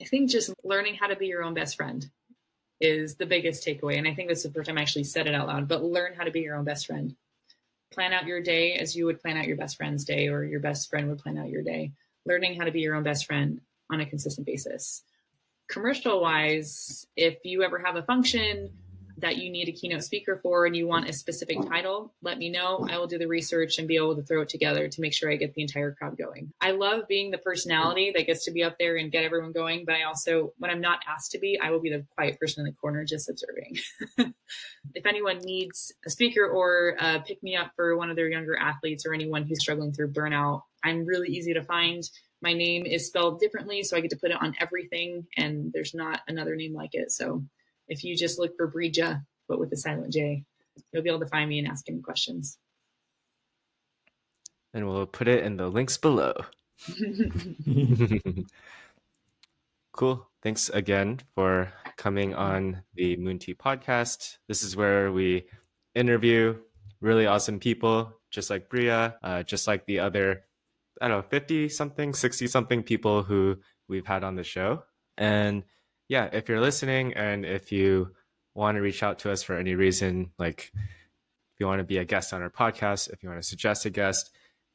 I 0.00 0.04
think 0.06 0.30
just 0.30 0.52
learning 0.64 0.94
how 0.94 1.06
to 1.08 1.16
be 1.16 1.26
your 1.26 1.42
own 1.42 1.54
best 1.54 1.76
friend 1.76 2.08
is 2.80 3.16
the 3.16 3.26
biggest 3.26 3.66
takeaway. 3.66 3.98
And 3.98 4.08
I 4.08 4.14
think 4.14 4.28
that's 4.28 4.42
the 4.42 4.50
first 4.50 4.68
time 4.68 4.78
I 4.78 4.82
actually 4.82 5.04
said 5.04 5.26
it 5.26 5.34
out 5.34 5.46
loud, 5.46 5.68
but 5.68 5.82
learn 5.82 6.14
how 6.14 6.24
to 6.24 6.30
be 6.30 6.40
your 6.40 6.56
own 6.56 6.64
best 6.64 6.86
friend. 6.86 7.14
Plan 7.92 8.12
out 8.12 8.26
your 8.26 8.40
day 8.40 8.74
as 8.74 8.96
you 8.96 9.04
would 9.06 9.20
plan 9.20 9.36
out 9.36 9.46
your 9.46 9.56
best 9.56 9.76
friend's 9.76 10.04
day, 10.04 10.28
or 10.28 10.44
your 10.44 10.60
best 10.60 10.88
friend 10.88 11.08
would 11.08 11.18
plan 11.18 11.36
out 11.36 11.50
your 11.50 11.62
day. 11.62 11.92
Learning 12.24 12.58
how 12.58 12.64
to 12.64 12.70
be 12.70 12.80
your 12.80 12.94
own 12.94 13.02
best 13.02 13.26
friend 13.26 13.60
on 13.90 14.00
a 14.00 14.06
consistent 14.06 14.46
basis. 14.46 15.02
Commercial 15.68 16.20
wise, 16.20 17.06
if 17.16 17.38
you 17.44 17.62
ever 17.62 17.78
have 17.84 17.96
a 17.96 18.02
function 18.02 18.70
that 19.20 19.36
you 19.36 19.50
need 19.50 19.68
a 19.68 19.72
keynote 19.72 20.02
speaker 20.02 20.40
for 20.42 20.66
and 20.66 20.74
you 20.74 20.86
want 20.86 21.08
a 21.08 21.12
specific 21.12 21.58
title, 21.68 22.12
let 22.22 22.38
me 22.38 22.48
know. 22.48 22.86
I 22.88 22.98
will 22.98 23.06
do 23.06 23.18
the 23.18 23.26
research 23.26 23.78
and 23.78 23.86
be 23.86 23.96
able 23.96 24.16
to 24.16 24.22
throw 24.22 24.42
it 24.42 24.48
together 24.48 24.88
to 24.88 25.00
make 25.00 25.12
sure 25.12 25.30
I 25.30 25.36
get 25.36 25.54
the 25.54 25.62
entire 25.62 25.92
crowd 25.92 26.16
going. 26.16 26.52
I 26.60 26.72
love 26.72 27.02
being 27.08 27.30
the 27.30 27.38
personality 27.38 28.12
that 28.14 28.26
gets 28.26 28.44
to 28.44 28.50
be 28.50 28.62
up 28.62 28.76
there 28.78 28.96
and 28.96 29.12
get 29.12 29.24
everyone 29.24 29.52
going, 29.52 29.84
but 29.84 29.94
I 29.94 30.04
also, 30.04 30.52
when 30.58 30.70
I'm 30.70 30.80
not 30.80 31.00
asked 31.08 31.32
to 31.32 31.38
be, 31.38 31.58
I 31.60 31.70
will 31.70 31.80
be 31.80 31.90
the 31.90 32.06
quiet 32.14 32.38
person 32.40 32.60
in 32.60 32.66
the 32.66 32.76
corner 32.76 33.04
just 33.04 33.28
observing. 33.28 33.76
if 34.94 35.06
anyone 35.06 35.38
needs 35.38 35.92
a 36.06 36.10
speaker 36.10 36.46
or 36.46 36.96
uh, 36.98 37.18
pick 37.20 37.42
me 37.42 37.56
up 37.56 37.72
for 37.76 37.96
one 37.96 38.10
of 38.10 38.16
their 38.16 38.28
younger 38.28 38.56
athletes 38.56 39.04
or 39.06 39.12
anyone 39.12 39.46
who's 39.46 39.60
struggling 39.60 39.92
through 39.92 40.12
burnout, 40.12 40.62
I'm 40.82 41.04
really 41.04 41.28
easy 41.28 41.54
to 41.54 41.62
find. 41.62 42.02
My 42.42 42.54
name 42.54 42.86
is 42.86 43.06
spelled 43.06 43.38
differently, 43.38 43.82
so 43.82 43.96
I 43.96 44.00
get 44.00 44.10
to 44.10 44.16
put 44.16 44.30
it 44.30 44.40
on 44.40 44.54
everything, 44.58 45.26
and 45.36 45.70
there's 45.74 45.94
not 45.94 46.20
another 46.26 46.56
name 46.56 46.74
like 46.74 46.94
it. 46.94 47.10
So 47.12 47.44
if 47.90 48.02
you 48.04 48.16
just 48.16 48.38
look 48.38 48.56
for 48.56 48.70
Breeja, 48.70 49.22
but 49.48 49.58
with 49.58 49.70
a 49.72 49.76
silent 49.76 50.12
J, 50.12 50.44
you'll 50.92 51.02
be 51.02 51.10
able 51.10 51.20
to 51.20 51.26
find 51.26 51.50
me 51.50 51.58
and 51.58 51.68
ask 51.68 51.86
any 51.88 52.00
questions. 52.00 52.56
And 54.72 54.88
we'll 54.88 55.06
put 55.06 55.26
it 55.26 55.44
in 55.44 55.56
the 55.56 55.68
links 55.68 55.98
below. 55.98 56.32
cool. 59.92 60.28
Thanks 60.42 60.70
again 60.70 61.18
for 61.34 61.72
coming 61.98 62.34
on 62.34 62.82
the 62.94 63.16
Moon 63.16 63.40
Tea 63.40 63.54
podcast. 63.54 64.38
This 64.46 64.62
is 64.62 64.76
where 64.76 65.12
we 65.12 65.46
interview 65.94 66.56
really 67.00 67.26
awesome 67.26 67.58
people, 67.58 68.12
just 68.30 68.50
like 68.50 68.70
Breeja, 68.70 69.16
uh, 69.22 69.42
just 69.42 69.66
like 69.66 69.84
the 69.86 69.98
other, 69.98 70.44
I 71.00 71.08
don't 71.08 71.18
know, 71.18 71.28
50 71.28 71.68
something, 71.68 72.14
60 72.14 72.46
something 72.46 72.84
people 72.84 73.24
who 73.24 73.56
we've 73.88 74.06
had 74.06 74.22
on 74.22 74.36
the 74.36 74.44
show. 74.44 74.84
And 75.18 75.64
yeah, 76.10 76.28
if 76.32 76.48
you're 76.48 76.60
listening 76.60 77.14
and 77.14 77.44
if 77.46 77.70
you 77.70 78.10
want 78.54 78.74
to 78.76 78.80
reach 78.82 79.02
out 79.04 79.20
to 79.20 79.30
us 79.30 79.44
for 79.44 79.54
any 79.56 79.76
reason, 79.76 80.32
like 80.40 80.72
if 80.74 81.60
you 81.60 81.66
want 81.66 81.78
to 81.78 81.84
be 81.84 81.98
a 81.98 82.04
guest 82.04 82.34
on 82.34 82.42
our 82.42 82.50
podcast, 82.50 83.10
if 83.12 83.22
you 83.22 83.28
want 83.28 83.40
to 83.40 83.48
suggest 83.48 83.86
a 83.86 83.90
guest, 83.90 84.30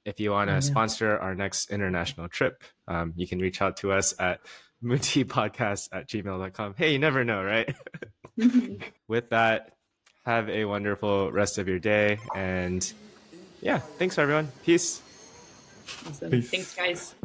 if 0.06 0.18
you 0.22 0.32
want 0.32 0.48
to 0.48 0.54
Oh, 0.54 0.56
yeah. 0.56 0.60
sponsor 0.62 1.18
our 1.20 1.36
next 1.36 1.70
international 1.72 2.30
trip, 2.30 2.64
um, 2.88 3.12
you 3.18 3.28
can 3.28 3.40
reach 3.40 3.62
out 3.62 3.76
to 3.78 3.92
us 3.92 4.14
at 4.18 4.40
moonteapodcast 4.84 5.90
at 5.92 6.08
gmail.com. 6.08 6.76
Hey, 6.78 6.94
you 6.94 7.00
never 7.00 7.26
know, 7.26 7.44
right? 7.44 7.76
With 9.08 9.30
that, 9.32 9.74
have 10.26 10.50
a 10.50 10.64
wonderful 10.66 11.32
rest 11.34 11.58
of 11.58 11.68
your 11.68 11.80
day. 11.80 12.18
And 12.34 12.82
yeah, 13.62 13.80
thanks 13.80 14.18
everyone. 14.18 14.48
Peace. 14.64 15.02
awesome. 16.08 16.32
Peace. 16.32 16.50
Thanks, 16.50 16.76
guys. 16.76 17.16